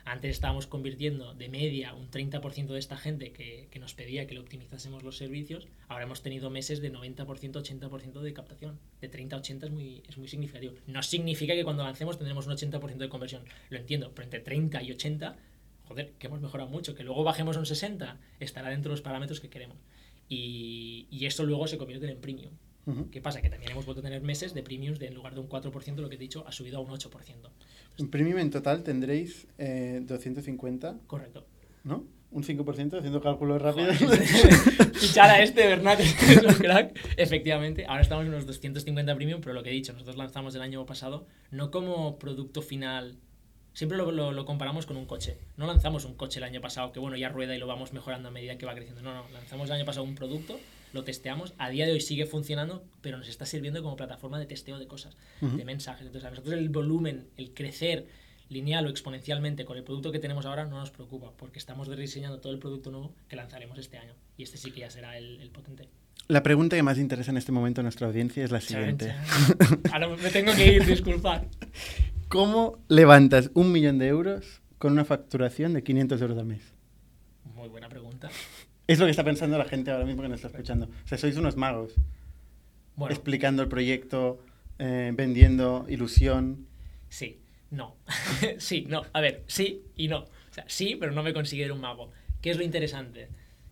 Antes 0.05 0.29
estábamos 0.29 0.67
convirtiendo 0.67 1.33
de 1.33 1.49
media 1.49 1.95
un 1.95 2.11
30% 2.11 2.67
de 2.67 2.77
esta 2.77 2.95
gente 2.95 3.31
que, 3.31 3.67
que, 3.71 3.79
nos 3.79 3.95
pedía 3.95 4.27
que 4.27 4.35
le 4.35 4.39
optimizásemos 4.39 5.01
los 5.01 5.17
servicios. 5.17 5.67
Ahora 5.87 6.03
hemos 6.03 6.21
tenido 6.21 6.51
meses 6.51 6.79
de 6.79 6.93
90%, 6.93 7.25
80% 7.25 8.21
de 8.21 8.33
captación. 8.33 8.79
De 9.01 9.09
30 9.09 9.35
a 9.35 9.39
80 9.39 9.65
es 9.65 9.71
muy, 9.71 10.03
es 10.07 10.17
muy 10.19 10.27
significativo. 10.27 10.75
No 10.85 11.01
significa 11.01 11.55
que 11.55 11.63
cuando 11.63 11.83
lancemos 11.83 12.19
tendremos 12.19 12.45
un 12.45 12.53
80% 12.53 12.97
de 12.97 13.09
conversión. 13.09 13.45
Lo 13.71 13.79
entiendo, 13.79 14.11
pero 14.13 14.25
entre 14.25 14.41
30 14.41 14.83
y 14.83 14.91
80, 14.91 15.37
joder, 15.87 16.11
que 16.19 16.27
hemos 16.27 16.39
mejorado 16.39 16.69
mucho. 16.69 16.93
Que 16.93 17.03
luego 17.03 17.23
bajemos 17.23 17.57
a 17.57 17.59
un 17.61 17.65
60, 17.65 18.19
estará 18.39 18.69
dentro 18.69 18.91
de 18.91 18.93
los 18.93 19.01
parámetros 19.01 19.39
que 19.39 19.49
queremos. 19.49 19.77
Y, 20.29 21.07
y 21.09 21.25
esto 21.25 21.45
luego 21.45 21.65
se 21.65 21.79
convierte 21.79 22.07
en 22.11 22.21
premium. 22.21 22.53
Uh 22.85 22.91
-huh. 22.91 23.09
¿Qué 23.09 23.21
pasa? 23.21 23.41
Que 23.41 23.49
también 23.49 23.71
hemos 23.71 23.85
vuelto 23.85 24.01
a 24.01 24.03
tener 24.03 24.21
meses 24.21 24.53
de 24.53 24.61
premiums 24.63 24.99
de 24.99 25.07
en 25.07 25.15
lugar 25.15 25.33
de 25.33 25.39
un 25.39 25.49
4%, 25.49 25.95
lo 25.97 26.09
que 26.09 26.15
he 26.15 26.19
dicho, 26.19 26.45
ha 26.47 26.51
subido 26.51 26.77
a 26.77 26.81
un 26.81 26.89
8%. 26.89 27.49
En 27.97 28.09
premium 28.09 28.39
en 28.39 28.49
total 28.49 28.83
tendréis 28.83 29.47
eh, 29.57 30.01
250. 30.03 30.99
Correcto. 31.07 31.45
¿No? 31.83 32.03
Un 32.31 32.43
5% 32.43 32.97
haciendo 32.97 33.21
cálculos 33.21 33.61
rápidos. 33.61 33.97
Fichar 34.93 35.29
a 35.29 35.41
este, 35.41 35.67
Bernat, 35.67 35.99
este 36.01 36.33
es 36.33 36.43
un 36.43 36.53
crack. 36.53 36.99
Efectivamente, 37.17 37.85
ahora 37.85 38.01
estamos 38.01 38.25
en 38.25 38.33
unos 38.33 38.45
250 38.45 39.15
premium, 39.15 39.41
pero 39.41 39.53
lo 39.53 39.63
que 39.63 39.69
he 39.69 39.73
dicho, 39.73 39.93
nosotros 39.93 40.17
lanzamos 40.17 40.53
el 40.55 40.61
año 40.61 40.85
pasado 40.85 41.27
no 41.51 41.71
como 41.71 42.19
producto 42.19 42.61
final 42.61 43.17
siempre 43.75 43.97
lo, 43.97 44.11
lo, 44.11 44.31
lo, 44.31 44.45
comparamos 44.45 44.85
con 44.87 44.97
un 44.97 45.05
coche. 45.05 45.37
No 45.57 45.67
lanzamos 45.67 46.05
un 46.05 46.15
coche 46.15 46.39
el 46.39 46.45
año 46.45 46.61
pasado 46.61 46.91
que 46.91 46.99
bueno 46.99 47.17
ya 47.17 47.29
rueda 47.29 47.55
y 47.55 47.59
lo 47.59 47.67
vamos 47.67 47.93
mejorando 47.93 48.29
a 48.29 48.31
medida 48.31 48.57
que 48.57 48.65
va 48.65 48.73
creciendo. 48.73 49.03
No, 49.03 49.13
no, 49.13 49.29
lanzamos 49.31 49.67
el 49.67 49.75
año 49.75 49.85
pasado 49.85 50.03
un 50.05 50.15
producto, 50.15 50.59
lo 50.95 51.03
testeamos, 51.03 51.53
a 51.57 51.69
día 51.69 51.85
de 51.85 51.91
hoy 51.91 52.01
sigue 52.01 52.25
funcionando, 52.25 52.83
pero 53.01 53.17
nos 53.17 53.27
está 53.27 53.45
sirviendo 53.45 53.83
como 53.83 53.95
plataforma 53.97 54.39
de 54.39 54.45
testeo 54.45 54.79
de 54.79 54.87
cosas, 54.87 55.15
uh 55.41 55.45
-huh. 55.45 55.55
de 55.57 55.65
mensajes. 55.65 56.07
Entonces 56.07 56.25
a 56.25 56.29
nosotros 56.31 56.55
el 56.55 56.69
volumen, 56.69 57.27
el 57.37 57.53
crecer 57.53 58.07
lineal 58.49 58.85
o 58.87 58.89
exponencialmente 58.89 59.65
con 59.65 59.77
el 59.77 59.83
producto 59.83 60.11
que 60.11 60.19
tenemos 60.19 60.45
ahora 60.45 60.65
no 60.65 60.79
nos 60.79 60.91
preocupa, 60.91 61.31
porque 61.37 61.59
estamos 61.59 61.87
rediseñando 61.87 62.39
todo 62.39 62.53
el 62.53 62.59
producto 62.59 62.91
nuevo 62.91 63.13
que 63.27 63.35
lanzaremos 63.35 63.77
este 63.77 63.97
año. 63.97 64.13
Y 64.37 64.43
este 64.43 64.57
sí 64.57 64.71
que 64.71 64.79
ya 64.81 64.89
será 64.89 65.17
el, 65.17 65.41
el 65.41 65.49
potente. 65.49 65.89
La 66.27 66.41
pregunta 66.41 66.77
que 66.77 66.83
más 66.83 66.97
interesa 66.97 67.31
en 67.31 67.37
este 67.37 67.51
momento 67.51 67.81
a 67.81 67.83
nuestra 67.83 68.07
audiencia 68.07 68.43
es 68.43 68.51
la 68.51 68.61
siguiente. 68.61 69.13
Ahora 69.91 70.07
me 70.07 70.29
tengo 70.31 70.53
que 70.55 70.73
ir, 70.75 70.85
disculpad. 70.85 71.43
¿Cómo 72.29 72.79
levantas 72.87 73.51
un 73.53 73.71
millón 73.71 73.99
de 73.99 74.07
euros 74.07 74.61
con 74.77 74.93
una 74.93 75.03
facturación 75.03 75.73
de 75.73 75.83
500 75.83 76.21
euros 76.21 76.37
al 76.37 76.45
mes? 76.45 76.61
Muy 77.53 77.67
buena 77.67 77.89
pregunta. 77.89 78.29
Es 78.87 78.99
lo 78.99 79.05
que 79.05 79.11
está 79.11 79.23
pensando 79.23 79.57
la 79.57 79.65
gente 79.65 79.91
ahora 79.91 80.05
mismo 80.05 80.21
que 80.21 80.29
nos 80.29 80.37
está 80.37 80.49
escuchando. 80.49 80.85
O 80.85 81.07
sea, 81.07 81.17
sois 81.17 81.37
unos 81.37 81.55
magos. 81.55 81.93
Bueno. 82.95 83.13
Explicando 83.13 83.63
el 83.63 83.67
proyecto, 83.67 84.39
eh, 84.79 85.11
vendiendo 85.13 85.85
ilusión. 85.89 86.67
Sí, 87.09 87.39
no. 87.71 87.95
sí, 88.57 88.85
no. 88.87 89.03
A 89.13 89.21
ver, 89.21 89.43
sí 89.47 89.83
y 89.95 90.07
no. 90.07 90.19
O 90.19 90.53
sea, 90.53 90.65
sí, 90.67 90.95
pero 90.99 91.11
no 91.11 91.23
me 91.23 91.33
considero 91.33 91.73
un 91.73 91.81
mago. 91.81 92.11
¿Qué 92.41 92.51
es 92.51 92.57
lo 92.57 92.63
interesante? 92.63 93.29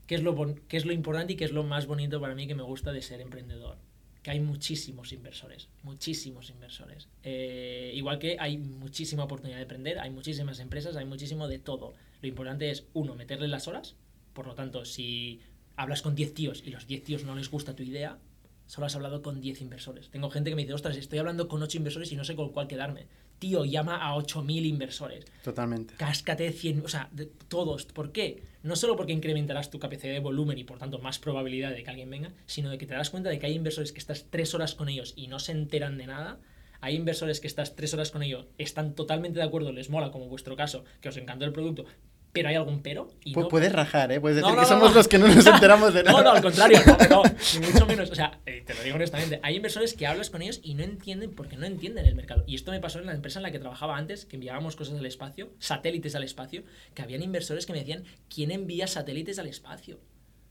¿Qué 0.08 0.16
es 0.16 0.24
lo, 0.24 0.36
qué 0.68 0.78
es 0.78 0.86
lo 0.86 0.92
importante 0.92 1.34
y 1.34 1.36
qué 1.36 1.46
es 1.46 1.52
lo 1.52 1.64
más 1.64 1.86
bonito 1.86 2.20
para 2.20 2.36
mí 2.36 2.48
que 2.48 2.56
me 2.56 2.64
gusta 2.64 2.92
de 2.92 3.02
ser 3.02 3.22
emprendedor? 3.22 3.78
que 4.24 4.32
hay 4.32 4.40
muchísimos 4.40 5.12
inversores, 5.12 5.68
muchísimos 5.84 6.50
inversores. 6.50 7.10
Eh, 7.24 7.92
igual 7.94 8.20
que 8.20 8.38
hay 8.40 8.58
muchísima 8.58 9.26
oportunidad 9.26 9.58
de 9.58 9.66
aprender, 9.66 10.00
hay 10.00 10.10
muchísimas 10.12 10.60
empresas, 10.62 10.96
hay 10.96 11.04
muchísimo 11.04 11.50
de 11.50 11.60
todo. 11.60 11.94
Lo 12.22 12.28
importante 12.30 12.72
es, 12.72 12.86
uno, 12.94 13.16
meterle 13.16 13.50
las 13.50 13.68
horas. 13.68 13.98
Por 14.34 14.48
lo 14.48 14.56
tanto, 14.56 14.86
si 14.86 15.42
hablas 15.76 16.02
con 16.02 16.16
10 16.16 16.34
tíos 16.34 16.64
y 16.66 16.72
los 16.72 16.88
10 16.88 17.04
tíos 17.04 17.24
no 17.24 17.36
les 17.36 17.50
gusta 17.50 17.76
tu 17.76 17.84
idea, 17.84 18.20
solo 18.66 18.88
has 18.88 18.96
hablado 18.96 19.22
con 19.22 19.42
10 19.42 19.62
inversores. 19.62 20.10
Tengo 20.10 20.30
gente 20.30 20.50
que 20.50 20.56
me 20.56 20.64
dice, 20.64 20.74
ostras, 20.74 20.98
estoy 20.98 21.20
hablando 21.20 21.48
con 21.48 21.62
8 21.62 21.78
inversores 21.78 22.12
y 22.12 22.16
no 22.16 22.24
sé 22.24 22.36
con 22.36 22.50
cuál 22.50 22.68
quedarme. 22.68 23.08
Tío, 23.40 23.66
llama 23.66 23.98
a 23.98 24.16
8.000 24.16 24.66
inversores. 24.66 25.26
Totalmente. 25.44 25.96
Cáscate 25.96 26.52
100, 26.52 26.86
o 26.86 26.88
sea, 26.88 27.10
de, 27.12 27.26
todos. 27.26 27.86
¿Por 27.86 28.12
qué? 28.12 28.44
No 28.62 28.76
solo 28.76 28.96
porque 28.96 29.12
incrementarás 29.12 29.70
tu 29.70 29.80
capacidad 29.80 30.14
de 30.14 30.20
volumen 30.20 30.58
y 30.58 30.64
por 30.64 30.78
tanto 30.78 31.00
más 31.00 31.20
probabilidad 31.20 31.72
de 31.72 31.84
que 31.84 31.90
alguien 31.90 32.10
venga, 32.10 32.32
sino 32.46 32.70
de 32.70 32.78
que 32.78 32.88
te 32.88 32.94
das 32.94 33.10
cuenta 33.10 33.30
de 33.30 33.40
que 33.40 33.46
hay 33.48 33.54
inversores 33.54 33.92
que 33.92 34.00
estás 34.00 34.28
3 34.30 34.54
horas 34.54 34.76
con 34.76 34.88
ellos 34.88 35.14
y 35.16 35.28
no 35.28 35.40
se 35.40 35.52
enteran 35.52 35.98
de 35.98 36.08
nada. 36.08 36.40
Hay 36.80 36.96
inversores 36.96 37.40
que 37.40 37.48
estás 37.48 37.76
3 37.76 37.94
horas 37.94 38.12
con 38.12 38.24
ellos, 38.24 38.46
están 38.58 38.94
totalmente 38.94 39.40
de 39.40 39.46
acuerdo, 39.46 39.72
les 39.72 39.90
mola, 39.90 40.12
como 40.12 40.28
vuestro 40.28 40.56
caso, 40.56 40.84
que 41.00 41.10
os 41.10 41.18
encantó 41.18 41.46
el 41.46 41.54
producto, 41.54 41.86
pero 42.34 42.50
hay 42.50 42.56
algún 42.56 42.82
pero. 42.82 43.08
Y 43.24 43.34
no, 43.34 43.48
puedes 43.48 43.72
rajar, 43.72 44.12
¿eh? 44.12 44.20
Puedes 44.20 44.38
decir 44.38 44.50
No, 44.50 44.56
no, 44.56 44.62
que 44.62 44.68
no, 44.68 44.68
somos 44.68 44.90
no. 44.90 44.96
los 44.96 45.08
que 45.08 45.20
no 45.20 45.28
nos 45.28 45.46
enteramos 45.46 45.94
de 45.94 46.04
nada. 46.04 46.18
No, 46.18 46.24
no, 46.24 46.32
al 46.32 46.42
contrario, 46.42 46.80
no, 46.86 46.98
no, 47.08 47.24
ni 47.60 47.68
mucho 47.68 47.86
menos. 47.86 48.10
O 48.10 48.16
sea, 48.16 48.40
eh, 48.48 48.64
te 48.66 48.74
lo 48.74 48.82
digo 48.82 48.96
honestamente, 48.96 49.40
hay 49.44 49.56
inversores 49.56 49.94
que 49.94 50.08
hablas 50.08 50.32
con 50.32 50.42
ellos 50.42 50.60
y 50.64 50.74
no 50.74 50.84
entienden 50.84 51.32
porque 51.36 51.56
no 51.58 51.68
entienden 51.68 52.08
el 52.08 52.16
mercado. 52.16 52.44
Y 52.48 52.56
esto 52.56 52.72
me 52.72 52.80
pasó 52.80 53.00
en 53.00 53.06
la 53.06 53.14
empresa 53.14 53.38
en 53.38 53.44
la 53.44 53.52
que 53.52 53.60
trabajaba 53.60 53.98
antes, 53.98 54.26
que 54.26 54.36
enviábamos 54.36 54.76
cosas 54.76 54.98
al 54.98 55.06
espacio, 55.06 55.54
satélites 55.60 56.16
al 56.16 56.24
espacio, 56.24 56.64
que 56.96 57.04
habían 57.04 57.22
inversores 57.22 57.68
que 57.68 57.74
me 57.74 57.80
decían, 57.80 58.04
¿quién 58.34 58.50
envía 58.50 58.88
satélites 58.88 59.38
al 59.38 59.46
espacio? 59.48 60.00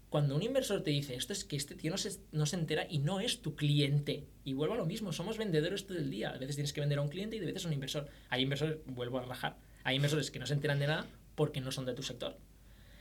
Cuando 0.08 0.36
un 0.36 0.42
inversor 0.42 0.82
te 0.82 0.90
dice 0.90 1.16
esto 1.16 1.32
es 1.32 1.42
que 1.44 1.56
este 1.56 1.74
tío 1.74 1.90
no 1.90 1.96
se, 1.96 2.20
no 2.30 2.46
se 2.46 2.56
entera 2.56 2.86
y 2.88 2.98
no 2.98 3.18
es 3.18 3.42
tu 3.42 3.56
cliente. 3.56 4.28
Y 4.44 4.52
vuelvo 4.52 4.74
a 4.74 4.76
lo 4.76 4.86
mismo, 4.86 5.12
somos 5.12 5.36
vendedores 5.36 5.86
todo 5.86 5.98
el 5.98 6.10
día. 6.10 6.30
A 6.30 6.38
veces 6.38 6.54
tienes 6.54 6.72
que 6.72 6.80
vender 6.80 6.98
a 6.98 7.02
un 7.02 7.08
cliente 7.08 7.36
y 7.36 7.40
de 7.40 7.46
veces 7.46 7.64
a 7.64 7.68
un 7.68 7.74
inversor. 7.74 8.08
Hay 8.28 8.42
inversores, 8.42 8.76
vuelvo 8.86 9.18
a 9.18 9.24
rajar, 9.24 9.56
hay 9.82 9.96
inversores 9.96 10.30
que 10.30 10.38
no 10.38 10.46
se 10.46 10.54
enteran 10.54 10.78
de 10.78 10.86
nada 10.86 11.06
porque 11.34 11.60
no 11.60 11.72
son 11.72 11.86
de 11.86 11.94
tu 11.94 12.02
sector. 12.02 12.36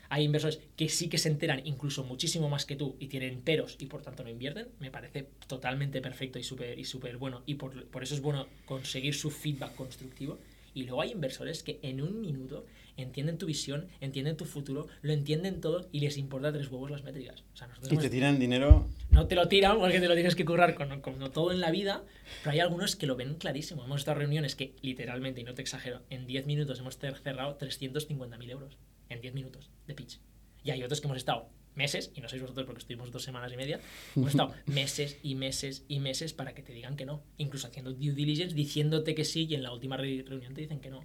Hay 0.10 0.26
inversores 0.26 0.60
que 0.76 0.90
sí 0.90 1.08
que 1.08 1.18
se 1.18 1.30
enteran 1.30 1.62
incluso 1.66 2.04
muchísimo 2.04 2.50
más 2.50 2.66
que 2.66 2.76
tú 2.76 2.98
y 3.00 3.08
tienen 3.08 3.42
peros 3.42 3.78
y 3.80 3.86
por 3.86 4.02
tanto 4.02 4.24
no 4.24 4.30
invierten. 4.30 4.68
Me 4.80 4.92
parece 4.92 5.30
totalmente 5.48 6.02
perfecto 6.02 6.38
y 6.38 6.44
súper 6.44 6.78
y 6.78 6.84
super 6.84 7.16
bueno. 7.16 7.44
Y 7.46 7.56
por, 7.56 7.86
por 7.86 8.04
eso 8.04 8.16
es 8.16 8.22
bueno 8.22 8.48
conseguir 8.66 9.14
su 9.14 9.32
feedback 9.32 9.74
constructivo. 9.74 10.38
Y 10.74 10.84
luego 10.84 11.02
hay 11.02 11.12
inversores 11.12 11.64
que 11.64 11.80
en 11.82 12.02
un 12.02 12.20
minuto 12.20 12.66
entienden 12.98 13.38
tu 13.38 13.46
visión, 13.46 13.88
entienden 14.00 14.38
tu 14.38 14.46
futuro, 14.46 14.88
lo 15.02 15.14
entienden 15.14 15.62
todo 15.62 15.88
y 15.92 16.00
les 16.02 16.18
importa 16.18 16.52
tres 16.54 16.68
huevos 16.72 16.92
las 16.92 17.04
métricas. 17.04 17.44
O 17.54 17.58
sea, 17.58 17.70
Y 17.90 17.98
te 17.98 18.10
tiran 18.10 18.40
dinero. 18.40 18.88
no 19.10 19.28
te 19.28 19.36
lo 19.36 19.48
tiran 19.48 19.80
porque 19.80 20.00
te 20.00 20.08
lo 20.08 20.14
tienes 20.16 20.36
que 20.36 20.46
currar 20.46 20.76
con, 20.76 21.02
con 21.02 21.32
todo 21.32 21.52
en 21.52 21.60
la 21.60 21.72
vida, 21.72 22.04
pero 22.44 22.52
hay 22.54 22.60
algunos 22.60 22.96
que 22.96 23.06
lo 23.08 23.16
ven 23.16 23.36
clarísimo. 23.36 23.84
Hemos 23.84 24.02
estado 24.02 24.20
reuniones 24.20 24.56
que 24.56 24.76
literalmente, 24.82 25.42
y 25.42 25.44
no 25.44 25.54
te 25.54 25.62
exagero, 25.62 26.02
en 26.10 26.28
10 26.28 26.46
minutos 26.46 26.80
hemos 26.80 27.00
cer- 27.00 27.20
cerrado 27.22 27.58
350.000 27.58 28.50
euros. 28.50 28.78
En 29.10 29.20
10 29.22 29.34
minutos 29.34 29.70
de 29.88 29.94
pitch. 29.94 30.20
Y 30.64 30.72
hay 30.72 30.84
otros 30.84 31.02
que 31.02 31.08
hemos 31.08 31.18
estado 31.18 31.50
meses, 31.76 32.12
y 32.16 32.22
no 32.22 32.28
sois 32.30 32.42
vosotros 32.42 32.66
porque 32.66 32.80
estuvimos 32.80 33.12
dos 33.12 33.24
semanas 33.24 33.52
y 33.54 33.58
media, 33.58 33.80
hemos 34.16 34.32
estado 34.32 34.54
meses 34.68 35.18
y 35.24 35.36
meses 35.36 35.84
y 35.88 36.00
meses 36.00 36.34
para 36.34 36.54
que 36.54 36.62
te 36.62 36.72
digan 36.74 36.96
que 36.96 37.06
no. 37.06 37.24
Incluso 37.38 37.68
haciendo 37.68 37.92
due 37.94 38.12
diligence, 38.14 38.54
diciéndote 38.56 39.16
que 39.16 39.26
sí, 39.26 39.48
y 39.50 39.56
en 39.56 39.64
la 39.64 39.74
última 39.74 39.98
re- 39.98 40.24
reunión 40.28 40.54
te 40.54 40.62
dicen 40.62 40.80
que 40.80 40.90
no. 40.90 41.04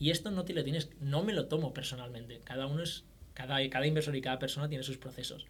Y 0.00 0.10
esto 0.10 0.32
no 0.32 0.44
te 0.44 0.52
lo 0.52 0.64
tienes, 0.64 0.90
no 0.98 1.22
me 1.22 1.32
lo 1.32 1.46
tomo 1.46 1.72
personalmente. 1.72 2.40
Cada 2.40 2.66
uno 2.66 2.82
es, 2.82 3.04
cada, 3.34 3.56
cada 3.70 3.86
inversor 3.86 4.16
y 4.16 4.20
cada 4.20 4.40
persona 4.40 4.68
tiene 4.68 4.82
sus 4.82 4.98
procesos 4.98 5.46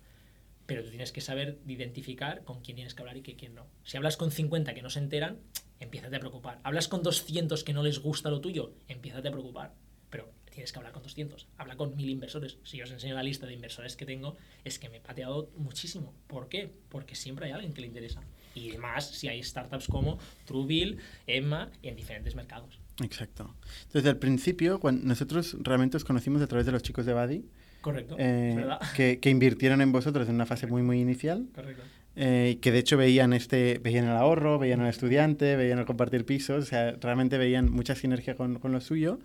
pero 0.70 0.84
tú 0.84 0.90
tienes 0.90 1.10
que 1.10 1.20
saber 1.20 1.58
identificar 1.66 2.44
con 2.44 2.60
quién 2.60 2.76
tienes 2.76 2.94
que 2.94 3.02
hablar 3.02 3.16
y 3.16 3.22
quién 3.22 3.56
no. 3.56 3.66
Si 3.82 3.96
hablas 3.96 4.16
con 4.16 4.30
50 4.30 4.72
que 4.72 4.82
no 4.82 4.88
se 4.88 5.00
enteran, 5.00 5.40
empiezas 5.80 6.14
a 6.14 6.20
preocupar. 6.20 6.60
Hablas 6.62 6.86
con 6.86 7.02
200 7.02 7.64
que 7.64 7.72
no 7.72 7.82
les 7.82 7.98
gusta 7.98 8.30
lo 8.30 8.40
tuyo, 8.40 8.72
empiezas 8.86 9.26
a 9.26 9.30
preocupar. 9.32 9.74
Pero 10.10 10.30
tienes 10.48 10.70
que 10.70 10.78
hablar 10.78 10.92
con 10.92 11.02
200. 11.02 11.48
Habla 11.56 11.74
con 11.74 11.96
mil 11.96 12.08
inversores. 12.08 12.58
Si 12.62 12.76
yo 12.76 12.84
os 12.84 12.92
enseño 12.92 13.16
la 13.16 13.24
lista 13.24 13.48
de 13.48 13.54
inversores 13.54 13.96
que 13.96 14.06
tengo, 14.06 14.36
es 14.62 14.78
que 14.78 14.88
me 14.88 14.98
he 14.98 15.00
pateado 15.00 15.50
muchísimo. 15.56 16.14
¿Por 16.28 16.48
qué? 16.48 16.72
Porque 16.88 17.16
siempre 17.16 17.46
hay 17.46 17.50
alguien 17.50 17.72
que 17.72 17.80
le 17.80 17.88
interesa. 17.88 18.22
Y 18.54 18.76
más 18.78 19.08
si 19.08 19.26
hay 19.26 19.42
startups 19.42 19.88
como 19.88 20.20
Truebill, 20.44 20.98
Emma, 21.26 21.72
en 21.82 21.96
diferentes 21.96 22.36
mercados. 22.36 22.78
Exacto. 23.02 23.54
Desde 23.92 24.10
el 24.10 24.16
principio, 24.16 24.78
cuando 24.80 25.04
nosotros 25.06 25.56
realmente 25.60 25.96
os 25.96 26.04
conocimos 26.04 26.42
a 26.42 26.46
través 26.46 26.66
de 26.66 26.72
los 26.72 26.82
chicos 26.82 27.06
de 27.06 27.12
Badi, 27.12 27.44
Correcto. 27.80 28.16
eh, 28.18 28.66
que, 28.94 29.18
que 29.20 29.30
invirtieron 29.30 29.80
en 29.80 29.90
vosotros 29.92 30.28
en 30.28 30.34
una 30.34 30.46
fase 30.46 30.66
muy, 30.66 30.82
muy 30.82 31.00
inicial. 31.00 31.46
Correcto. 31.54 31.82
eh, 32.16 32.58
que 32.60 32.72
de 32.72 32.78
hecho 32.80 32.96
veían 32.96 33.32
este 33.32 33.78
veían 33.82 34.04
el 34.04 34.10
ahorro, 34.16 34.58
veían 34.58 34.80
al 34.80 34.88
estudiante, 34.88 35.56
veían 35.56 35.78
el 35.78 35.86
compartir 35.86 36.24
pisos, 36.26 36.64
o 36.64 36.66
sea, 36.66 36.92
realmente 37.00 37.38
veían 37.38 37.70
mucha 37.70 37.94
sinergia 37.94 38.34
con, 38.36 38.58
con 38.58 38.72
lo 38.72 38.80
suyo. 38.80 39.18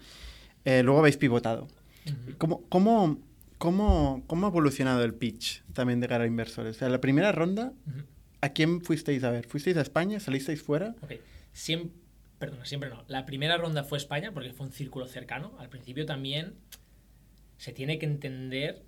Eh, 0.63 0.83
luego 0.83 0.99
habéis 0.99 1.17
pivotado. 1.17 1.67
Ujú. 2.05 2.38
¿Cómo, 2.38 2.61
cómo, 2.69 3.19
cómo, 3.57 4.23
¿Cómo 4.27 4.45
ha 4.45 4.49
evolucionado 4.49 5.03
el 5.03 5.13
pitch 5.13 5.63
también 5.73 5.99
de 5.99 6.07
cara 6.07 6.23
a 6.23 6.27
inversores? 6.27 6.75
O 6.77 6.79
sea, 6.79 6.89
la 6.89 7.01
primera 7.01 7.31
ronda, 7.31 7.73
Ujú. 7.88 8.05
¿a 8.41 8.49
quién 8.49 8.81
fuisteis 8.81 9.23
a 9.23 9.31
ver? 9.31 9.47
¿Fuisteis 9.47 9.75
a 9.77 9.81
España? 9.81 10.19
¿Salisteis 10.19 10.61
fuera? 10.61 10.95
Ok, 11.01 11.13
siempre, 11.53 11.91
perdona, 12.39 12.65
siempre 12.65 12.89
no. 12.89 13.03
La 13.07 13.25
primera 13.25 13.57
ronda 13.57 13.83
fue 13.83 13.97
España 13.97 14.31
porque 14.33 14.53
fue 14.53 14.67
un 14.67 14.71
círculo 14.71 15.07
cercano. 15.07 15.55
Al 15.59 15.69
principio 15.69 16.05
también 16.05 16.55
se 17.57 17.73
tiene 17.73 17.99
que 17.99 18.05
entender 18.05 18.83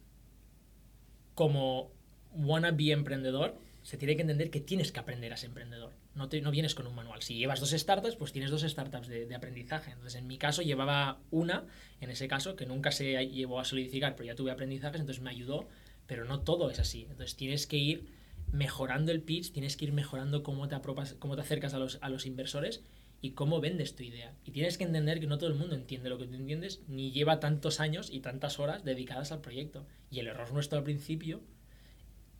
como 1.33 1.91
wannabe 2.33 2.91
emprendedor. 2.91 3.59
se 3.83 3.97
tiene 3.97 4.17
que 4.17 4.21
entender 4.21 4.49
que 4.49 4.59
tienes 4.59 4.91
que 4.91 4.99
aprender 4.99 5.31
a 5.31 5.37
ser 5.37 5.47
emprendedor. 5.49 5.93
No, 6.13 6.27
te, 6.27 6.41
no 6.41 6.51
vienes 6.51 6.75
con 6.75 6.87
un 6.87 6.95
manual. 6.95 7.21
Si 7.21 7.35
llevas 7.35 7.61
dos 7.61 7.71
startups, 7.71 8.15
pues 8.15 8.33
tienes 8.33 8.51
dos 8.51 8.63
startups 8.63 9.07
de, 9.07 9.33
aprendizaje. 9.33 9.91
Entonces, 9.91 10.19
en 10.19 10.27
mi 10.27 10.37
caso, 10.37 10.61
llevaba 10.61 11.19
una, 11.31 11.65
en 12.01 12.09
ese 12.09 12.27
caso, 12.27 12.57
que 12.57 12.65
nunca 12.65 12.91
se 12.91 13.25
llevó 13.27 13.61
a 13.61 13.65
solidificar, 13.65 14.15
pero 14.17 14.27
ya 14.27 14.35
tuve 14.35 14.51
aprendizajes, 14.51 14.99
entonces 14.99 15.23
me 15.23 15.29
ayudó, 15.29 15.69
pero 16.05 16.25
no 16.25 16.41
todo 16.41 16.69
es 16.69 16.79
así. 16.79 17.03
Entonces, 17.03 17.37
tienes 17.37 17.65
que 17.65 17.77
ir 17.77 18.07
mejorando 18.51 19.13
el 19.13 19.21
pitch, 19.21 19.53
tienes 19.53 19.77
que 19.77 19.85
ir 19.85 19.93
mejorando 19.93 20.43
cómo 20.43 20.67
te, 20.67 20.75
apropas, 20.75 21.13
cómo 21.13 21.35
te 21.35 21.41
acercas 21.41 21.73
a 21.73 21.79
los, 21.79 21.97
a 22.01 22.09
los 22.09 22.25
inversores 22.25 22.83
y 23.21 23.31
cómo 23.31 23.59
vendes 23.59 23.95
tu 23.95 24.03
idea. 24.03 24.35
Y 24.45 24.51
tienes 24.51 24.77
que 24.77 24.83
entender 24.83 25.19
que 25.19 25.27
no 25.27 25.37
todo 25.37 25.49
el 25.49 25.55
mundo 25.55 25.75
entiende 25.75 26.09
lo 26.09 26.17
que 26.17 26.27
tú 26.27 26.35
entiendes, 26.35 26.81
ni 26.87 27.11
lleva 27.11 27.39
tantos 27.39 27.79
años 27.79 28.09
y 28.11 28.19
tantas 28.19 28.59
horas 28.59 28.83
dedicadas 28.83 29.31
al 29.31 29.41
proyecto. 29.41 29.85
Y 30.11 30.19
el 30.19 30.27
error 30.27 30.53
nuestro 30.53 30.77
al 30.77 30.83
principio 30.83 31.41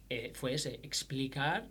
eh, 0.10 0.32
fue 0.36 0.54
ese, 0.54 0.80
explicar 0.84 1.68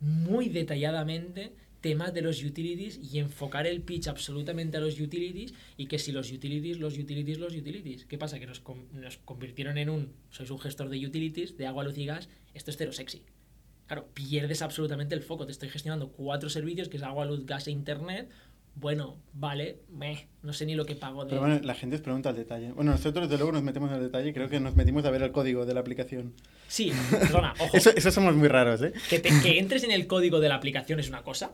muy 0.00 0.48
detalladamente 0.48 1.54
temas 1.80 2.12
de 2.12 2.22
los 2.22 2.42
utilities 2.42 2.98
y 2.98 3.18
enfocar 3.18 3.66
el 3.66 3.80
pitch 3.80 4.08
absolutamente 4.08 4.76
a 4.76 4.80
los 4.80 4.98
utilities 5.00 5.54
y 5.76 5.86
que 5.86 5.98
si 5.98 6.12
los 6.12 6.32
utilities, 6.32 6.78
los 6.78 6.98
utilities, 6.98 7.38
los 7.38 7.54
utilities. 7.54 8.04
¿Qué 8.04 8.18
pasa? 8.18 8.38
Que 8.38 8.46
nos, 8.46 8.62
nos 8.92 9.18
convirtieron 9.18 9.78
en 9.78 9.90
un, 9.90 10.12
sois 10.30 10.50
un 10.50 10.58
gestor 10.58 10.88
de 10.88 11.06
utilities, 11.06 11.56
de 11.56 11.66
agua, 11.66 11.84
luz 11.84 11.96
y 11.96 12.06
gas, 12.06 12.28
esto 12.54 12.70
es 12.70 12.76
cero 12.76 12.92
sexy. 12.92 13.22
Claro, 13.86 14.08
pierdes 14.14 14.62
absolutamente 14.62 15.14
el 15.14 15.22
foco. 15.22 15.46
Te 15.46 15.52
estoy 15.52 15.68
gestionando 15.68 16.08
cuatro 16.08 16.48
servicios, 16.50 16.88
que 16.88 16.96
es 16.96 17.02
agua, 17.02 17.24
luz, 17.24 17.46
gas 17.46 17.66
e 17.68 17.70
internet. 17.70 18.28
Bueno, 18.74 19.16
vale, 19.32 19.78
meh, 19.90 20.26
no 20.42 20.52
sé 20.52 20.66
ni 20.66 20.74
lo 20.74 20.84
que 20.84 20.94
pago 20.96 21.24
de... 21.24 21.30
Pero 21.30 21.40
bueno, 21.40 21.58
la 21.62 21.74
gente 21.74 21.96
os 21.96 22.02
pregunta 22.02 22.28
al 22.28 22.36
detalle. 22.36 22.72
Bueno, 22.72 22.90
nosotros 22.92 23.26
desde 23.26 23.38
luego 23.38 23.52
nos 23.52 23.62
metemos 23.62 23.90
en 23.90 23.96
el 23.96 24.02
detalle. 24.02 24.34
Creo 24.34 24.50
que 24.50 24.60
nos 24.60 24.76
metimos 24.76 25.04
a 25.06 25.10
ver 25.10 25.22
el 25.22 25.32
código 25.32 25.64
de 25.64 25.72
la 25.72 25.80
aplicación. 25.80 26.34
Sí, 26.68 26.92
perdona, 27.10 27.54
ojo. 27.60 27.74
Eso, 27.74 27.90
eso 27.96 28.10
somos 28.10 28.34
muy 28.34 28.48
raros, 28.48 28.82
¿eh? 28.82 28.92
Que, 29.08 29.18
te- 29.18 29.30
que 29.42 29.58
entres 29.58 29.82
en 29.84 29.92
el 29.92 30.06
código 30.06 30.40
de 30.40 30.50
la 30.50 30.56
aplicación 30.56 31.00
es 31.00 31.08
una 31.08 31.22
cosa. 31.22 31.52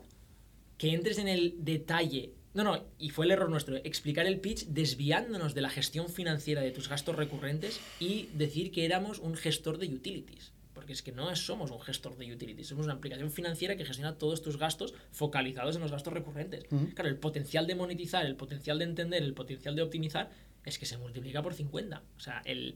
Que 0.78 0.92
entres 0.92 1.18
en 1.18 1.28
el 1.28 1.54
detalle. 1.58 2.32
No, 2.54 2.64
no, 2.64 2.82
y 2.98 3.10
fue 3.10 3.26
el 3.26 3.30
error 3.30 3.48
nuestro. 3.50 3.76
Explicar 3.76 4.26
el 4.26 4.40
pitch 4.40 4.66
desviándonos 4.66 5.54
de 5.54 5.60
la 5.60 5.70
gestión 5.70 6.08
financiera 6.08 6.60
de 6.60 6.72
tus 6.72 6.88
gastos 6.88 7.14
recurrentes 7.14 7.78
y 8.00 8.30
decir 8.34 8.72
que 8.72 8.84
éramos 8.84 9.20
un 9.20 9.36
gestor 9.36 9.78
de 9.78 9.86
utilities. 9.86 10.50
Porque 10.82 10.94
es 10.94 11.02
que 11.02 11.12
no 11.12 11.34
somos 11.36 11.70
un 11.70 11.80
gestor 11.80 12.16
de 12.16 12.32
utilities, 12.34 12.66
somos 12.66 12.86
una 12.86 12.94
aplicación 12.94 13.30
financiera 13.30 13.76
que 13.76 13.84
gestiona 13.84 14.18
todos 14.18 14.42
tus 14.42 14.56
gastos 14.58 14.94
focalizados 15.12 15.76
en 15.76 15.82
los 15.82 15.92
gastos 15.92 16.12
recurrentes. 16.12 16.64
Ujú. 16.72 16.88
Claro, 16.92 17.08
el 17.08 17.16
potencial 17.18 17.68
de 17.68 17.76
monetizar, 17.76 18.26
el 18.26 18.34
potencial 18.34 18.80
de 18.80 18.84
entender, 18.86 19.22
el 19.22 19.32
potencial 19.32 19.76
de 19.76 19.82
optimizar 19.82 20.30
es 20.64 20.80
que 20.80 20.86
se 20.86 20.98
multiplica 20.98 21.40
por 21.40 21.54
50. 21.54 22.02
O 22.16 22.20
sea, 22.20 22.42
el, 22.44 22.74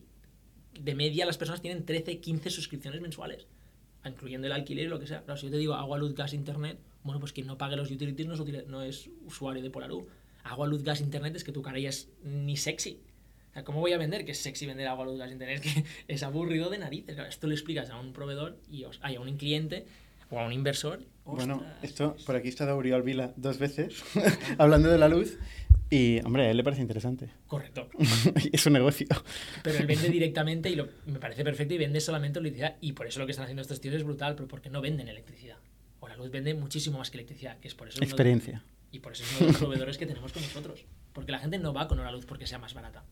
de 0.80 0.94
media 0.94 1.26
las 1.26 1.36
personas 1.36 1.60
tienen 1.62 1.84
13, 1.84 2.20
15 2.20 2.48
suscripciones 2.50 3.00
mensuales, 3.00 3.48
incluyendo 4.04 4.46
el 4.46 4.52
alquiler 4.52 4.86
y 4.86 4.88
lo 4.88 5.00
que 5.00 5.08
sea. 5.08 5.22
Claro, 5.24 5.36
si 5.40 5.46
yo 5.46 5.50
te 5.52 5.58
digo 5.58 5.74
agua, 5.74 5.98
luz, 5.98 6.14
gas, 6.14 6.32
internet, 6.32 6.78
bueno, 7.02 7.18
pues 7.18 7.32
quien 7.32 7.48
no 7.48 7.58
pague 7.58 7.74
los 7.74 7.90
utilities 7.90 8.28
no 8.28 8.34
es, 8.34 8.40
utili- 8.40 8.66
no 8.66 8.82
es 8.82 9.10
usuario 9.24 9.64
de 9.64 9.70
Polarú. 9.70 10.06
Agua, 10.44 10.68
luz, 10.68 10.84
gas, 10.84 11.00
internet 11.00 11.34
es 11.34 11.42
que 11.42 11.50
tu 11.50 11.60
cara 11.60 11.80
ya 11.80 11.88
es 11.88 12.08
ni 12.22 12.56
sexy. 12.56 13.00
Sea, 13.56 13.64
¿cómo 13.64 13.80
voy 13.80 13.94
a 13.94 13.96
vender 13.98 14.26
que 14.26 14.32
es 14.32 14.38
sexy 14.42 14.66
vender 14.66 14.86
agua, 14.86 15.06
luz, 15.06 15.16
gas, 15.18 15.32
internet? 15.32 15.62
Que 15.62 15.84
es 16.12 16.22
aburrido 16.22 16.68
de 16.68 16.76
narices. 16.76 17.16
Esto 17.26 17.46
lo 17.46 17.54
explicas 17.54 17.88
a 17.88 17.98
un 17.98 18.12
proveedor 18.12 18.58
y 18.70 18.84
os, 18.84 18.98
ay, 19.02 19.16
a 19.16 19.20
un 19.20 19.34
cliente 19.38 19.86
o 20.30 20.38
a 20.38 20.44
un 20.46 20.52
inversor. 20.52 21.00
Bueno, 21.24 21.54
ostras, 21.56 21.74
esto, 21.82 22.12
pues, 22.12 22.24
por 22.24 22.36
aquí 22.36 22.48
está 22.48 22.74
Uriol 22.74 23.02
Vila 23.02 23.32
dos 23.36 23.58
veces 23.58 23.94
hablando 24.58 24.90
de 24.90 24.98
la 24.98 25.08
luz. 25.08 25.38
Y, 25.88 26.20
hombre, 26.26 26.42
a 26.46 26.50
él 26.50 26.56
le 26.58 26.64
parece 26.64 26.82
interesante. 26.82 27.30
Correcto. 27.46 27.88
es 28.52 28.66
un 28.66 28.74
negocio. 28.74 29.06
Pero 29.62 29.78
él 29.78 29.86
vende 29.86 30.10
directamente 30.10 30.68
y 30.68 30.74
lo- 30.76 30.88
me 31.06 31.18
parece 31.18 31.42
perfecto 31.42 31.72
y 31.72 31.78
vende 31.78 32.00
solamente 32.02 32.38
electricidad. 32.40 32.76
Y 32.82 32.92
por 32.92 33.06
eso 33.06 33.20
lo 33.20 33.24
que 33.24 33.30
están 33.30 33.44
haciendo 33.44 33.62
estos 33.62 33.80
tíos 33.80 33.94
es 33.94 34.04
brutal, 34.04 34.34
pero 34.34 34.48
porque 34.48 34.68
no 34.68 34.82
venden 34.82 35.08
electricidad. 35.08 35.56
O 36.00 36.08
la 36.08 36.16
luz 36.16 36.30
vende 36.30 36.52
muchísimo 36.52 36.98
más 36.98 37.10
que 37.10 37.16
electricidad, 37.16 37.58
que 37.60 37.68
es 37.68 37.74
por 37.74 37.88
eso 37.88 37.96
uno 37.96 38.06
de- 38.06 38.10
Experiencia. 38.10 38.62
y 38.92 38.98
por 38.98 39.12
eso 39.12 39.22
es 39.22 39.30
uno 39.30 39.40
de 39.46 39.46
los 39.52 39.56
proveedores 39.62 39.96
que 39.96 40.04
tenemos 40.06 40.30
con 40.34 40.42
nosotros. 40.42 40.84
Porque 41.14 41.32
la 41.32 41.38
gente 41.38 41.58
no 41.58 41.72
va 41.72 41.88
con 41.88 41.98
Hora 42.00 42.12
Luz 42.12 42.26
porque 42.26 42.46
sea 42.46 42.58
más 42.58 42.74
barata. 42.74 43.02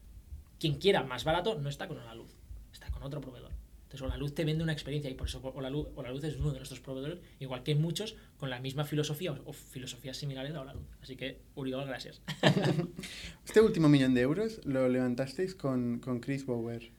Quien 0.64 0.78
quiera 0.78 1.02
más 1.02 1.24
barato 1.24 1.60
no 1.60 1.68
está 1.68 1.86
con 1.88 1.98
Hora 1.98 2.14
Luz, 2.14 2.30
está 2.72 2.90
con 2.90 3.02
otro 3.02 3.20
proveedor. 3.20 3.50
Entonces 3.82 4.00
Hora 4.00 4.16
Luz 4.16 4.34
te 4.34 4.46
vende 4.46 4.64
una 4.64 4.72
experiencia 4.72 5.10
y 5.10 5.14
por 5.14 5.28
eso 5.28 5.42
Hora 5.42 5.68
Luz, 5.68 5.88
es 6.24 6.36
uno 6.36 6.52
de 6.52 6.56
nuestros 6.56 6.80
proveedores, 6.80 7.18
igual 7.38 7.62
que 7.62 7.74
muchos 7.74 8.16
con 8.38 8.48
la 8.48 8.60
misma 8.60 8.86
filosofía 8.86 9.32
o, 9.32 9.50
o 9.50 9.52
filosofías 9.52 10.16
similares 10.16 10.54
a 10.54 10.62
Hora 10.62 10.72
Luz. 10.72 10.86
Así 11.02 11.16
que, 11.16 11.42
Uriol, 11.54 11.86
gracias. 11.86 12.22
Este 13.44 13.60
último 13.60 13.90
millón 13.90 14.14
de 14.14 14.22
euros 14.22 14.62
lo 14.64 14.88
levantasteis 14.88 15.54
con, 15.54 15.98
con 15.98 16.20
Chris 16.20 16.46
Bower. 16.46 16.92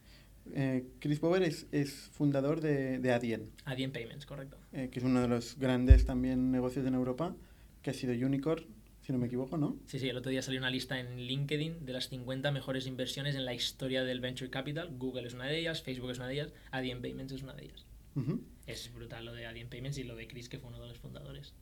Eh, 0.53 0.85
Chris 0.99 1.19
Bower 1.19 1.41
es, 1.41 1.65
es 1.71 1.91
fundador 2.11 2.61
de, 2.61 2.99
de 2.99 3.11
Adyen, 3.13 3.49
Adyen 3.65 3.91
Payments, 3.91 4.27
correcto. 4.27 4.57
eh, 4.73 4.89
que 4.91 4.99
es 4.99 5.05
uno 5.05 5.21
de 5.21 5.27
los 5.27 5.57
grandes 5.57 6.05
también 6.05 6.51
negocios 6.51 6.85
en 6.85 6.93
Europa, 6.93 7.35
que 7.81 7.89
ha 7.89 7.93
sido 7.95 8.13
Unicorn, 8.13 8.63
si 9.05 9.13
no 9.13 9.19
me 9.19 9.27
equivoco, 9.27 9.55
¿no? 9.55 9.77
Sí, 9.85 9.99
sí, 9.99 10.09
el 10.09 10.17
otro 10.17 10.31
día 10.31 10.41
salió 10.41 10.59
una 10.59 10.71
lista 10.71 10.99
en 10.99 11.17
LinkedIn 11.17 11.85
de 11.85 11.93
las 11.93 12.09
50 12.09 12.51
mejores 12.51 12.87
inversiones 12.87 13.35
en 13.35 13.45
la 13.45 13.53
historia 13.53 14.03
del 14.03 14.19
venture 14.19 14.49
capital. 14.49 14.89
Google 14.97 15.27
es 15.27 15.35
una 15.35 15.45
de 15.45 15.59
ellas, 15.59 15.83
Facebook 15.83 16.09
es 16.09 16.17
una 16.17 16.27
de 16.27 16.33
ellas, 16.33 16.53
Adyen 16.71 17.03
Payments 17.03 17.31
es 17.31 17.43
una 17.43 17.53
de 17.53 17.65
ellas. 17.65 17.85
Ujú. 18.15 18.41
Es 18.65 18.91
brutal 18.91 19.25
lo 19.25 19.33
de 19.33 19.45
Adyen 19.45 19.69
Payments 19.69 19.99
y 19.99 20.05
lo 20.05 20.15
de 20.15 20.27
Chris, 20.27 20.49
que 20.49 20.57
fue 20.57 20.69
uno 20.69 20.81
de 20.81 20.87
los 20.87 20.97
fundadores. 20.97 21.53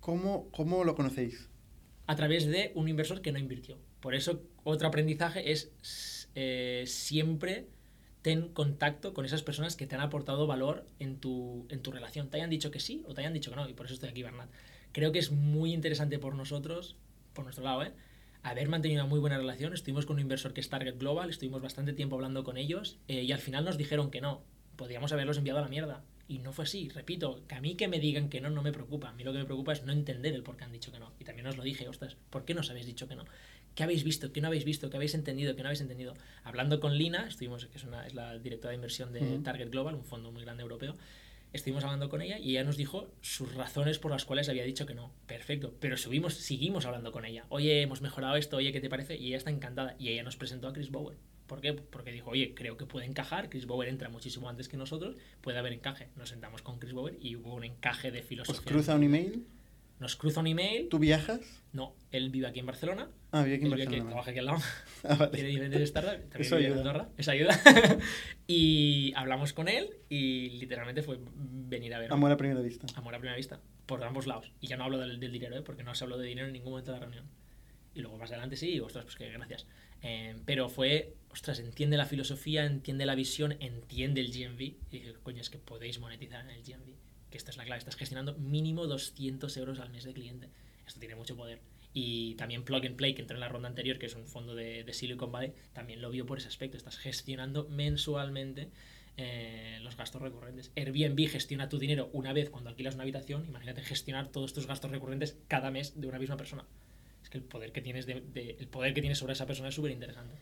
¿Cómo, 0.00 0.48
¿Cómo 0.52 0.84
lo 0.84 0.94
conocéis? 0.94 1.50
A 2.06 2.16
través 2.16 2.46
de 2.46 2.72
un 2.74 2.88
inversor 2.88 3.20
que 3.20 3.32
no 3.32 3.38
invirtió. 3.38 3.78
Por 4.00 4.14
eso, 4.14 4.42
otro 4.62 4.88
aprendizaje 4.88 5.52
es 5.52 6.30
eh, 6.34 6.84
siempre 6.86 7.68
ten 8.22 8.48
contacto 8.48 9.12
con 9.12 9.26
esas 9.26 9.42
personas 9.42 9.76
que 9.76 9.86
te 9.86 9.96
han 9.96 10.00
aportado 10.00 10.46
valor 10.46 10.86
en 10.98 11.18
tu, 11.18 11.66
en 11.68 11.82
tu 11.82 11.92
relación. 11.92 12.30
Te 12.30 12.38
hayan 12.38 12.48
dicho 12.48 12.70
que 12.70 12.80
sí 12.80 13.02
o 13.06 13.12
te 13.12 13.20
hayan 13.20 13.34
dicho 13.34 13.50
que 13.50 13.56
no. 13.56 13.68
Y 13.68 13.74
por 13.74 13.84
eso 13.84 13.94
estoy 13.94 14.08
aquí, 14.08 14.22
Bernat. 14.22 14.48
Creo 14.94 15.10
que 15.10 15.18
es 15.18 15.32
muy 15.32 15.72
interesante 15.72 16.20
por 16.20 16.36
nosotros, 16.36 16.94
por 17.32 17.44
nuestro 17.44 17.64
lado, 17.64 17.82
¿eh? 17.82 17.92
haber 18.44 18.68
mantenido 18.68 19.02
una 19.02 19.10
muy 19.10 19.18
buena 19.18 19.36
relación. 19.36 19.74
Estuvimos 19.74 20.06
con 20.06 20.14
un 20.14 20.20
inversor 20.20 20.52
que 20.52 20.60
es 20.60 20.68
Target 20.68 20.98
Global, 20.98 21.30
estuvimos 21.30 21.60
bastante 21.60 21.92
tiempo 21.94 22.14
hablando 22.14 22.44
con 22.44 22.56
ellos 22.56 22.96
eh, 23.08 23.24
y 23.24 23.32
al 23.32 23.40
final 23.40 23.64
nos 23.64 23.76
dijeron 23.76 24.12
que 24.12 24.20
no. 24.20 24.44
Podríamos 24.76 25.12
haberlos 25.12 25.36
enviado 25.36 25.58
a 25.58 25.62
la 25.62 25.68
mierda. 25.68 26.04
Y 26.28 26.38
no 26.38 26.52
fue 26.52 26.64
así, 26.64 26.88
repito, 26.90 27.42
que 27.48 27.56
a 27.56 27.60
mí 27.60 27.74
que 27.74 27.88
me 27.88 27.98
digan 27.98 28.28
que 28.28 28.40
no, 28.40 28.50
no 28.50 28.62
me 28.62 28.70
preocupa. 28.72 29.08
A 29.08 29.12
mí 29.12 29.24
lo 29.24 29.32
que 29.32 29.38
me 29.38 29.44
preocupa 29.44 29.72
es 29.72 29.82
no 29.82 29.92
entender 29.92 30.32
el 30.32 30.44
por 30.44 30.56
qué 30.56 30.64
han 30.64 30.72
dicho 30.72 30.92
que 30.92 31.00
no. 31.00 31.12
Y 31.18 31.24
también 31.24 31.48
os 31.48 31.56
lo 31.56 31.64
dije, 31.64 31.88
ostras, 31.88 32.16
¿por 32.30 32.44
qué 32.44 32.54
nos 32.54 32.70
habéis 32.70 32.86
dicho 32.86 33.08
que 33.08 33.16
no? 33.16 33.24
¿Qué 33.74 33.82
habéis 33.82 34.04
visto? 34.04 34.32
¿Qué 34.32 34.40
no 34.40 34.46
habéis 34.46 34.64
visto? 34.64 34.90
¿Qué 34.90 34.96
habéis 34.96 35.14
entendido? 35.14 35.56
¿Qué 35.56 35.62
no 35.62 35.68
habéis 35.68 35.80
entendido? 35.80 36.14
Hablando 36.44 36.78
con 36.78 36.96
Lina, 36.96 37.26
estuvimos, 37.26 37.66
que 37.66 37.76
es, 37.76 37.84
una, 37.84 38.06
es 38.06 38.14
la 38.14 38.38
directora 38.38 38.70
de 38.70 38.76
inversión 38.76 39.12
de 39.12 39.20
Ujú. 39.22 39.42
Target 39.42 39.70
Global, 39.70 39.96
un 39.96 40.04
fondo 40.04 40.30
muy 40.30 40.42
grande 40.42 40.62
europeo, 40.62 40.96
estuvimos 41.54 41.84
hablando 41.84 42.10
con 42.10 42.20
ella 42.20 42.38
y 42.38 42.50
ella 42.50 42.64
nos 42.64 42.76
dijo 42.76 43.08
sus 43.22 43.54
razones 43.54 43.98
por 43.98 44.10
las 44.10 44.26
cuales 44.26 44.48
había 44.50 44.64
dicho 44.64 44.84
que 44.84 44.94
no. 44.94 45.12
Perfecto, 45.26 45.72
pero 45.80 45.96
subimos, 45.96 46.34
seguimos 46.34 46.84
hablando 46.84 47.12
con 47.12 47.24
ella. 47.24 47.46
Oye, 47.48 47.80
hemos 47.80 48.02
mejorado 48.02 48.36
esto, 48.36 48.58
oye, 48.58 48.72
¿qué 48.72 48.80
te 48.80 48.90
parece? 48.90 49.16
Y 49.16 49.28
ella 49.28 49.38
está 49.38 49.50
encantada. 49.50 49.96
Y 49.98 50.08
ella 50.08 50.22
nos 50.22 50.36
presentó 50.36 50.68
a 50.68 50.72
Chris 50.72 50.90
Bower. 50.90 51.16
¿Por 51.46 51.60
qué? 51.60 51.72
Porque 51.74 52.10
dijo, 52.12 52.30
oye, 52.30 52.54
creo 52.54 52.76
que 52.76 52.86
puede 52.86 53.06
encajar. 53.06 53.48
Chris 53.48 53.66
Bower 53.66 53.88
entra 53.88 54.08
muchísimo 54.08 54.48
antes 54.48 54.68
que 54.68 54.76
nosotros, 54.76 55.16
puede 55.40 55.58
haber 55.58 55.72
encaje. 55.72 56.08
Nos 56.16 56.30
sentamos 56.30 56.62
con 56.62 56.78
Chris 56.78 56.92
Bower 56.92 57.16
y 57.20 57.36
hubo 57.36 57.54
un 57.54 57.64
encaje 57.64 58.10
de 58.10 58.20
¿Os 58.20 58.26
filosofía. 58.26 58.62
cruza 58.64 58.94
un 58.94 59.04
email? 59.04 59.46
Nos 60.04 60.16
cruza 60.16 60.40
un 60.40 60.46
email. 60.46 60.90
¿Tú 60.90 60.98
viajas? 60.98 61.40
No, 61.72 61.96
él 62.10 62.28
vive 62.28 62.46
aquí 62.46 62.60
en 62.60 62.66
Barcelona. 62.66 63.08
Ah, 63.32 63.42
vi 63.42 63.54
aquí 63.54 63.64
en 63.64 63.72
él 63.72 63.78
vive 63.78 63.84
aquí, 63.84 64.00
Barcelona. 64.00 64.10
trabaja 64.10 64.30
aquí 64.32 64.38
al 64.38 64.44
lado. 64.44 64.58
Ah, 65.04 65.14
vale. 65.14 65.32
Tiene 65.32 65.48
diferentes 65.48 65.88
startups. 65.88 66.28
También 66.28 66.40
Eso 66.42 66.56
vive 66.56 66.66
en 66.66 66.72
ayuda. 66.74 66.90
Andorra. 66.90 67.08
Eso 67.16 67.30
ayuda. 67.30 67.58
y 68.46 69.14
hablamos 69.16 69.54
con 69.54 69.66
él 69.68 69.88
y 70.10 70.50
literalmente 70.60 71.02
fue 71.02 71.18
venir 71.34 71.94
a 71.94 72.00
ver. 72.00 72.12
Amor 72.12 72.30
a 72.32 72.36
primera 72.36 72.60
vista. 72.60 72.86
Amor 72.96 73.14
a 73.14 73.18
primera 73.18 73.34
vista, 73.34 73.60
por 73.86 74.04
ambos 74.04 74.26
lados. 74.26 74.52
Y 74.60 74.66
ya 74.66 74.76
no 74.76 74.84
hablo 74.84 74.98
del, 74.98 75.18
del 75.18 75.32
dinero, 75.32 75.56
¿eh? 75.56 75.62
porque 75.62 75.84
no 75.84 75.94
se 75.94 76.04
habló 76.04 76.18
de 76.18 76.26
dinero 76.26 76.48
en 76.48 76.52
ningún 76.52 76.72
momento 76.72 76.92
de 76.92 76.98
la 76.98 77.02
reunión. 77.02 77.24
Y 77.94 78.02
luego 78.02 78.18
más 78.18 78.30
adelante 78.30 78.56
sí, 78.56 78.74
y, 78.74 78.80
ostras, 78.80 79.06
pues 79.06 79.16
que 79.16 79.30
gracias. 79.30 79.66
Eh, 80.02 80.36
pero 80.44 80.68
fue, 80.68 81.14
ostras, 81.30 81.60
entiende 81.60 81.96
la 81.96 82.04
filosofía, 82.04 82.66
entiende 82.66 83.06
la 83.06 83.14
visión, 83.14 83.56
entiende 83.58 84.20
el 84.20 84.30
GMV. 84.30 84.60
Y 84.60 84.76
dije, 84.90 85.14
coño, 85.22 85.40
es 85.40 85.48
que 85.48 85.56
podéis 85.56 85.98
monetizar 85.98 86.44
en 86.44 86.50
el 86.50 86.62
GMV. 86.62 86.92
Que 87.34 87.38
esta 87.38 87.50
es 87.50 87.56
la 87.56 87.64
clave, 87.64 87.80
estás 87.80 87.96
gestionando 87.96 88.34
mínimo 88.34 88.86
200 88.86 89.56
euros 89.56 89.80
al 89.80 89.90
mes 89.90 90.04
de 90.04 90.12
cliente. 90.12 90.48
Esto 90.86 91.00
tiene 91.00 91.16
mucho 91.16 91.34
poder. 91.34 91.58
Y 91.92 92.36
también 92.36 92.62
Plug 92.62 92.86
and 92.86 92.94
Play, 92.94 93.12
que 93.14 93.22
entró 93.22 93.34
en 93.36 93.40
la 93.40 93.48
ronda 93.48 93.66
anterior, 93.68 93.98
que 93.98 94.06
es 94.06 94.14
un 94.14 94.28
fondo 94.28 94.54
de, 94.54 94.84
de 94.84 94.92
Silicon 94.92 95.32
Valley, 95.32 95.52
también 95.72 96.00
lo 96.00 96.10
vio 96.10 96.26
por 96.26 96.38
ese 96.38 96.46
aspecto. 96.46 96.76
Estás 96.76 96.96
gestionando 96.96 97.66
mensualmente 97.70 98.68
eh, 99.16 99.80
los 99.82 99.96
gastos 99.96 100.22
recurrentes. 100.22 100.70
Airbnb 100.76 101.26
gestiona 101.28 101.68
tu 101.68 101.78
dinero 101.80 102.08
una 102.12 102.32
vez 102.32 102.50
cuando 102.50 102.70
alquilas 102.70 102.94
una 102.94 103.02
habitación. 103.02 103.44
Imagínate 103.48 103.82
gestionar 103.82 104.28
todos 104.28 104.52
tus 104.52 104.68
gastos 104.68 104.92
recurrentes 104.92 105.36
cada 105.48 105.72
mes 105.72 106.00
de 106.00 106.06
una 106.06 106.20
misma 106.20 106.36
persona. 106.36 106.64
Es 107.24 107.30
que 107.30 107.38
el 107.38 107.42
poder 107.44 107.72
que 107.72 107.80
tienes, 107.80 108.06
de, 108.06 108.20
de- 108.20 108.56
el 108.60 108.68
poder 108.68 108.94
que 108.94 109.00
tienes 109.00 109.18
sobre 109.18 109.32
esa 109.32 109.46
persona 109.46 109.70
es 109.70 109.74
súper 109.74 109.90
interesante. 109.90 110.36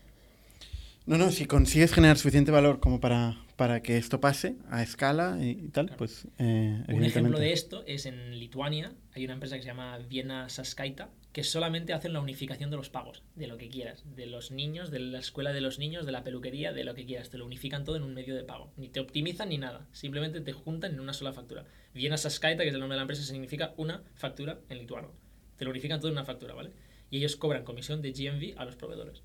No, 1.05 1.17
no, 1.17 1.31
si 1.31 1.45
consigues 1.45 1.93
generar 1.93 2.17
suficiente 2.17 2.51
valor 2.51 2.79
como 2.79 3.01
para, 3.01 3.37
para 3.57 3.81
que 3.81 3.97
esto 3.97 4.21
pase 4.21 4.55
a 4.69 4.81
escala 4.83 5.37
y, 5.41 5.49
y 5.49 5.67
tal, 5.69 5.87
Claro. 5.87 5.97
pues 5.97 6.27
eh, 6.39 6.81
Un 6.87 7.03
ejemplo 7.03 7.39
de 7.39 7.51
esto 7.51 7.83
es 7.85 8.05
en 8.05 8.39
Lituania, 8.39 8.93
hay 9.13 9.25
una 9.25 9.33
empresa 9.33 9.57
que 9.57 9.63
se 9.63 9.67
llama 9.67 9.97
Viena 9.97 10.47
Saskaita, 10.47 11.09
que 11.33 11.43
solamente 11.43 11.91
hacen 11.93 12.13
la 12.13 12.21
unificación 12.21 12.69
de 12.69 12.77
los 12.77 12.89
pagos, 12.89 13.21
de 13.35 13.47
lo 13.47 13.57
que 13.57 13.67
quieras, 13.67 14.03
de 14.15 14.27
los 14.27 14.51
niños, 14.51 14.91
de 14.91 14.99
la 14.99 15.19
escuela 15.19 15.51
de 15.51 15.59
los 15.61 15.77
niños, 15.77 16.05
de 16.05 16.11
la 16.13 16.23
peluquería, 16.23 16.71
de 16.71 16.83
lo 16.85 16.93
que 16.95 17.05
quieras, 17.05 17.29
te 17.29 17.37
lo 17.37 17.45
unifican 17.45 17.83
todo 17.83 17.97
en 17.97 18.03
un 18.03 18.13
medio 18.13 18.35
de 18.35 18.43
pago. 18.43 18.71
Ni 18.77 18.87
te 18.87 18.99
optimizan 19.01 19.49
ni 19.49 19.57
nada, 19.57 19.85
simplemente 19.91 20.39
te 20.39 20.53
juntan 20.53 20.93
en 20.93 20.99
una 21.01 21.13
sola 21.13 21.33
factura. 21.33 21.65
Viena 21.93 22.17
Saskaita, 22.17 22.63
que 22.63 22.69
es 22.69 22.75
el 22.75 22.79
nombre 22.79 22.95
de 22.95 22.99
la 22.99 23.03
empresa, 23.03 23.23
significa 23.23 23.73
una 23.75 24.03
factura 24.15 24.59
en 24.69 24.77
lituano. 24.77 25.11
Te 25.57 25.65
lo 25.65 25.71
unifican 25.71 25.99
todo 25.99 26.09
en 26.09 26.17
una 26.17 26.25
factura, 26.25 26.53
¿vale? 26.53 26.71
Y 27.09 27.17
ellos 27.17 27.35
cobran 27.35 27.63
comisión 27.65 28.01
de 28.01 28.11
GMV 28.13 28.57
a 28.59 28.63
los 28.65 28.75
proveedores. 28.75 29.21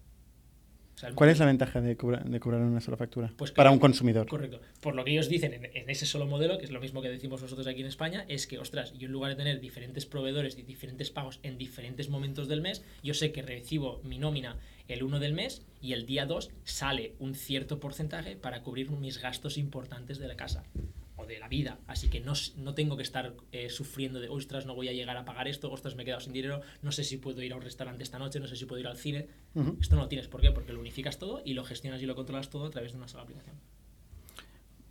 O 0.99 1.01
sea, 1.01 1.09
el 1.11 1.15
¿Cuál 1.15 1.31
es 1.31 1.39
la 1.39 1.47
ventaja 1.47 1.81
de, 1.81 1.97
cobra- 1.97 2.25
de 2.25 2.41
cobrar 2.41 2.61
una 2.61 2.81
sola 2.81 2.97
factura? 2.97 3.33
Pues 3.37 3.53
que- 3.53 3.55
para 3.57 3.71
un 3.71 3.79
consumidor. 3.79 4.27
Correcto. 4.27 4.61
Por 4.81 4.97
lo 4.97 5.05
que 5.05 5.13
ellos 5.13 5.29
dicen 5.29 5.53
en, 5.55 5.65
en 5.73 5.89
ese 5.91 6.07
solo 6.07 6.27
modelo, 6.27 6.59
que 6.59 6.65
es 6.65 6.73
lo 6.73 6.81
mismo 6.81 7.01
que 7.03 7.09
decimos 7.09 7.41
nosotros 7.41 7.69
aquí 7.69 7.83
en 7.83 7.87
España, 7.87 8.25
es 8.27 8.49
que, 8.49 8.59
ostras, 8.59 8.93
yo 8.99 9.07
en 9.07 9.13
lugar 9.13 9.31
de 9.31 9.37
tener 9.37 9.61
diferentes 9.61 10.07
proveedores 10.07 10.59
y 10.59 10.63
diferentes 10.63 11.11
pagos 11.13 11.39
en 11.45 11.57
diferentes 11.57 12.09
momentos 12.09 12.49
del 12.49 12.63
mes, 12.63 12.83
yo 13.05 13.15
sé 13.15 13.31
que 13.31 13.43
recibo 13.43 14.01
mi 14.03 14.19
nómina 14.19 14.57
el 14.89 15.05
1 15.05 15.21
del 15.21 15.35
mes 15.35 15.63
y 15.81 15.93
el 15.93 16.05
día 16.05 16.27
2 16.27 16.51
sale 16.65 17.15
un 17.21 17.37
cierto 17.37 17.79
porcentaje 17.79 18.35
para 18.35 18.63
cubrir 18.65 18.91
mis 18.91 19.21
gastos 19.23 19.57
importantes 19.57 20.19
de 20.19 20.27
la 20.27 20.35
casa 20.35 20.65
de 21.29 21.39
la 21.39 21.49
vida. 21.49 21.79
Así 21.87 22.09
que 22.09 22.21
no, 22.21 22.33
no 22.57 22.75
tengo 22.75 22.97
que 22.97 23.03
estar 23.05 23.35
eh, 23.53 23.69
sufriendo 23.71 24.19
de, 24.21 24.29
ostras, 24.29 24.67
no 24.67 24.75
voy 24.75 24.89
a 24.89 24.93
llegar 24.93 25.17
a 25.17 25.25
pagar 25.25 25.47
esto, 25.47 25.71
ostras, 25.71 25.95
me 25.95 26.03
he 26.03 26.05
quedado 26.07 26.21
sin 26.21 26.33
dinero, 26.33 26.61
no 26.83 26.91
sé 26.91 27.05
si 27.05 27.17
puedo 27.19 27.43
ir 27.43 27.53
a 27.53 27.57
un 27.57 27.63
restaurante 27.63 28.03
esta 28.03 28.19
noche, 28.19 28.41
no 28.41 28.47
sé 28.49 28.57
si 28.57 28.65
puedo 28.65 28.81
ir 28.81 28.87
al 28.89 28.97
cine. 28.97 29.29
Esto 29.81 29.95
no 29.97 30.03
lo 30.03 30.09
tienes. 30.09 30.27
¿Por 30.29 30.41
qué? 30.41 30.51
Porque 30.51 30.73
lo 30.73 30.81
unificas 30.81 31.19
todo 31.19 31.43
y 31.45 31.55
lo 31.55 31.63
gestionas 31.65 32.03
y 32.03 32.07
lo 32.07 32.15
controlas 32.17 32.51
todo 32.51 32.67
a 32.67 32.71
través 32.71 32.93
de 32.93 32.99
una 32.99 33.07
sola 33.09 33.23
aplicación. 33.25 33.57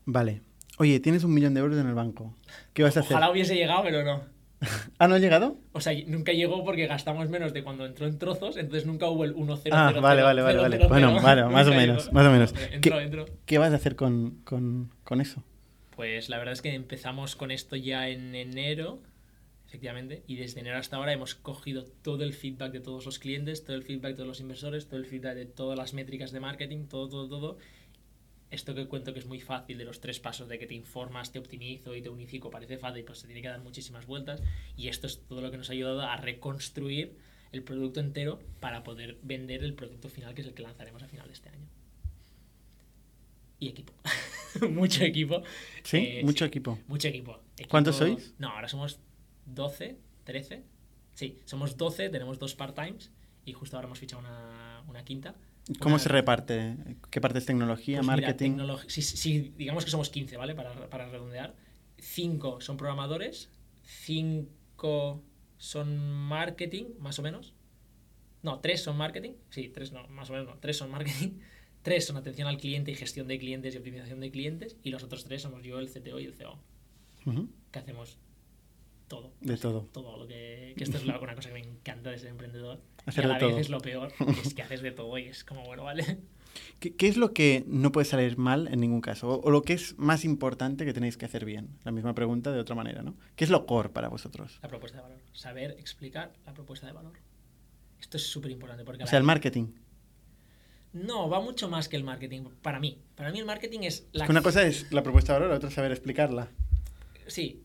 Vale. 0.06 0.42
Oye, 0.78 1.00
tienes 1.00 1.24
un 1.24 1.34
millón 1.34 1.54
de 1.54 1.60
euros 1.62 1.78
en 1.78 1.88
el 1.88 1.96
banco. 1.96 2.36
¿Qué 2.74 2.84
vas 2.84 2.96
a 2.98 3.02
hacer? 3.02 3.14
Ojalá 3.18 3.32
hubiese 3.32 3.56
llegado, 3.56 3.84
pero 3.84 4.04
no. 4.04 4.22
¿Ah, 5.00 5.08
no 5.08 5.16
ha 5.16 5.20
llegado? 5.20 5.58
O 5.74 5.82
sea, 5.82 5.94
nunca 6.08 6.32
llegó 6.34 6.64
porque 6.64 6.88
gastamos 6.88 7.30
menos 7.30 7.54
de 7.54 7.64
cuando 7.64 7.86
entró 7.86 8.08
en 8.08 8.18
trozos, 8.18 8.58
entonces 8.58 8.86
nunca 8.88 9.08
hubo 9.08 9.24
el 9.24 9.34
1 9.34 9.56
0 9.58 9.76
Ah, 9.78 9.92
vale, 10.02 10.22
vale, 10.24 10.42
vale, 10.42 10.60
vale. 10.60 10.88
Bueno, 10.88 11.14
vale, 11.22 11.46
más 11.46 11.68
o 11.68 11.72
menos, 11.74 12.12
más 12.12 12.26
o 12.28 12.32
menos. 12.32 12.54
Entró, 12.72 12.98
¿Qué- 12.98 13.04
entró. 13.04 13.26
¿Qué 13.46 13.58
vas 13.60 13.72
a 13.72 13.76
hacer 13.76 13.96
con, 13.96 14.42
con- 14.44 14.92
con 15.04 15.22
eso? 15.22 15.44
Pues 15.98 16.30
la 16.30 16.38
verdad 16.38 16.54
es 16.54 16.62
que 16.62 16.76
empezamos 16.76 17.36
con 17.36 17.50
esto 17.50 17.76
ya 17.76 18.08
en 18.08 18.36
enero, 18.36 19.02
efectivamente, 19.66 20.22
y 20.28 20.36
desde 20.36 20.60
enero 20.60 20.78
hasta 20.78 20.96
ahora 20.96 21.12
hemos 21.12 21.34
cogido 21.34 21.86
todo 22.04 22.24
el 22.24 22.34
feedback 22.34 22.72
de 22.72 22.82
todos 22.82 23.04
los 23.08 23.18
clientes, 23.18 23.64
todo 23.66 23.76
el 23.76 23.82
feedback 23.82 24.16
de 24.16 24.24
los 24.24 24.40
inversores, 24.40 24.86
todo 24.86 25.00
el 25.00 25.08
feedback 25.08 25.34
de 25.34 25.48
todas 25.48 25.76
las 25.76 25.96
métricas 25.96 26.32
de 26.32 26.40
marketing, 26.40 26.86
todo, 26.86 27.10
todo, 27.10 27.28
todo. 27.28 27.58
Esto 28.52 28.76
que 28.76 28.86
cuento 28.86 29.12
que 29.12 29.18
es 29.22 29.26
muy 29.26 29.40
fácil 29.40 29.80
de 29.80 29.86
los 29.86 30.00
tres 30.00 30.20
pasos 30.20 30.48
de 30.48 30.60
que 30.60 30.68
te 30.68 30.76
informas, 30.76 31.32
te 31.32 31.40
optimizo 31.40 31.96
y 31.96 32.04
te 32.04 32.10
unifico, 32.10 32.52
parece 32.52 32.78
fácil, 32.78 33.04
pues 33.04 33.18
se 33.18 33.26
tiene 33.26 33.42
que 33.42 33.48
dar 33.48 33.62
muchísimas 33.62 34.06
vueltas. 34.06 34.44
Y 34.76 34.90
esto 34.90 35.08
es 35.08 35.26
todo 35.26 35.42
lo 35.42 35.50
que 35.50 35.58
nos 35.58 35.72
ha 35.72 35.74
ayudado 35.74 36.04
a 36.04 36.16
reconstruir 36.18 37.18
el 37.52 37.64
producto 37.64 38.02
entero 38.02 38.40
para 38.60 38.84
poder 38.84 39.18
vender 39.24 39.64
el 39.64 39.74
producto 39.74 40.10
final, 40.10 40.36
que 40.36 40.42
es 40.42 40.48
el 40.48 40.54
que 40.54 40.62
lanzaremos 40.62 41.02
a 41.02 41.08
final 41.08 41.26
de 41.26 41.34
este 41.34 41.50
año. 41.50 41.68
Y 43.60 43.70
equipo. 43.70 43.94
Mucho 44.70 45.04
equipo. 45.04 45.42
¿Sí? 45.84 45.98
Eh, 45.98 46.22
Mucho 46.24 46.46
sí. 46.46 46.50
equipo. 46.50 46.80
Mucho 46.88 47.08
equipo. 47.08 47.40
Equipo- 47.58 47.70
¿Cuántos 47.70 47.96
sois? 47.98 48.34
No, 48.38 48.50
ahora 48.50 48.68
somos 48.68 49.00
12, 49.46 49.98
13. 50.26 50.64
Sí, 51.14 51.38
somos 51.46 51.78
12, 51.78 52.10
tenemos 52.10 52.38
dos 52.40 52.54
part-times 52.56 53.12
y 53.46 53.54
justo 53.54 53.76
ahora 53.78 53.88
hemos 53.88 54.00
fichado 54.00 54.20
una, 54.22 54.84
una 54.88 55.04
quinta. 55.04 55.36
¿Cómo 55.80 55.96
Una- 55.96 56.04
se 56.04 56.10
reparte? 56.10 56.78
¿Qué 57.10 57.20
parte 57.20 57.40
es 57.40 57.46
tecnología, 57.46 57.98
pues 58.00 58.08
mira, 58.08 58.28
marketing? 58.28 58.52
tecnolo- 58.58 58.88
si, 58.88 59.02
si- 59.02 59.54
digamos 59.58 59.84
que 59.86 59.92
somos 59.92 60.10
15, 60.10 60.38
¿vale? 60.38 60.54
Para, 60.56 60.90
para 60.90 61.10
redondear. 61.10 61.56
5 62.00 62.62
son 62.62 62.78
programadores, 62.78 63.50
5 63.84 65.24
son 65.58 65.98
marketing, 66.28 66.86
más 67.00 67.18
o 67.20 67.22
menos. 67.24 67.54
No, 68.44 68.60
3 68.60 68.82
son 68.82 68.98
marketing. 68.98 69.32
Sí, 69.50 69.70
3 69.70 69.92
no, 69.92 70.08
más 70.10 70.30
o 70.30 70.34
menos 70.34 70.48
no. 70.48 70.58
3 70.60 70.78
son 70.78 70.92
marketing. 70.92 71.40
3 71.88 72.06
son 72.06 72.18
atención 72.18 72.50
al 72.50 72.58
cliente 72.58 72.92
y 72.92 72.96
gestión 72.96 73.30
de 73.30 73.40
clientes 73.40 73.74
y 73.74 73.78
optimización 73.78 74.20
de 74.20 74.30
clientes. 74.30 74.76
Y 74.84 74.90
los 74.90 75.04
otros 75.04 75.24
3 75.24 75.42
somos 75.42 75.64
yo, 75.64 75.80
el 75.80 75.88
CTO 75.88 76.20
y 76.20 76.26
el 76.26 76.34
CEO. 76.34 76.60
Que 77.72 77.80
hacemos 77.80 78.18
todo. 79.08 79.32
De 79.40 79.56
todo. 79.56 79.88
Todo 79.94 80.18
lo 80.18 80.28
que... 80.28 80.74
Que 80.76 80.84
esto 80.84 80.98
es 80.98 81.06
una 81.06 81.18
cosa 81.18 81.48
que 81.48 81.54
me 81.54 81.62
encanta 81.62 82.12
de 82.12 82.18
ser 82.18 82.28
emprendedor. 82.28 82.82
Hacer 83.06 83.24
y 83.24 83.26
a 83.26 83.28
de 83.30 83.34
la 83.36 83.40
todo. 83.40 83.50
vez 83.52 83.60
es 83.60 83.70
lo 83.70 83.80
peor, 83.80 84.12
es 84.44 84.54
que 84.54 84.64
haces 84.64 84.82
de 84.82 84.92
todo 84.92 85.18
y 85.18 85.28
es 85.28 85.46
como, 85.46 85.64
bueno, 85.64 85.86
vale. 85.86 86.20
¿Qué, 86.82 86.94
qué 86.94 87.08
es 87.08 87.16
lo 87.16 87.32
que 87.32 87.64
no 87.68 87.94
puede 87.94 88.04
salir 88.04 88.38
mal 88.38 88.68
en 88.68 88.82
ningún 88.82 89.00
caso? 89.00 89.30
O, 89.30 89.42
o 89.42 89.50
lo 89.50 89.62
que 89.62 89.72
es 89.72 89.98
más 89.98 90.26
importante 90.26 90.84
que 90.84 90.92
tenéis 90.92 91.16
que 91.16 91.24
hacer 91.24 91.46
bien? 91.46 91.70
La 91.86 91.94
misma 91.94 92.14
pregunta 92.14 92.52
de 92.52 92.60
otra 92.60 92.76
manera, 92.76 93.02
¿no? 93.02 93.16
¿Qué 93.38 93.46
es 93.46 93.50
lo 93.50 93.66
core 93.66 93.88
para 93.88 94.10
vosotros? 94.10 94.60
La 94.62 94.68
propuesta 94.68 94.98
de 94.98 95.04
valor. 95.04 95.20
Saber 95.32 95.72
explicar 95.80 96.34
la 96.46 96.54
propuesta 96.54 96.86
de 96.86 96.92
valor. 96.92 97.14
Esto 98.02 98.18
es 98.18 98.24
súper 98.24 98.52
importante 98.52 98.84
porque... 98.84 99.06
O 99.06 99.08
sea, 99.08 99.20
el 99.20 99.24
marketing. 99.24 99.68
No, 100.94 101.30
va 101.30 101.42
mucho 101.42 101.70
más 101.70 101.90
que 101.90 101.96
el 101.96 102.04
marketing. 102.04 102.46
Para 102.62 102.80
mí. 102.80 103.00
Para 103.16 103.32
mí 103.32 103.40
el 103.40 103.46
marketing 103.46 103.82
es 103.82 104.08
la... 104.14 104.24
Es 104.24 104.28
que 104.28 104.32
una 104.32 104.42
cosa 104.42 104.64
es 104.64 104.92
la 104.92 105.04
propuesta 105.04 105.34
de 105.34 105.40
valor, 105.40 105.52
la 105.52 105.58
otra 105.58 105.70
es 105.70 105.76
saber 105.76 105.92
explicarla. 105.92 106.50
Sí. 107.28 107.62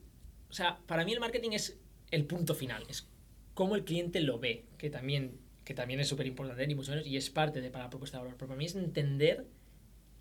O 0.51 0.53
sea, 0.53 0.79
para 0.87 1.05
mí 1.05 1.13
el 1.13 1.21
marketing 1.21 1.53
es 1.53 1.79
el 2.11 2.25
punto 2.25 2.55
final. 2.55 2.85
Es 2.89 3.09
cómo 3.55 3.75
el 3.75 3.85
cliente 3.85 4.21
lo 4.21 4.39
ve. 4.39 4.67
Que 4.77 4.91
también, 4.91 5.39
que 5.65 5.75
también 5.75 6.01
es 6.01 6.09
súper 6.09 6.27
importante, 6.27 6.67
ni 6.67 6.75
mucho 6.75 6.91
menos. 6.91 7.07
Y 7.07 7.17
es 7.17 7.31
parte 7.31 7.61
de 7.61 7.71
para 7.71 7.85
la 7.85 7.91
propuesta 7.91 8.19
de 8.19 8.25
valor. 8.25 8.37
Pero 8.37 8.49
para 8.49 8.59
mí 8.59 8.67
es 8.67 8.75
entender 8.75 9.47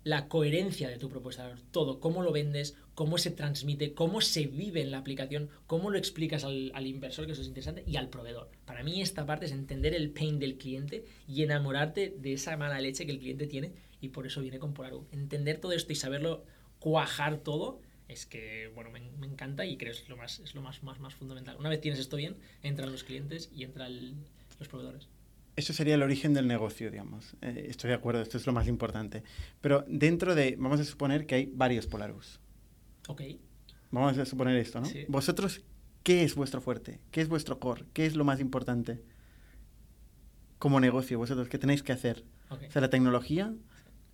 la 0.04 0.28
coherencia 0.28 0.88
de 0.88 0.98
tu 0.98 1.08
propuesta 1.08 1.42
de 1.42 1.50
valor. 1.50 1.64
Todo. 1.70 2.00
Cómo 2.00 2.22
lo 2.22 2.32
vendes, 2.32 2.76
cómo 2.94 3.18
se 3.18 3.30
transmite, 3.30 3.94
cómo 3.94 4.20
se 4.20 4.46
vive 4.46 4.80
en 4.80 4.90
la 4.90 4.98
aplicación, 4.98 5.50
cómo 5.66 5.90
lo 5.90 5.98
explicas 5.98 6.44
al, 6.44 6.72
al 6.74 6.86
inversor, 6.86 7.26
que 7.26 7.32
eso 7.32 7.42
es 7.42 7.48
interesante, 7.48 7.84
y 7.86 7.96
al 7.96 8.08
proveedor. 8.08 8.50
Para 8.64 8.82
mí 8.82 9.00
esta 9.00 9.26
parte 9.26 9.46
es 9.46 9.52
entender 9.52 9.94
el 9.94 10.10
pain 10.10 10.38
del 10.38 10.58
cliente 10.58 11.04
y 11.28 11.42
enamorarte 11.42 12.14
de 12.16 12.32
esa 12.32 12.56
mala 12.56 12.80
leche 12.80 13.06
que 13.06 13.12
el 13.12 13.18
cliente 13.18 13.46
tiene 13.46 13.72
y 14.00 14.08
por 14.08 14.26
eso 14.26 14.40
viene 14.40 14.58
con 14.58 14.74
Polaru. 14.74 15.06
Entender 15.12 15.58
todo 15.58 15.72
esto 15.72 15.92
y 15.92 15.96
saberlo 15.96 16.44
cuajar 16.80 17.38
todo 17.38 17.80
es 18.08 18.26
que, 18.26 18.70
bueno, 18.74 18.90
me, 18.90 19.26
encanta 19.26 19.64
y 19.64 19.76
creo 19.76 19.92
que 19.92 20.00
es 20.00 20.08
lo, 20.08 20.16
más, 20.16 20.40
es 20.40 20.54
lo 20.54 20.60
más, 20.60 20.82
más, 20.82 21.00
más 21.00 21.14
fundamental. 21.14 21.56
Una 21.58 21.68
vez 21.68 21.80
tienes 21.80 22.00
esto 22.00 22.16
bien, 22.16 22.36
entran 22.62 22.90
los 22.92 23.04
clientes 23.04 23.50
y 23.54 23.62
entran 23.62 24.24
los 24.58 24.68
proveedores. 24.68 25.08
Eso 25.54 25.72
sería 25.72 25.94
el 25.94 26.02
origen 26.02 26.32
del 26.32 26.46
negocio, 26.46 26.90
digamos. 26.90 27.34
Eh, 27.42 27.66
estoy 27.68 27.88
de 27.88 27.94
acuerdo, 27.94 28.22
esto 28.22 28.38
es 28.38 28.46
lo 28.46 28.52
más 28.52 28.68
importante. 28.68 29.22
Pero 29.60 29.84
dentro 29.86 30.34
de, 30.34 30.56
vamos 30.58 30.80
a 30.80 30.84
suponer 30.84 31.26
que 31.26 31.34
hay 31.34 31.46
varios 31.52 31.86
Polarus. 31.86 32.40
Ok. 33.08 33.22
Vamos 33.90 34.16
a 34.16 34.24
suponer 34.24 34.56
esto, 34.56 34.80
¿no? 34.80 34.86
Sí. 34.86 35.04
Vosotros, 35.08 35.62
¿qué 36.02 36.24
es 36.24 36.34
vuestro 36.34 36.62
fuerte? 36.62 37.00
¿Qué 37.10 37.20
es 37.20 37.28
vuestro 37.28 37.58
core? 37.58 37.84
¿Qué 37.92 38.06
es 38.06 38.16
lo 38.16 38.24
más 38.24 38.40
importante 38.40 39.02
como 40.58 40.80
negocio? 40.80 41.18
Vosotros, 41.18 41.48
¿qué 41.48 41.58
tenéis 41.58 41.82
que 41.82 41.92
hacer? 41.92 42.24
ok. 42.48 42.62
O 42.68 42.70
sea, 42.70 42.80
la 42.80 42.90
tecnología, 42.90 43.52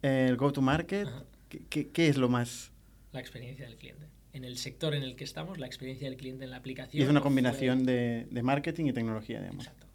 el 0.03 0.37
go-to-market. 0.37 1.09
¿qué, 1.49 2.09
es 2.09 2.17
lo 2.17 2.29
más...? 2.29 2.73
La 3.13 3.21
experiencia 3.21 3.67
del 3.67 3.77
cliente. 3.77 4.07
En 4.33 4.45
el 4.45 4.59
sector 4.59 4.95
en 4.95 5.03
el 5.03 5.17
que 5.17 5.25
estamos, 5.25 5.59
la 5.59 5.67
experiencia 5.67 6.09
del 6.09 6.19
cliente 6.19 6.45
en 6.45 6.51
la 6.51 6.59
aplicación. 6.59 7.01
Y 7.01 7.05
es 7.05 7.11
una 7.11 7.21
combinación 7.21 7.85
de, 7.85 8.27
de 8.31 8.43
marketing 8.43 8.87
y 8.87 8.93
tecnología, 8.93 9.41
digamos. 9.41 9.67
Exacto. 9.67 9.88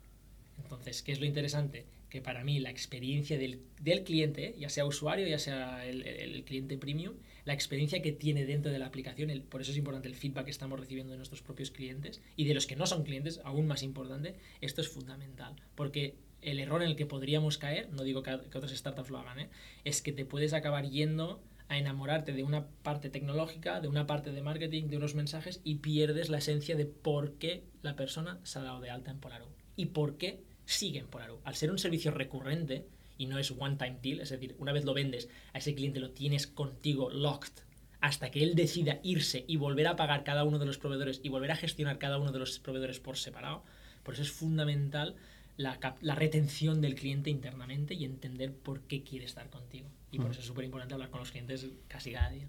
Entonces, 0.75 1.03
¿qué 1.03 1.11
es 1.11 1.19
lo 1.19 1.25
interesante? 1.25 1.85
Que 2.09 2.21
para 2.21 2.43
mí 2.43 2.59
la 2.59 2.69
experiencia 2.69 3.37
del, 3.37 3.61
del 3.81 4.03
cliente, 4.03 4.55
ya 4.59 4.69
sea 4.69 4.85
usuario, 4.85 5.27
ya 5.27 5.39
sea 5.39 5.85
el, 5.87 6.03
el- 6.05 6.43
cliente 6.43 6.77
premium, 6.77 7.13
la 7.45 7.53
experiencia 7.53 8.01
que 8.01 8.11
tiene 8.11 8.45
dentro 8.45 8.71
de 8.71 8.79
la 8.79 8.85
aplicación, 8.85 9.29
el- 9.29 9.41
por 9.41 9.61
eso 9.61 9.71
es 9.71 9.77
importante 9.77 10.07
el 10.07 10.15
feedback 10.15 10.45
que 10.45 10.51
estamos 10.51 10.79
recibiendo 10.79 11.11
de 11.11 11.17
nuestros 11.17 11.41
propios 11.41 11.71
clientes 11.71 12.21
y 12.35 12.45
de 12.45 12.53
los 12.53 12.67
que 12.67 12.75
no 12.75 12.85
son 12.85 13.03
clientes, 13.03 13.41
aún 13.43 13.65
más 13.67 13.81
importante, 13.83 14.35
esto 14.61 14.81
es 14.81 14.89
fundamental. 14.89 15.55
Porque 15.75 16.15
el 16.41 16.59
error 16.59 16.83
en 16.83 16.89
el 16.89 16.95
que 16.95 17.05
podríamos 17.05 17.57
caer, 17.57 17.89
no 17.91 18.03
digo 18.03 18.21
que, 18.21 18.37
que 18.51 18.57
otras 18.57 18.71
startups 18.75 19.09
lo 19.09 19.17
hagan, 19.19 19.39
¿eh? 19.39 19.49
es 19.83 20.01
que 20.01 20.11
te 20.11 20.25
puedes 20.25 20.53
acabar 20.53 20.87
yendo 20.89 21.41
a 21.69 21.77
enamorarte 21.79 22.33
de 22.33 22.43
una 22.43 22.67
parte 22.67 23.09
tecnológica, 23.09 23.79
de 23.79 23.87
una 23.87 24.05
parte 24.05 24.31
de 24.33 24.41
marketing, 24.43 24.83
de 24.89 24.97
unos 24.97 25.15
mensajes 25.15 25.61
y 25.63 25.75
pierdes 25.75 26.29
la 26.29 26.39
esencia 26.39 26.75
de 26.75 26.85
por 26.85 27.35
qué 27.39 27.63
la 27.81 27.95
persona 27.95 28.39
se 28.43 28.59
ha 28.59 28.63
dado 28.63 28.81
de 28.81 28.89
alta 28.91 29.09
en 29.11 29.19
Polaru 29.19 29.47
y 29.77 29.87
por 29.87 30.17
qué 30.17 30.43
sigue 30.65 30.99
en 30.99 31.07
Polaru. 31.07 31.39
Al 31.43 31.55
ser 31.55 31.71
un 31.71 31.79
servicio 31.79 32.11
recurrente 32.11 32.85
y 33.17 33.25
no 33.25 33.37
es 33.37 33.51
one 33.51 33.75
time 33.75 33.97
deal, 34.01 34.21
es 34.21 34.29
decir, 34.29 34.55
una 34.59 34.71
vez 34.71 34.85
lo 34.85 34.93
vendes 34.93 35.29
a 35.53 35.59
ese 35.59 35.75
cliente 35.75 35.99
lo 35.99 36.11
tienes 36.11 36.47
contigo 36.47 37.09
locked 37.09 37.63
hasta 38.01 38.31
que 38.31 38.43
él 38.43 38.55
decida 38.55 38.99
irse 39.01 39.45
y 39.47 39.55
volver 39.55 39.87
a 39.87 39.95
pagar 39.95 40.23
cada 40.23 40.43
uno 40.43 40.59
de 40.59 40.65
los 40.65 40.77
proveedores 40.77 41.21
y 41.23 41.29
volver 41.29 41.51
a 41.51 41.55
gestionar 41.55 41.99
cada 41.99 42.17
uno 42.17 42.33
de 42.33 42.39
los 42.39 42.59
proveedores 42.59 42.99
por 42.99 43.17
separado. 43.17 43.63
Por 44.03 44.15
eso 44.15 44.23
es 44.23 44.31
fundamental 44.31 45.15
la, 45.55 45.79
la 46.01 46.15
retención 46.15 46.81
del 46.81 46.95
cliente 46.95 47.29
internamente 47.29 47.93
y 47.93 48.03
entender 48.03 48.53
por 48.53 48.81
qué 48.81 49.03
quiere 49.03 49.25
estar 49.25 49.49
contigo. 49.49 49.87
Y 50.11 50.19
por 50.19 50.31
eso 50.31 50.41
es 50.41 50.45
súper 50.45 50.65
importante 50.65 50.93
hablar 50.93 51.09
con 51.11 51.21
los 51.21 51.31
clientes 51.31 51.65
casi 51.87 52.11
cada 52.11 52.29
día. 52.29 52.47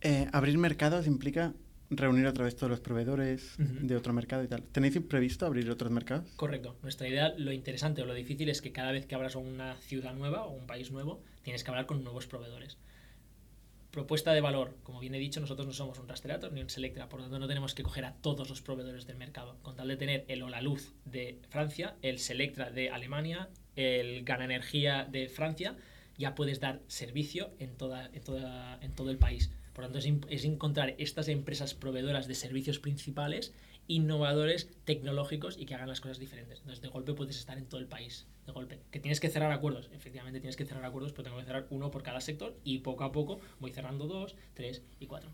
Eh, 0.00 0.26
abrir 0.32 0.58
mercados 0.58 1.06
implica 1.06 1.54
reunir 1.96 2.26
otra 2.26 2.44
vez 2.44 2.56
todos 2.56 2.70
los 2.70 2.80
proveedores 2.80 3.54
de 3.58 3.96
otro 3.96 4.12
mercado 4.12 4.44
y 4.44 4.48
tal. 4.48 4.62
¿Tenéis 4.62 4.98
previsto 5.00 5.46
abrir 5.46 5.70
otros 5.70 5.90
mercados? 5.90 6.28
Correcto. 6.36 6.76
Nuestra 6.82 7.08
idea, 7.08 7.32
lo 7.36 7.52
interesante 7.52 8.02
o 8.02 8.06
lo 8.06 8.14
difícil 8.14 8.48
es 8.48 8.62
que 8.62 8.72
cada 8.72 8.92
vez 8.92 9.06
que 9.06 9.14
abras 9.14 9.36
una 9.36 9.76
ciudad 9.76 10.14
nueva 10.14 10.44
o 10.44 10.52
un 10.52 10.66
país 10.66 10.90
nuevo, 10.90 11.22
tienes 11.42 11.64
que 11.64 11.70
hablar 11.70 11.86
con 11.86 12.02
nuevos 12.02 12.26
proveedores. 12.26 12.78
Propuesta 13.90 14.32
de 14.32 14.40
valor, 14.40 14.74
como 14.84 15.00
bien 15.00 15.14
he 15.14 15.18
dicho, 15.18 15.38
nosotros 15.38 15.66
no 15.66 15.74
somos 15.74 15.98
un 15.98 16.08
Rastreator 16.08 16.50
ni 16.50 16.62
un 16.62 16.70
Selectra, 16.70 17.10
por 17.10 17.20
lo 17.20 17.24
tanto 17.24 17.38
no 17.38 17.46
tenemos 17.46 17.74
que 17.74 17.82
coger 17.82 18.06
a 18.06 18.14
todos 18.14 18.48
los 18.48 18.62
proveedores 18.62 19.06
del 19.06 19.18
mercado. 19.18 19.58
Con 19.60 19.76
tal 19.76 19.88
de 19.88 19.98
tener 19.98 20.24
el 20.28 20.42
Olaluz 20.42 20.94
de 21.04 21.38
Francia, 21.50 21.94
el 22.00 22.18
Selectra 22.18 22.70
de 22.70 22.88
Alemania, 22.88 23.50
el 23.76 24.24
Gana 24.24 24.46
Energía 24.46 25.04
de 25.04 25.28
Francia, 25.28 25.76
ya 26.16 26.34
puedes 26.34 26.58
dar 26.58 26.80
servicio 26.86 27.50
en, 27.58 27.76
toda, 27.76 28.08
en, 28.14 28.22
toda, 28.22 28.78
en 28.80 28.92
todo 28.92 29.10
el 29.10 29.18
país. 29.18 29.50
Por 29.72 29.84
lo 29.84 29.90
tanto, 29.90 30.26
es, 30.28 30.44
encontrar 30.44 30.94
estas 30.98 31.28
empresas 31.28 31.74
proveedoras 31.74 32.28
de 32.28 32.34
servicios 32.34 32.78
principales 32.78 33.52
innovadores, 33.88 34.68
tecnológicos 34.84 35.58
y 35.58 35.66
que 35.66 35.74
hagan 35.74 35.88
las 35.88 36.00
cosas 36.00 36.18
diferentes. 36.18 36.60
Entonces, 36.60 36.82
de 36.82 36.88
golpe 36.88 37.14
puedes 37.14 37.36
estar 37.36 37.58
en 37.58 37.66
todo 37.66 37.80
el 37.80 37.86
país. 37.86 38.26
De 38.46 38.52
golpe. 38.52 38.78
Que 38.90 39.00
tienes 39.00 39.20
que 39.20 39.28
cerrar 39.28 39.52
acuerdos. 39.52 39.90
Efectivamente, 39.92 40.40
tienes 40.40 40.56
que 40.56 40.64
cerrar 40.64 40.84
acuerdos, 40.84 41.12
pero 41.12 41.24
tengo 41.24 41.38
que 41.38 41.44
cerrar 41.44 41.66
uno 41.70 41.90
por 41.90 42.02
cada 42.02 42.20
sector 42.20 42.56
y 42.64 42.78
poco 42.78 43.04
a 43.04 43.12
poco 43.12 43.40
voy 43.60 43.70
cerrando 43.72 44.06
dos, 44.06 44.36
tres 44.54 44.82
y 45.00 45.06
cuatro. 45.06 45.30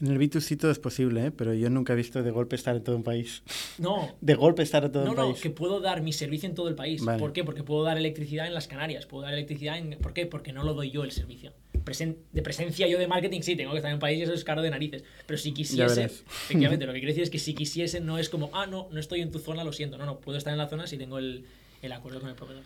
En 0.00 0.08
el 0.08 0.18
B2C 0.18 0.58
todo 0.58 0.72
es 0.72 0.80
posible, 0.80 1.26
¿eh? 1.26 1.30
pero 1.30 1.54
yo 1.54 1.70
nunca 1.70 1.92
he 1.92 1.96
visto 1.96 2.22
de 2.22 2.30
golpe 2.32 2.56
estar 2.56 2.74
en 2.74 2.82
todo 2.82 2.96
un 2.96 3.04
país. 3.04 3.42
No, 3.78 4.16
De 4.20 4.34
golpe 4.34 4.62
estar 4.62 4.84
en 4.84 4.92
todo 4.92 5.04
no, 5.04 5.10
un 5.10 5.16
no, 5.16 5.26
país. 5.26 5.40
que 5.40 5.50
puedo 5.50 5.80
dar 5.80 6.02
mi 6.02 6.12
servicio 6.12 6.48
en 6.48 6.56
todo 6.56 6.68
el 6.68 6.74
país. 6.74 7.04
Vale. 7.04 7.20
¿Por 7.20 7.32
qué? 7.32 7.44
Porque 7.44 7.62
puedo 7.62 7.84
dar 7.84 7.96
electricidad 7.96 8.46
en 8.46 8.54
las 8.54 8.66
Canarias, 8.66 9.06
puedo 9.06 9.22
dar 9.22 9.34
electricidad 9.34 9.78
en... 9.78 9.96
¿Por 9.98 10.12
qué? 10.12 10.26
Porque 10.26 10.52
no 10.52 10.64
lo 10.64 10.74
doy 10.74 10.90
yo 10.90 11.04
el 11.04 11.12
servicio. 11.12 11.52
Presen- 11.84 12.16
de 12.32 12.42
presencia 12.42 12.88
yo 12.88 12.98
de 12.98 13.06
marketing 13.06 13.42
sí, 13.42 13.56
tengo 13.56 13.72
que 13.72 13.78
estar 13.78 13.90
en 13.90 13.96
un 13.96 14.00
país 14.00 14.18
y 14.18 14.22
eso 14.22 14.32
es 14.32 14.42
caro 14.44 14.62
de 14.62 14.70
narices. 14.70 15.04
Pero 15.26 15.38
si 15.38 15.52
quisiese, 15.52 16.04
efectivamente, 16.04 16.86
lo 16.86 16.92
que 16.92 16.98
quiero 17.00 17.10
decir 17.10 17.22
es 17.24 17.30
que 17.30 17.38
si 17.38 17.54
quisiese 17.54 18.00
no 18.00 18.18
es 18.18 18.28
como, 18.28 18.50
ah, 18.54 18.66
no, 18.66 18.88
no 18.90 18.98
estoy 19.00 19.20
en 19.20 19.30
tu 19.30 19.38
zona, 19.38 19.64
lo 19.64 19.72
siento. 19.72 19.98
No, 19.98 20.06
no, 20.06 20.20
puedo 20.20 20.38
estar 20.38 20.52
en 20.52 20.58
la 20.58 20.68
zona 20.68 20.86
si 20.86 20.96
tengo 20.96 21.18
el, 21.18 21.44
el 21.82 21.92
acuerdo 21.92 22.20
con 22.20 22.30
el 22.30 22.34
proveedor. 22.36 22.62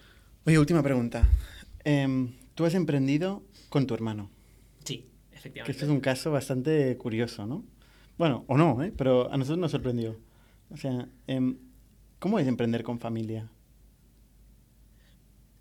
Oye, 0.46 0.58
última 0.58 0.82
pregunta. 0.82 1.28
Em, 1.84 2.32
Tú 2.54 2.64
has 2.64 2.74
emprendido 2.74 3.42
con 3.68 3.86
tu 3.86 3.94
hermano, 3.94 4.30
Sí, 4.84 5.06
que 5.30 5.36
efectivamente. 5.36 5.70
este 5.72 5.84
es 5.84 5.90
un 5.90 6.00
caso 6.00 6.32
bastante 6.32 6.96
curioso, 6.96 7.46
¿no? 7.46 7.64
Bueno, 8.16 8.44
o 8.48 8.56
no, 8.56 8.82
¿eh? 8.82 8.92
pero 8.96 9.32
a 9.32 9.36
nosotros 9.36 9.58
nos 9.60 9.70
sorprendió. 9.70 10.18
O 10.70 10.76
sea, 10.76 11.08
em, 11.28 11.56
¿cómo 12.18 12.38
es 12.40 12.48
emprender 12.48 12.82
con 12.82 12.98
familia? 12.98 13.48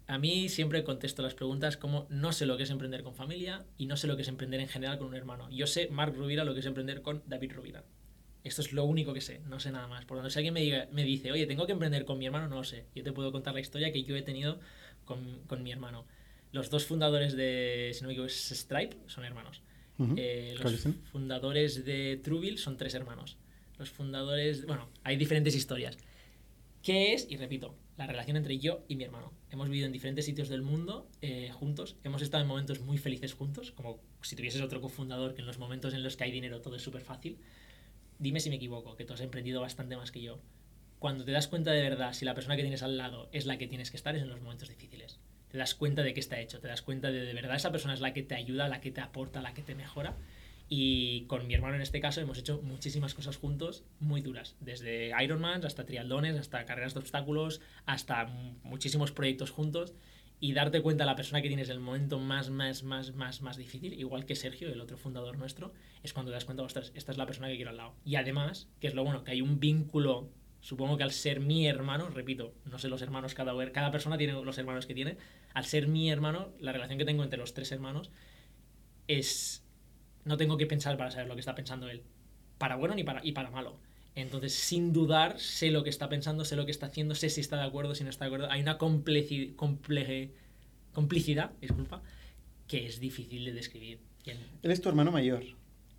A 0.08 0.18
mí 0.18 0.47
siempre 0.49 0.84
contesto 0.86 1.22
las 1.22 1.34
preguntas 1.34 1.76
como 1.76 2.08
no 2.10 2.32
sé 2.32 2.45
lo 2.45 2.55
que 2.58 2.64
es 2.64 2.70
emprender 2.70 3.03
con 3.03 3.14
familia 3.14 3.66
y 3.78 3.88
no 3.88 3.97
sé 3.97 4.08
lo 4.08 4.16
que 4.16 4.22
es 4.22 4.28
emprender 4.30 4.60
en 4.62 4.70
general 4.70 4.97
con 4.97 5.08
un 5.08 5.16
hermano. 5.16 5.49
Yo 5.51 5.68
sé, 5.68 5.89
Marc 5.89 6.16
Rubira, 6.16 6.45
lo 6.45 6.53
que 6.53 6.62
es 6.62 6.66
emprender 6.66 7.01
con 7.01 7.24
David 7.28 7.51
Rubira. 7.53 7.84
Esto 8.43 8.62
es 8.62 8.72
lo 8.72 8.86
único 8.86 9.14
que 9.14 9.20
sé, 9.20 9.41
no 9.49 9.60
sé 9.60 9.72
nada 9.72 9.88
más. 9.88 10.05
Por 10.05 10.16
lo 10.18 10.22
tanto, 10.24 10.32
si 10.32 10.39
alguien 10.39 10.53
me, 10.53 10.62
diga- 10.64 10.88
me 10.91 11.03
dice, 11.03 11.32
oye, 11.34 11.45
tengo 11.45 11.66
que 11.66 11.74
emprender 11.74 12.05
con 12.05 12.18
mi 12.18 12.26
hermano, 12.26 12.47
no 12.47 12.55
lo 12.55 12.64
sé. 12.64 12.86
Yo 12.95 13.03
te 13.03 13.12
puedo 13.12 13.34
contar 13.34 13.53
la 13.53 13.60
historia 13.60 13.91
que 13.91 14.03
yo 14.03 14.16
he 14.16 14.22
tenido 14.22 14.60
con, 15.03 15.41
con 15.47 15.62
mi 15.64 15.74
hermano. 15.74 16.05
Los 16.53 16.70
dos 16.70 16.86
fundadores 16.86 17.36
de, 17.36 17.91
si 17.93 18.01
no 18.01 18.08
me 18.08 18.14
equivoco, 18.14 18.30
Stripe, 18.30 18.95
son 19.08 19.26
hermanos. 19.26 19.62
Eh, 20.18 20.51
los 20.53 20.62
fundadores 21.12 21.84
de 21.84 22.22
Truebill 22.24 22.58
son 22.60 22.78
tres 22.78 22.93
hermanos. 22.93 23.36
Los 23.78 23.89
fundadores, 23.89 24.66
bueno, 24.66 24.88
hay 25.03 25.18
diferentes 25.18 25.53
historias. 25.55 25.97
¿Qué 26.88 27.14
es? 27.14 27.28
Y 27.30 27.36
repito, 27.36 27.76
la 27.98 28.08
relación 28.08 28.38
entre 28.38 28.60
yo 28.60 28.86
y 28.88 28.96
mi 28.96 29.04
hermano. 29.04 29.34
Hemos 29.52 29.68
vivido 29.68 29.88
en 29.88 29.92
diferentes 29.92 30.24
sitios 30.24 30.48
del 30.48 30.62
mundo 30.62 31.10
eh, 31.22 31.52
juntos, 31.52 31.98
hemos 32.06 32.22
estado 32.22 32.44
en 32.44 32.48
momentos 32.48 32.80
muy 32.80 32.98
felices 32.98 33.34
juntos, 33.34 33.74
como 33.74 34.00
si 34.22 34.38
tuvieses 34.38 34.62
otro 34.62 34.80
cofundador, 34.80 35.34
que 35.34 35.42
en 35.42 35.48
los 35.48 35.58
momentos 35.58 35.94
en 35.94 36.02
los 36.02 36.16
que 36.16 36.24
hay 36.24 36.32
dinero 36.32 36.62
todo 36.62 36.78
es 36.78 36.82
súper 36.82 37.02
fácil. 37.02 37.40
Dime 38.20 38.40
si 38.40 38.50
me 38.50 38.56
equivoco, 38.56 38.96
que 38.96 39.04
tú 39.04 39.14
has 39.14 39.20
emprendido 39.20 39.60
bastante 39.60 39.98
más 39.98 40.14
que 40.14 40.22
yo. 40.22 40.40
Cuando 40.98 41.26
te 41.26 41.34
das 41.34 41.50
cuenta 41.50 41.74
de 41.74 41.82
verdad 41.82 42.14
si 42.14 42.24
la 42.24 42.34
persona 42.34 42.56
que 42.56 42.62
tienes 42.62 42.84
al 42.84 42.96
lado 42.96 43.28
es 43.34 43.46
la 43.46 43.58
que 43.58 43.68
tienes 43.68 43.92
que 43.92 43.98
estar, 43.98 44.16
es 44.16 44.22
en 44.22 44.30
los 44.30 44.40
momentos 44.40 44.70
difíciles. 44.70 45.20
Te 45.50 45.58
das 45.58 45.76
cuenta 45.76 46.04
de 46.04 46.14
qué 46.14 46.22
está 46.22 46.40
hecho, 46.40 46.62
te 46.62 46.70
das 46.70 46.84
cuenta 46.84 47.12
de 47.12 47.26
de 47.26 47.34
verdad 47.34 47.58
esa 47.58 47.74
persona 47.74 47.96
es 47.96 48.00
la 48.00 48.14
que 48.14 48.24
te 48.24 48.36
ayuda, 48.36 48.70
la 48.70 48.80
que 48.80 48.92
te 48.92 49.02
aporta, 49.02 49.42
la 49.42 49.54
que 49.54 49.62
te 49.62 49.76
mejora. 49.76 50.16
Y 50.70 51.22
con 51.28 51.47
mi 51.47 51.53
hermano 51.53 51.76
en 51.76 51.82
este 51.82 52.01
caso 52.01 52.20
hemos 52.20 52.38
hecho 52.38 52.61
muchísimas 52.61 53.13
cosas 53.13 53.38
juntos 53.38 53.84
muy 53.99 54.22
duras, 54.22 54.55
desde 54.59 55.11
Ironmans 55.24 55.63
hasta 55.63 55.86
triatlones, 55.86 56.36
hasta 56.38 56.65
carreras 56.65 56.93
de 56.93 56.99
obstáculos, 56.99 57.61
hasta 57.86 58.26
muchísimos 58.63 59.11
proyectos 59.11 59.51
juntos 59.51 59.93
y 60.39 60.53
darte 60.53 60.82
cuenta 60.82 61.05
la 61.05 61.15
persona 61.15 61.41
que 61.41 61.47
tienes 61.47 61.70
en 61.70 61.76
el 61.76 61.80
momento 61.80 62.20
más, 62.20 62.49
más, 62.49 62.84
más, 62.84 63.13
más, 63.15 63.41
más 63.41 63.57
difícil, 63.57 63.93
igual 63.93 64.26
que 64.26 64.36
Sergio, 64.36 64.70
el 64.70 64.82
otro 64.82 64.97
fundador 64.97 65.38
nuestro, 65.38 65.74
es 66.03 66.13
cuando 66.13 66.32
te 66.32 66.36
das 66.36 66.45
cuenta, 66.45 66.63
ostras, 66.63 66.91
esta 66.95 67.11
es 67.11 67.18
la 67.18 67.26
persona 67.26 67.47
que 67.47 67.55
quiero 67.55 67.72
al 67.72 67.78
lado. 67.78 67.95
Y 68.05 68.15
además, 68.15 68.70
que 68.80 68.88
es 68.88 68.93
lo 68.93 69.03
bueno, 69.03 69.24
que 69.24 69.32
hay 69.32 69.41
un 69.41 69.59
vínculo, 69.59 70.30
supongo 70.61 70.97
que 70.97 71.03
al 71.03 71.11
ser 71.11 71.39
mi 71.39 71.68
hermano, 71.68 72.09
repito, 72.09 72.53
no 72.65 72.78
sé 72.78 72.88
los 72.88 73.01
hermanos, 73.01 73.34
cada, 73.34 73.72
cada 73.72 73.91
persona 73.91 74.18
tiene 74.18 74.34
los 74.34 74.57
hermanos 74.57 74.86
que 74.86 74.93
tiene, 74.93 75.18
al 75.53 75.65
ser 75.65 75.88
mi 75.88 76.11
hermano, 76.11 76.49
la 76.59 76.72
relación 76.72 76.99
que 76.99 77.05
tengo 77.05 77.24
entre 77.24 77.39
los 77.39 77.53
tres 77.53 77.72
hermanos 77.72 78.11
es... 79.07 79.63
No 80.28 80.38
tengo 80.38 80.58
que 80.58 80.66
pensar 80.68 80.98
para 80.98 81.10
saber 81.12 81.28
lo 81.28 81.34
que 81.36 81.40
está 81.40 81.56
pensando 81.56 81.90
él. 81.90 82.04
Para 82.58 82.76
bueno 82.76 82.96
ni 82.96 83.04
para, 83.04 83.26
y 83.26 83.32
para 83.32 83.50
malo. 83.50 83.78
Entonces, 84.16 84.54
sin 84.54 84.94
dudar, 84.94 85.40
sé 85.40 85.70
lo 85.72 85.84
que 85.84 85.90
está 85.90 86.10
pensando, 86.10 86.44
sé 86.44 86.56
lo 86.56 86.66
que 86.66 86.72
está 86.72 86.88
haciendo, 86.88 87.14
sé 87.16 87.30
si 87.30 87.40
está 87.42 87.56
de 87.58 87.64
acuerdo, 87.64 87.94
si 87.96 88.04
no 88.04 88.10
está 88.10 88.26
de 88.26 88.30
acuerdo. 88.30 88.52
Hay 88.52 88.62
una 88.62 88.78
compleci- 88.78 89.56
comple- 89.56 90.32
complicidad, 90.92 91.52
disculpa, 91.62 92.02
que 92.68 92.86
es 92.88 93.00
difícil 93.00 93.46
de 93.46 93.54
describir. 93.54 94.00
Él 94.26 94.72
es 94.72 94.82
tu 94.82 94.90
hermano 94.90 95.12
mayor. 95.12 95.44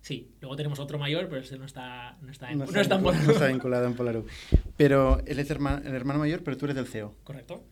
Sí, 0.01 0.29
luego 0.41 0.55
tenemos 0.55 0.79
otro 0.79 0.99
mayor, 0.99 1.27
pero 1.29 1.41
este 1.41 1.57
no 1.57 1.65
está, 1.65 2.17
no 2.21 2.31
está 2.31 2.51
en, 2.51 2.59
No 2.59 2.65
no 2.65 2.69
está, 2.69 2.81
está 2.81 2.95
en 2.95 3.01
vincul- 3.01 3.03
Polaroid. 3.05 3.25
no 3.27 3.33
está 3.33 3.47
vinculado 3.47 3.85
en 3.87 3.93
Polaroid. 3.95 4.25
Pero 4.77 5.21
él 5.25 5.39
es 5.39 5.49
herma- 5.49 5.81
el 5.85 5.93
hermano 5.95 6.19
mayor, 6.19 6.43
pero 6.43 6.57
tú 6.57 6.65
eres 6.65 6.75
del 6.75 6.87
CEO. 6.87 7.15
¿Correcto? 7.23 7.63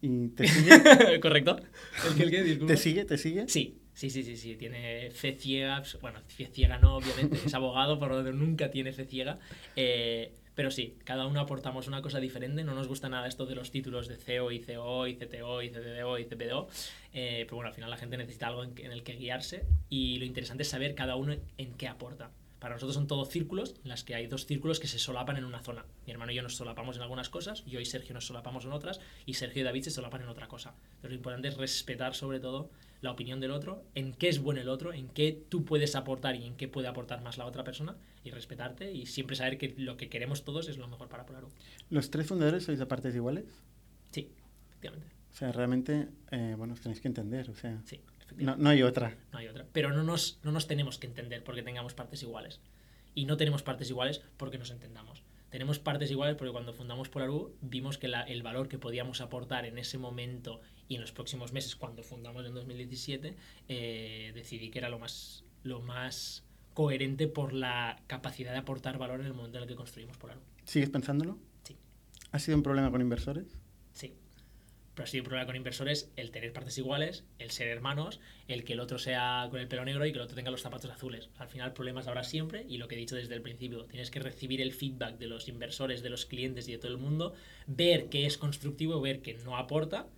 ¿Y 0.00 0.28
te 0.28 0.46
sigue? 0.46 1.20
¿Correcto? 1.20 1.58
¿El 2.06 2.14
que, 2.30 2.38
el 2.40 2.58
que? 2.58 2.64
¿Te 2.66 2.76
sigue? 2.76 3.04
¿Te 3.04 3.18
sigue? 3.18 3.48
Sí, 3.48 3.78
sí, 3.94 4.10
sí, 4.10 4.22
sí, 4.22 4.36
sí. 4.36 4.54
Tiene 4.56 5.10
fe 5.10 5.32
ciega. 5.32 5.82
Bueno, 6.00 6.20
fe 6.28 6.46
ciega 6.46 6.78
no, 6.78 6.96
obviamente. 6.96 7.38
Es 7.46 7.54
abogado, 7.54 7.98
por 7.98 8.08
lo 8.10 8.16
tanto 8.16 8.32
nunca 8.32 8.70
tiene 8.70 8.92
fe 8.92 9.04
ciega. 9.04 9.38
Eh, 9.76 10.32
pero 10.54 10.70
sí, 10.72 10.96
cada 11.04 11.26
uno 11.26 11.40
aportamos 11.40 11.86
una 11.88 12.02
cosa 12.02 12.20
diferente. 12.20 12.62
No 12.64 12.74
nos 12.74 12.88
gusta 12.88 13.08
nada 13.08 13.26
esto 13.28 13.46
de 13.46 13.54
los 13.54 13.70
títulos 13.70 14.08
de 14.08 14.16
CEO 14.16 14.50
y 14.52 14.60
CO 14.60 15.06
y 15.06 15.14
CTO 15.14 15.62
y 15.62 15.70
CDO 15.70 16.18
y 16.18 16.24
CPDO. 16.24 16.68
Eh, 17.14 17.44
pero 17.44 17.56
bueno, 17.56 17.68
al 17.68 17.74
final 17.74 17.90
la 17.90 17.96
gente 17.96 18.16
necesita 18.16 18.48
algo 18.48 18.64
en, 18.64 18.74
que- 18.74 18.84
en 18.84 18.92
el 18.92 19.02
que 19.02 19.14
guiarse. 19.14 19.64
Y 19.88 20.18
lo 20.18 20.24
interesante 20.24 20.62
es 20.62 20.68
saber 20.68 20.94
cada 20.94 21.16
uno 21.16 21.34
en 21.58 21.74
qué 21.74 21.88
aporta. 21.88 22.30
Para 22.58 22.74
nosotros 22.74 22.94
son 22.94 23.06
todos 23.06 23.28
círculos, 23.28 23.76
en 23.84 23.88
las 23.88 24.02
que 24.02 24.14
hay 24.14 24.26
dos 24.26 24.46
círculos 24.46 24.80
que 24.80 24.88
se 24.88 24.98
solapan 24.98 25.36
en 25.36 25.44
una 25.44 25.60
zona. 25.60 25.84
Mi 26.06 26.12
hermano 26.12 26.32
y 26.32 26.34
yo 26.34 26.42
nos 26.42 26.56
solapamos 26.56 26.96
en 26.96 27.02
algunas 27.02 27.28
cosas, 27.28 27.64
yo 27.66 27.78
y 27.78 27.84
Sergio 27.84 28.14
nos 28.14 28.26
solapamos 28.26 28.64
en 28.64 28.72
otras, 28.72 29.00
y 29.26 29.34
Sergio 29.34 29.62
y 29.62 29.64
David 29.64 29.82
se 29.82 29.90
solapan 29.90 30.22
en 30.22 30.28
otra 30.28 30.48
cosa. 30.48 30.74
Lo 31.02 31.14
importante 31.14 31.48
es 31.48 31.56
respetar 31.56 32.14
sobre 32.14 32.40
todo 32.40 32.70
la 33.00 33.12
opinión 33.12 33.38
del 33.38 33.52
otro, 33.52 33.84
en 33.94 34.12
qué 34.12 34.28
es 34.28 34.40
bueno 34.40 34.60
el 34.60 34.68
otro, 34.68 34.92
en 34.92 35.08
qué 35.08 35.44
tú 35.48 35.64
puedes 35.64 35.94
aportar 35.94 36.34
y 36.34 36.44
en 36.46 36.56
qué 36.56 36.66
puede 36.66 36.88
aportar 36.88 37.22
más 37.22 37.38
la 37.38 37.46
otra 37.46 37.62
persona, 37.62 37.96
y 38.24 38.30
respetarte 38.30 38.92
y 38.92 39.06
siempre 39.06 39.36
saber 39.36 39.56
que 39.56 39.74
lo 39.78 39.96
que 39.96 40.08
queremos 40.08 40.44
todos 40.44 40.68
es 40.68 40.78
lo 40.78 40.88
mejor 40.88 41.08
para 41.08 41.26
Polaru. 41.26 41.48
¿Los 41.90 42.10
tres 42.10 42.26
fundadores 42.26 42.64
sois 42.64 42.78
de 42.78 42.86
partes 42.86 43.14
iguales? 43.14 43.44
Sí, 44.10 44.30
efectivamente. 44.68 45.06
O 45.30 45.36
sea, 45.36 45.52
realmente, 45.52 46.08
eh, 46.32 46.54
bueno, 46.56 46.74
os 46.74 46.80
tenéis 46.80 47.00
que 47.00 47.08
entender. 47.08 47.48
O 47.50 47.54
sea, 47.54 47.80
Sí, 47.84 48.00
no, 48.36 48.56
no 48.56 48.70
hay 48.70 48.82
otra. 48.82 49.16
No 49.32 49.38
hay 49.38 49.48
otra. 49.48 49.66
Pero 49.72 49.92
no 49.92 50.02
nos, 50.04 50.38
no 50.42 50.52
nos 50.52 50.66
tenemos 50.66 50.98
que 50.98 51.06
entender 51.06 51.42
porque 51.44 51.62
tengamos 51.62 51.94
partes 51.94 52.22
iguales. 52.22 52.60
Y 53.14 53.24
no 53.24 53.36
tenemos 53.36 53.62
partes 53.62 53.90
iguales 53.90 54.22
porque 54.36 54.58
nos 54.58 54.70
entendamos. 54.70 55.22
Tenemos 55.50 55.78
partes 55.78 56.10
iguales 56.10 56.36
porque 56.36 56.52
cuando 56.52 56.74
fundamos 56.74 57.08
Polaru 57.08 57.56
vimos 57.62 57.96
que 57.98 58.06
la- 58.08 58.22
el 58.22 58.42
valor 58.42 58.68
que 58.68 58.78
podíamos 58.78 59.20
aportar 59.22 59.64
en 59.64 59.78
ese 59.78 59.96
momento 59.98 60.60
y 60.88 60.94
en 60.96 61.00
los 61.00 61.12
próximos 61.12 61.52
meses, 61.52 61.74
cuando 61.74 62.02
fundamos 62.02 62.44
en 62.46 62.54
2017, 62.54 63.34
eh, 63.68 64.32
decidí 64.34 64.70
que 64.70 64.78
era 64.78 64.88
lo 64.90 64.98
más, 64.98 65.44
lo 65.62 65.80
más 65.80 66.44
coherente 66.74 67.28
por 67.28 67.52
la 67.54 68.00
capacidad 68.06 68.52
de 68.52 68.58
aportar 68.58 68.98
valor 68.98 69.20
en 69.20 69.26
el 69.26 69.34
momento 69.34 69.58
en 69.58 69.62
el 69.64 69.68
que 69.68 69.74
construimos 69.74 70.16
Polaru. 70.18 70.40
¿Sigues 70.64 70.90
pensándolo? 70.90 71.38
Sí. 71.64 71.76
¿Ha 72.30 72.38
sido 72.38 72.56
un 72.56 72.62
problema 72.62 72.90
con 72.90 73.00
inversores? 73.00 73.57
Pero 74.98 75.04
ha 75.04 75.10
sido 75.10 75.22
un 75.22 75.26
problema 75.26 75.46
con 75.46 75.54
inversores 75.54 76.10
el 76.16 76.32
tener 76.32 76.52
partes 76.52 76.76
iguales, 76.76 77.22
el 77.38 77.52
ser 77.52 77.68
hermanos, 77.68 78.18
el 78.48 78.64
que 78.64 78.72
el 78.72 78.80
otro 78.80 78.98
sea 78.98 79.46
con 79.48 79.60
el 79.60 79.68
pelo 79.68 79.84
negro 79.84 80.04
y 80.04 80.10
que 80.10 80.18
el 80.18 80.24
otro 80.24 80.34
tenga 80.34 80.50
los 80.50 80.62
zapatos 80.62 80.90
azules. 80.90 81.28
Al 81.38 81.46
final 81.46 81.72
problemas 81.72 82.08
habrá 82.08 82.24
siempre 82.24 82.66
y 82.68 82.78
lo 82.78 82.88
que 82.88 82.96
he 82.96 82.98
dicho 82.98 83.14
desde 83.14 83.36
el 83.36 83.40
principio, 83.40 83.84
tienes 83.84 84.10
que 84.10 84.18
recibir 84.18 84.60
el 84.60 84.72
feedback 84.72 85.16
de 85.16 85.28
los 85.28 85.46
inversores, 85.46 86.02
de 86.02 86.10
los 86.10 86.26
clientes 86.26 86.66
y 86.66 86.72
de 86.72 86.78
todo 86.78 86.90
el 86.90 86.98
mundo, 86.98 87.32
ver 87.68 88.06
qué 88.06 88.26
es 88.26 88.38
constructivo, 88.38 89.00
ver 89.00 89.22
qué 89.22 89.34
no 89.34 89.56
aporta, 89.56 90.08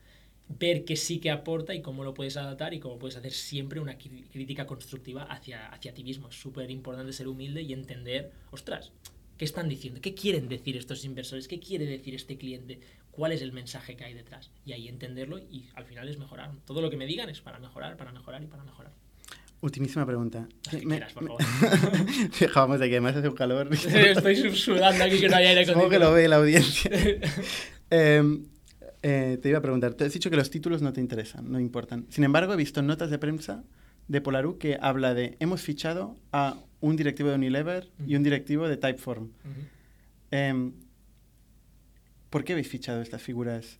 ver 0.49 0.87
qué 0.87 0.97
sí 0.97 1.19
que 1.19 1.31
aporta 1.31 1.75
y 1.75 1.83
cómo 1.83 2.03
lo 2.03 2.15
puedes 2.15 2.39
adaptar 2.39 2.73
y 2.73 2.81
cómo 2.81 2.99
puedes 2.99 3.19
hacer 3.19 3.33
siempre 3.33 3.81
una 3.81 3.99
crítica 3.99 4.67
constructiva 4.67 5.25
hacia, 5.25 5.69
hacia 5.69 5.93
ti 5.93 6.05
mismo. 6.05 6.31
Es 6.31 6.37
súper 6.37 6.71
importante 6.71 7.13
ser 7.13 7.29
humilde 7.29 7.61
y 7.61 7.75
entender, 7.75 8.33
ostras, 8.51 8.93
¿qué 9.37 9.45
están 9.45 9.69
diciendo? 9.69 10.01
¿Qué 10.01 10.15
quieren 10.15 10.49
decir 10.49 10.79
estos 10.79 11.05
inversores? 11.05 11.49
¿Qué 11.49 11.61
quiere 11.61 11.85
decir 11.85 12.15
este 12.15 12.39
cliente? 12.39 12.81
¿Cuál 13.11 13.33
es 13.33 13.43
el 13.43 13.53
mensaje 13.53 13.97
que 13.97 14.05
hay 14.05 14.15
detrás? 14.15 14.51
Y 14.65 14.73
ahí 14.73 14.89
entenderlo 14.89 15.39
y 15.39 15.69
al 15.75 15.85
final 15.85 16.09
es 16.09 16.19
mejorar. 16.19 16.53
Todo 16.65 16.81
lo 16.81 16.91
que 16.91 16.97
me 16.97 17.07
digan 17.07 17.29
es 17.29 17.41
para 17.41 17.59
mejorar, 17.59 17.97
para 17.97 18.13
mejorar 18.13 18.43
y 18.43 18.47
para 18.47 18.65
mejorar. 18.65 18.93
Ultimísima 19.63 20.07
pregunta. 20.07 20.49
Las 20.67 20.75
que 20.77 20.87
Me- 20.87 20.95
quieras, 20.95 21.13
por 21.13 21.27
favor. 21.27 21.43
Que 22.39 22.47
además 22.95 23.17
hace 23.17 23.29
un 23.29 23.35
calor. 23.35 23.69
Estoy 23.75 24.57
sudando 24.57 25.05
aquí 25.05 25.21
que 25.21 25.29
no 25.29 25.37
hay 25.37 25.47
aire 25.47 25.67
Supongo 25.67 25.89
que 25.91 25.99
lo 25.99 26.07
acondicionado. 26.07 26.15
ve 26.15 26.29
la 26.29 26.37
audiencia. 26.37 26.91
Eh, 27.93 28.23
eh, 29.03 29.39
te 29.43 29.49
iba 29.49 29.59
a 29.59 29.63
preguntar, 29.63 29.95
te 29.95 30.05
has 30.05 30.13
dicho 30.13 30.31
que 30.31 30.37
los 30.37 30.49
títulos 30.49 30.81
no 30.81 30.93
te 30.93 31.01
interesan, 31.01 31.51
no 31.51 31.59
importan. 31.59 32.07
Sin 32.09 32.23
embargo, 32.23 32.55
he 32.55 32.57
visto 32.57 32.83
notas 32.83 33.11
de 33.11 33.19
prensa 33.19 33.65
de 34.07 34.21
Polaru 34.21 34.59
que 34.59 34.79
habla 34.81 35.13
de 35.13 35.37
hemos 35.41 35.61
fichado 35.63 36.15
a 36.31 36.57
un 36.81 36.95
directivo 36.95 37.31
de 37.31 37.35
Unilever 37.35 37.89
y 38.07 38.15
un 38.15 38.23
directivo 38.23 38.69
de 38.69 38.77
Typeform. 38.77 39.25
Ujú. 39.25 39.61
Em, 40.31 40.73
¿Por 42.31 42.45
qué 42.45 42.53
habéis 42.53 42.69
fichado 42.69 43.03
estas 43.03 43.23
figuras 43.23 43.79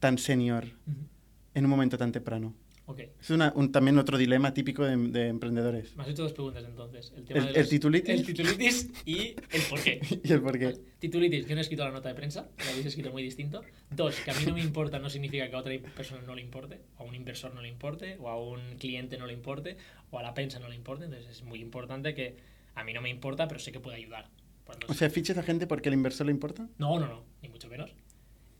tan 0.00 0.18
senior 0.18 0.64
Ujú. 0.86 1.06
en 1.54 1.64
un 1.64 1.70
momento 1.70 1.96
tan 1.98 2.12
temprano? 2.12 2.54
Ok. 2.86 3.00
Es 3.20 3.28
una- 3.28 3.52
un- 3.54 3.70
también 3.70 3.98
otro 3.98 4.16
dilema 4.16 4.54
típico 4.54 4.82
de, 4.82 4.96
de 4.96 5.28
emprendedores. 5.28 5.94
Me 5.94 6.04
has 6.04 6.08
hecho 6.08 6.22
dos 6.22 6.32
preguntas 6.32 6.64
entonces. 6.64 7.12
El, 7.14 7.24
tema 7.24 7.40
El- 7.40 7.46
de 7.46 7.52
el 7.52 7.60
los- 7.60 7.68
titulitis. 7.68 8.08
El 8.20 8.24
titulitis 8.26 8.90
y 9.04 9.18
el 9.50 9.62
por 9.68 9.82
qué. 9.82 10.00
¿Y 10.24 10.32
el? 10.32 10.40
Vale. 10.40 10.78
Titulitis, 10.98 11.46
yo 11.46 11.54
no 11.54 11.58
he 11.58 11.62
escrito 11.62 11.84
la 11.84 11.90
nota 11.90 12.08
de 12.08 12.14
prensa, 12.14 12.48
la 12.64 12.70
habéis 12.70 12.86
escrito 12.86 13.12
muy 13.12 13.22
distinto. 13.22 13.62
Dos, 13.90 14.16
que 14.20 14.30
a 14.30 14.34
mí 14.34 14.46
no 14.46 14.54
me 14.54 14.62
importa 14.62 14.98
no 14.98 15.10
significa 15.10 15.48
que 15.50 15.54
a 15.54 15.58
otra 15.58 15.72
persona 15.94 16.22
no 16.22 16.34
le 16.34 16.40
importe, 16.40 16.80
o 16.96 17.02
a 17.02 17.06
un 17.06 17.14
inversor 17.14 17.54
no 17.54 17.60
le 17.60 17.68
importe, 17.68 18.16
o 18.20 18.28
a 18.30 18.42
un 18.42 18.76
cliente 18.78 19.18
no 19.18 19.26
le 19.26 19.34
importe, 19.34 19.76
o 20.10 20.18
a 20.18 20.22
la 20.22 20.32
prensa 20.32 20.58
no 20.58 20.68
le 20.70 20.74
importe. 20.74 21.04
Entonces 21.04 21.28
es 21.28 21.42
muy 21.42 21.60
importante 21.60 22.14
que 22.14 22.36
a 22.74 22.84
mí 22.84 22.94
no 22.94 23.02
me 23.02 23.10
importa, 23.10 23.46
pero 23.48 23.60
sé 23.60 23.70
que 23.70 23.80
puede 23.80 23.98
ayudar. 23.98 24.30
Por 24.68 24.76
O 24.90 24.94
sea, 24.94 25.08
¿fichas 25.10 25.36
a 25.38 25.42
gente 25.42 25.66
porque 25.66 25.88
al 25.88 25.94
inversor 25.94 26.26
le 26.26 26.32
importa? 26.32 26.68
no, 26.78 26.98
no, 27.00 27.06
no, 27.08 27.24
ni 27.42 27.48
mucho 27.48 27.68
menos. 27.68 27.90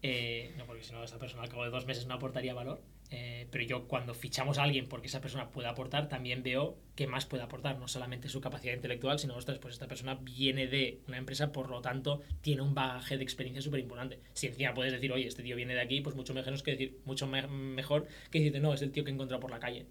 Eh, 0.02 0.54
no, 0.56 0.64
porque 0.64 0.82
si 0.84 0.92
no, 0.92 1.02
esa 1.04 1.18
persona 1.18 1.42
al 1.42 1.48
cabo 1.48 1.64
de 1.64 1.70
dos 1.70 1.84
meses 1.86 2.06
no 2.06 2.14
aportaría 2.14 2.54
valor. 2.54 2.80
Eh, 3.10 3.46
pero 3.50 3.64
yo 3.64 3.88
cuando 3.88 4.12
fichamos 4.14 4.58
a 4.58 4.62
alguien 4.64 4.86
porque 4.86 5.06
esa 5.06 5.20
persona 5.22 5.50
puede 5.50 5.66
aportar, 5.66 6.08
también 6.10 6.42
veo 6.42 6.76
qué 6.94 7.06
más 7.06 7.26
puede 7.26 7.42
aportar. 7.42 7.78
No 7.78 7.88
solamente 7.88 8.28
su 8.28 8.40
capacidad 8.40 8.74
intelectual, 8.74 9.18
sino, 9.18 9.34
ostras, 9.36 9.58
pues 9.58 9.74
esta 9.74 9.86
persona 9.88 10.14
viene 10.14 10.66
de 10.66 11.00
una 11.08 11.16
empresa, 11.18 11.50
por 11.52 11.68
lo 11.68 11.80
tanto, 11.80 12.22
tiene 12.42 12.62
un 12.62 12.74
bagaje 12.74 13.16
de 13.16 13.22
experiencia 13.24 13.60
súper 13.62 13.80
importante. 13.80 14.20
Si 14.34 14.46
encima 14.46 14.72
puedes 14.74 14.92
decir, 14.92 15.10
oye, 15.12 15.26
este 15.26 15.42
tío 15.42 15.56
viene 15.56 15.74
de 15.74 15.80
aquí, 15.80 16.00
pues 16.00 16.16
mucho 16.16 16.32
mejor 16.34 16.62
que 16.62 16.70
decir, 16.72 16.98
mucho 17.04 17.26
me- 17.26 17.46
mejor 17.46 18.06
que 18.30 18.38
decirte, 18.38 18.60
no, 18.60 18.72
es 18.74 18.82
el 18.82 18.92
tío 18.92 19.04
que 19.04 19.10
he 19.10 19.14
encontrado 19.14 19.40
por 19.40 19.50
la 19.50 19.58
calle. 19.58 19.86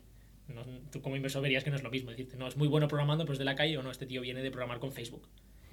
No, 0.48 0.64
tú 0.92 1.02
como 1.02 1.16
inversor 1.16 1.42
verías 1.42 1.64
que 1.64 1.70
no 1.72 1.76
es 1.76 1.84
lo 1.84 1.92
mismo. 1.92 2.12
Decirte, 2.12 2.38
no, 2.38 2.48
es 2.48 2.56
muy 2.56 2.68
bueno 2.70 2.88
programando, 2.88 3.26
pero 3.26 3.34
es 3.34 3.40
de 3.40 3.46
la 3.46 3.56
calle, 3.56 3.78
o 3.78 3.84
no, 3.84 3.92
este 3.92 4.06
tío 4.06 4.22
viene 4.22 4.42
de 4.42 4.50
programar 4.52 4.80
con 4.80 4.92
Facebook 4.94 5.28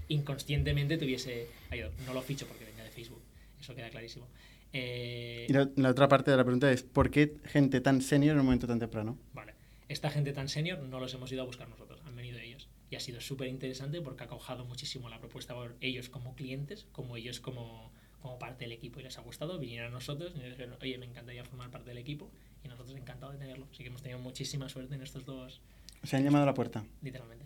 inconscientemente 0.08 0.96
te 0.98 1.04
hubiese 1.04 1.48
ayudado. 1.70 1.92
No 2.06 2.14
lo 2.14 2.22
ficho 2.22 2.46
porque 2.46 2.64
venga 2.64 2.82
de 2.84 2.90
Facebook. 2.90 3.22
Eso 3.60 3.74
queda 3.74 3.90
clarísimo. 3.90 4.26
Eh, 4.72 5.46
Y 5.48 5.52
la, 5.52 5.70
la 5.76 5.90
otra 5.90 6.08
parte 6.08 6.30
de 6.30 6.36
la 6.36 6.44
pregunta 6.44 6.70
es, 6.70 6.82
¿por 6.82 7.10
qué 7.10 7.36
gente 7.44 7.80
tan 7.80 8.02
senior 8.02 8.34
en 8.34 8.40
un 8.40 8.46
momento 8.46 8.66
tan 8.66 8.78
temprano? 8.78 9.16
Vale. 9.32 9.54
Esta 9.88 10.10
gente 10.10 10.32
tan 10.32 10.48
senior 10.48 10.78
no 10.80 10.98
los 10.98 11.12
hemos 11.14 11.30
ido 11.30 11.42
a 11.42 11.44
buscar 11.44 11.68
nosotros, 11.68 12.00
han 12.06 12.16
venido 12.16 12.38
ellos. 12.38 12.68
Y 12.90 12.96
ha 12.96 13.00
sido 13.00 13.20
súper 13.20 13.48
interesante 13.48 14.00
porque 14.00 14.24
ha 14.24 14.26
cojado 14.28 14.64
muchísimo 14.64 15.08
la 15.08 15.18
propuesta 15.18 15.54
por 15.54 15.74
ellos 15.80 16.08
como 16.08 16.34
clientes, 16.34 16.86
como 16.92 17.16
ellos 17.16 17.40
como, 17.40 17.90
como 18.20 18.38
parte 18.38 18.64
del 18.64 18.72
equipo. 18.72 19.00
Y 19.00 19.02
les 19.04 19.18
ha 19.18 19.22
gustado, 19.22 19.58
vinieron 19.58 19.88
a 19.88 19.90
nosotros 19.90 20.32
y 20.34 20.38
nos 20.38 20.48
dijeron, 20.50 20.76
oye, 20.80 20.98
me 20.98 21.06
encantaría 21.06 21.44
formar 21.44 21.70
parte 21.70 21.90
del 21.90 21.98
equipo. 21.98 22.30
Y 22.64 22.68
nosotros 22.68 22.96
encantados 22.96 23.34
de 23.34 23.40
tenerlo. 23.40 23.66
Así 23.70 23.82
que 23.82 23.88
hemos 23.88 24.02
tenido 24.02 24.18
muchísima 24.20 24.68
suerte 24.68 24.94
en 24.94 25.02
estos 25.02 25.24
dos, 25.24 25.60
Se 26.02 26.16
han 26.16 26.24
llamado 26.24 26.44
a 26.44 26.46
la 26.46 26.54
puerta 26.54 26.84
literalmente. 27.02 27.44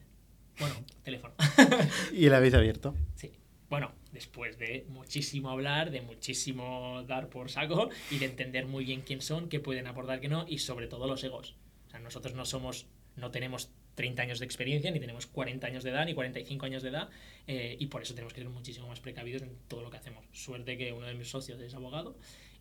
Bueno, 0.59 0.75
teléfono. 1.05 1.35
y 2.13 2.29
la 2.29 2.39
habéis 2.39 2.55
abierto. 2.55 2.95
Sí. 3.15 3.33
Bueno, 3.69 3.93
después 4.13 4.59
de 4.59 4.87
muchísimo 4.89 5.51
hablar, 5.51 5.91
de 5.91 6.01
muchísimo 6.01 7.03
dar 7.07 7.29
por 7.29 7.51
saco 7.51 7.91
y 8.11 8.19
de 8.19 8.27
entender 8.27 8.67
muy 8.67 8.85
bien 8.85 9.03
quién 9.03 9.21
son, 9.21 9.49
qué 9.49 9.61
pueden 9.61 9.87
aportar, 9.87 10.21
qué 10.21 10.29
no, 10.29 10.47
y 10.49 10.59
sobre 10.59 10.87
todo 10.87 11.07
los 11.07 11.23
egos. 11.23 11.57
O 11.87 11.91
sea, 11.91 12.01
nosotros 12.01 12.35
no 12.35 12.45
somos, 12.45 12.87
no 13.17 13.31
tenemos 13.31 13.71
30 13.95 14.23
años 14.23 14.39
de 14.39 14.47
experiencia, 14.47 14.91
ni 14.91 15.01
tenemos 15.01 15.27
40 15.27 15.67
años 15.67 15.85
de 15.85 15.91
edad, 15.91 16.07
ni 16.07 16.15
45 16.15 16.67
años 16.67 16.83
de 16.83 16.89
edad, 16.89 17.11
eh, 17.47 17.77
y 17.79 17.87
por 17.87 18.01
eso 18.01 18.15
tenemos 18.15 18.33
que 18.33 18.41
ser 18.41 18.49
muchísimo 18.49 18.89
más 18.89 19.01
precavidos 19.01 19.43
en 19.43 19.57
todo 19.69 19.83
lo 19.83 19.91
que 19.91 19.99
hacemos. 19.99 20.25
Suerte 20.33 20.79
que 20.79 20.93
uno 20.93 21.07
de 21.07 21.15
mis 21.15 21.29
socios 21.29 21.61
es 21.61 21.75
abogado 21.75 22.17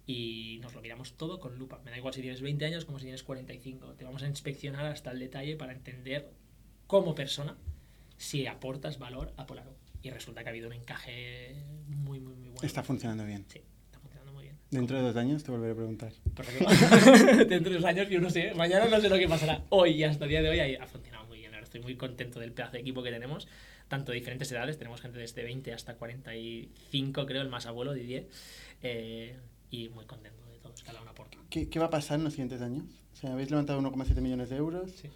y 0.05 0.59
nos 0.61 0.73
lo 0.73 0.81
miramos 0.81 1.13
todo 1.15 1.39
con 1.39 1.57
lupa. 1.57 1.79
Me 1.85 1.91
da 1.91 1.97
igual 1.97 2.13
si 2.13 2.21
tienes 2.21 2.41
20 2.41 2.65
años 2.65 2.85
como 2.85 2.97
si 2.97 3.05
tienes 3.05 3.23
45. 3.23 3.93
Te 3.93 4.03
vamos 4.03 4.23
a 4.23 4.27
inspeccionar 4.27 4.85
hasta 4.87 5.11
el 5.11 5.19
detalle 5.19 5.55
para 5.55 5.73
entender 5.73 6.31
como 6.87 7.13
persona 7.13 7.57
si 8.17 8.47
aportas 8.47 8.99
valor 8.99 9.33
a 9.37 9.45
Polaro. 9.45 9.75
Y 10.01 10.09
resulta 10.09 10.43
que 10.43 10.49
ha 10.49 10.51
habido 10.51 10.67
un 10.67 10.73
encaje 10.73 11.55
muy, 11.87 12.19
muy, 12.19 12.35
muy 12.35 12.49
bueno. 12.49 12.61
Está 12.61 12.83
funcionando 12.83 13.25
bien. 13.25 13.45
Sí, 13.47 13.61
está 13.85 13.99
funcionando 13.99 14.33
muy 14.33 14.43
bien. 14.43 14.57
Dentro 14.69 14.97
de 14.97 15.03
dos 15.03 15.15
años 15.15 15.43
te 15.43 15.51
volveré 15.51 15.73
a 15.73 15.75
preguntar. 15.75 16.11
Dentro 17.47 17.71
de 17.71 17.77
dos 17.77 17.85
años, 17.85 18.09
yo 18.09 18.21
no 18.21 18.29
sé. 18.29 18.53
Mañana 18.53 18.85
no 18.85 19.01
sé 19.01 19.09
lo 19.09 19.17
que 19.17 19.27
pasará. 19.27 19.63
Hoy 19.69 20.03
hasta 20.03 20.25
el 20.25 20.29
día 20.29 20.41
de 20.41 20.49
hoy 20.49 20.75
ha 20.75 20.87
funcionado 20.87 21.25
muy 21.25 21.39
bien. 21.39 21.53
Ahora 21.53 21.63
estoy 21.63 21.81
muy 21.81 21.95
contento 21.95 22.39
del 22.39 22.51
pedazo 22.51 22.73
de 22.73 22.79
equipo 22.79 23.03
que 23.03 23.11
tenemos. 23.11 23.47
Tanto 23.87 24.11
de 24.11 24.19
diferentes 24.19 24.51
edades. 24.51 24.77
Tenemos 24.77 25.01
gente 25.01 25.17
desde 25.19 25.43
20 25.43 25.73
hasta 25.73 25.95
45, 25.95 27.25
creo, 27.25 27.41
el 27.41 27.49
más 27.49 27.65
abuelo, 27.65 27.93
Didier. 27.93 28.27
Eh, 28.83 29.35
y 29.71 29.89
muy 29.89 30.05
contento 30.05 30.45
de 30.45 30.59
todos. 30.59 30.83
Cada 30.83 31.01
uno 31.01 31.11
aporta. 31.11 31.37
¿Qué, 31.49 31.69
qué 31.69 31.79
va 31.79 31.85
a 31.87 31.89
pasar 31.89 32.19
en 32.19 32.25
los 32.25 32.33
siguientes 32.33 32.61
años? 32.61 32.85
O 33.13 33.15
sea, 33.15 33.33
habéis 33.33 33.49
levantado 33.49 33.81
1,7 33.81 34.21
millones 34.21 34.49
de 34.49 34.57
euros. 34.57 34.91
Sí. 34.91 35.09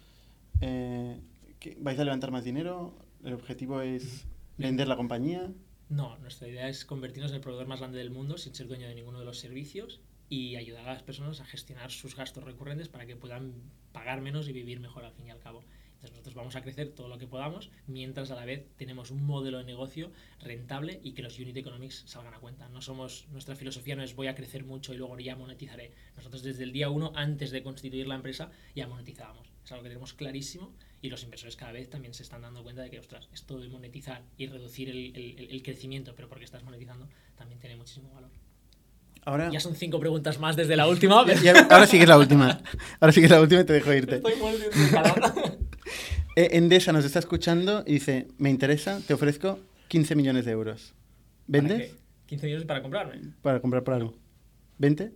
Eh, 0.60 1.20
¿qué- 1.62 1.76
¿Vais 1.80 1.98
a 1.98 2.04
levantar 2.04 2.30
más 2.32 2.44
dinero? 2.44 2.98
¿El 3.24 3.34
objetivo 3.34 3.80
es 3.80 4.26
vender 4.58 4.88
la 4.88 4.96
compañía? 4.96 5.52
No, 5.88 6.18
nuestra 6.18 6.48
idea 6.48 6.68
es 6.68 6.84
convertirnos 6.84 7.30
en 7.30 7.36
el 7.36 7.40
proveedor 7.40 7.66
más 7.68 7.78
grande 7.80 7.98
del 7.98 8.10
mundo 8.10 8.36
sin 8.36 8.54
ser 8.54 8.66
dueño 8.66 8.88
de 8.88 8.94
ninguno 8.94 9.18
de 9.20 9.24
los 9.24 9.38
servicios 9.38 10.00
y 10.28 10.56
ayudar 10.56 10.88
a 10.88 10.94
las 10.94 11.02
personas 11.02 11.40
a 11.40 11.44
gestionar 11.44 11.90
sus 11.90 12.16
gastos 12.16 12.42
recurrentes 12.44 12.88
para 12.88 13.06
que 13.06 13.14
puedan 13.16 13.52
pagar 13.92 14.20
menos 14.22 14.48
y 14.48 14.52
vivir 14.52 14.80
mejor 14.80 15.04
al 15.04 15.12
fin 15.12 15.26
y 15.26 15.30
al 15.30 15.38
cabo. 15.38 15.62
Entonces 15.94 16.12
nosotros 16.12 16.34
vamos 16.34 16.56
a 16.56 16.62
crecer 16.62 16.88
todo 16.94 17.06
lo 17.08 17.18
que 17.18 17.28
podamos 17.28 17.70
mientras 17.86 18.30
a 18.32 18.34
la 18.34 18.44
vez 18.44 18.66
tenemos 18.76 19.12
un 19.12 19.22
modelo 19.24 19.58
de 19.58 19.64
negocio 19.64 20.10
rentable 20.40 21.00
y 21.04 21.12
que 21.12 21.22
los 21.22 21.38
unit 21.38 21.56
economics 21.56 22.02
salgan 22.06 22.34
a 22.34 22.40
cuenta. 22.40 22.68
No 22.70 22.80
somos 22.80 23.28
nuestra 23.30 23.54
filosofía 23.54 23.94
no 23.94 24.02
es 24.02 24.16
voy 24.16 24.26
a 24.26 24.34
crecer 24.34 24.64
mucho 24.64 24.94
y 24.94 24.96
luego 24.96 25.16
ya 25.20 25.36
monetizaré. 25.36 25.92
Nosotros 26.16 26.42
desde 26.42 26.64
el 26.64 26.72
día 26.72 26.90
uno 26.90 27.12
antes 27.14 27.52
de 27.52 27.62
constituir 27.62 28.08
la 28.08 28.16
empresa 28.16 28.50
ya 28.74 28.88
monetizábamos. 28.88 29.52
Es 29.64 29.70
algo 29.70 29.84
que 29.84 29.90
tenemos 29.90 30.12
clarísimo 30.14 30.72
y 31.02 31.10
los 31.10 31.22
inversores 31.24 31.56
cada 31.56 31.72
vez 31.72 31.90
también 31.90 32.14
se 32.14 32.22
están 32.22 32.40
dando 32.42 32.62
cuenta 32.62 32.82
de 32.82 32.90
que, 32.90 32.98
ostras, 33.00 33.28
esto 33.34 33.58
de 33.60 33.68
monetizar 33.68 34.22
y 34.38 34.46
reducir 34.46 34.88
el, 34.88 35.14
el- 35.16 35.48
el 35.50 35.62
crecimiento, 35.62 36.14
pero 36.14 36.28
porque 36.28 36.44
estás 36.44 36.62
monetizando, 36.62 37.08
también 37.36 37.58
tiene 37.60 37.76
muchísimo 37.76 38.10
valor. 38.14 38.30
Ahora, 39.24 39.50
Ya 39.50 39.60
son 39.60 39.74
cinco 39.76 40.00
preguntas 40.00 40.38
más 40.40 40.56
desde 40.56 40.74
la 40.76 40.88
última. 40.88 41.24
ya- 41.26 41.52
ya- 41.52 41.60
ahora 41.70 41.86
sí 41.86 41.96
que 41.96 42.04
es 42.04 42.08
la 42.08 42.18
última. 42.18 42.60
Ahora 43.00 43.12
sí 43.12 43.20
que 43.20 43.26
es 43.26 43.30
la 43.32 43.40
última 43.40 43.60
y 43.60 43.64
te 43.64 43.72
dejo 43.74 43.92
irte. 43.92 44.16
Estoy. 44.16 44.32
Eh, 46.34 46.48
Endesa 46.52 46.92
nos 46.92 47.04
está 47.04 47.18
escuchando 47.18 47.84
y 47.86 47.92
dice, 47.94 48.26
me 48.38 48.48
interesa, 48.48 49.00
te 49.06 49.12
ofrezco 49.12 49.58
15 49.88 50.14
millones 50.16 50.46
de 50.46 50.52
euros. 50.52 50.94
¿Para 51.50 51.62
¿Vendes? 51.68 51.90
qué? 51.90 51.96
15 52.26 52.46
millones 52.46 52.66
para 52.66 52.80
comprarme. 52.80 53.20
Para 53.42 53.60
comprar 53.60 53.84
por 53.84 53.92
algo. 53.92 54.14
¿Vente? 54.78 55.12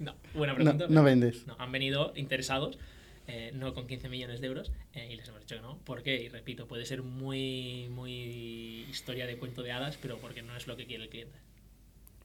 No, 0.00 0.14
buena 0.34 0.54
No, 0.54 0.56
pregunta. 0.56 0.84
no 0.86 0.88
pero- 0.88 1.02
vendes. 1.04 1.46
No, 1.46 1.54
han 1.60 1.70
venido 1.70 2.12
interesados, 2.16 2.78
eh, 3.26 3.50
no 3.54 3.74
con 3.74 3.86
15 3.86 4.08
millones 4.08 4.40
de 4.40 4.46
euros, 4.46 4.72
eh, 4.94 5.08
y 5.10 5.16
les 5.16 5.28
hemos 5.28 5.40
dicho 5.40 5.56
que 5.56 5.62
no. 5.62 5.78
¿Por 5.78 6.02
qué? 6.02 6.22
Y 6.22 6.28
repito, 6.28 6.66
puede 6.66 6.86
ser 6.86 7.02
muy, 7.02 7.88
muy 7.90 8.86
historia 8.88 9.26
de 9.26 9.36
cuento 9.36 9.62
de 9.62 9.72
hadas, 9.72 9.98
pero 10.00 10.18
porque 10.18 10.42
no 10.42 10.56
es 10.56 10.66
lo 10.66 10.76
que 10.76 10.86
quiere 10.86 11.04
el 11.04 11.10
cliente. 11.10 11.38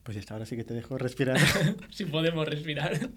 Pues 0.02 0.16
ya 0.16 0.20
está, 0.20 0.34
ahora 0.34 0.46
sí 0.46 0.56
que 0.56 0.64
te 0.64 0.74
dejo 0.74 0.98
respirar. 0.98 1.38
si 1.90 2.04
podemos 2.04 2.46
respirar. 2.46 3.10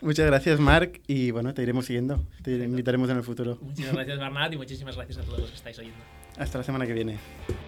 Muchas 0.00 0.26
gracias, 0.26 0.58
Marc, 0.58 1.00
y 1.06 1.30
bueno, 1.30 1.52
te 1.52 1.62
iremos 1.62 1.86
siguiendo. 1.86 2.26
Te 2.42 2.52
invitaremos 2.56 3.10
en 3.10 3.18
el 3.18 3.22
futuro. 3.22 3.58
Muchísimas 3.60 3.94
gracias, 3.94 4.18
Bernat, 4.18 4.52
y 4.52 4.56
muchísimas 4.56 4.96
gracias 4.96 5.18
a 5.18 5.22
todos 5.22 5.40
los 5.40 5.50
que 5.50 5.56
estáis 5.56 5.78
oyendo. 5.78 5.98
Hasta 6.38 6.58
la 6.58 6.64
semana 6.64 6.86
que 6.86 6.94
viene. 6.94 7.18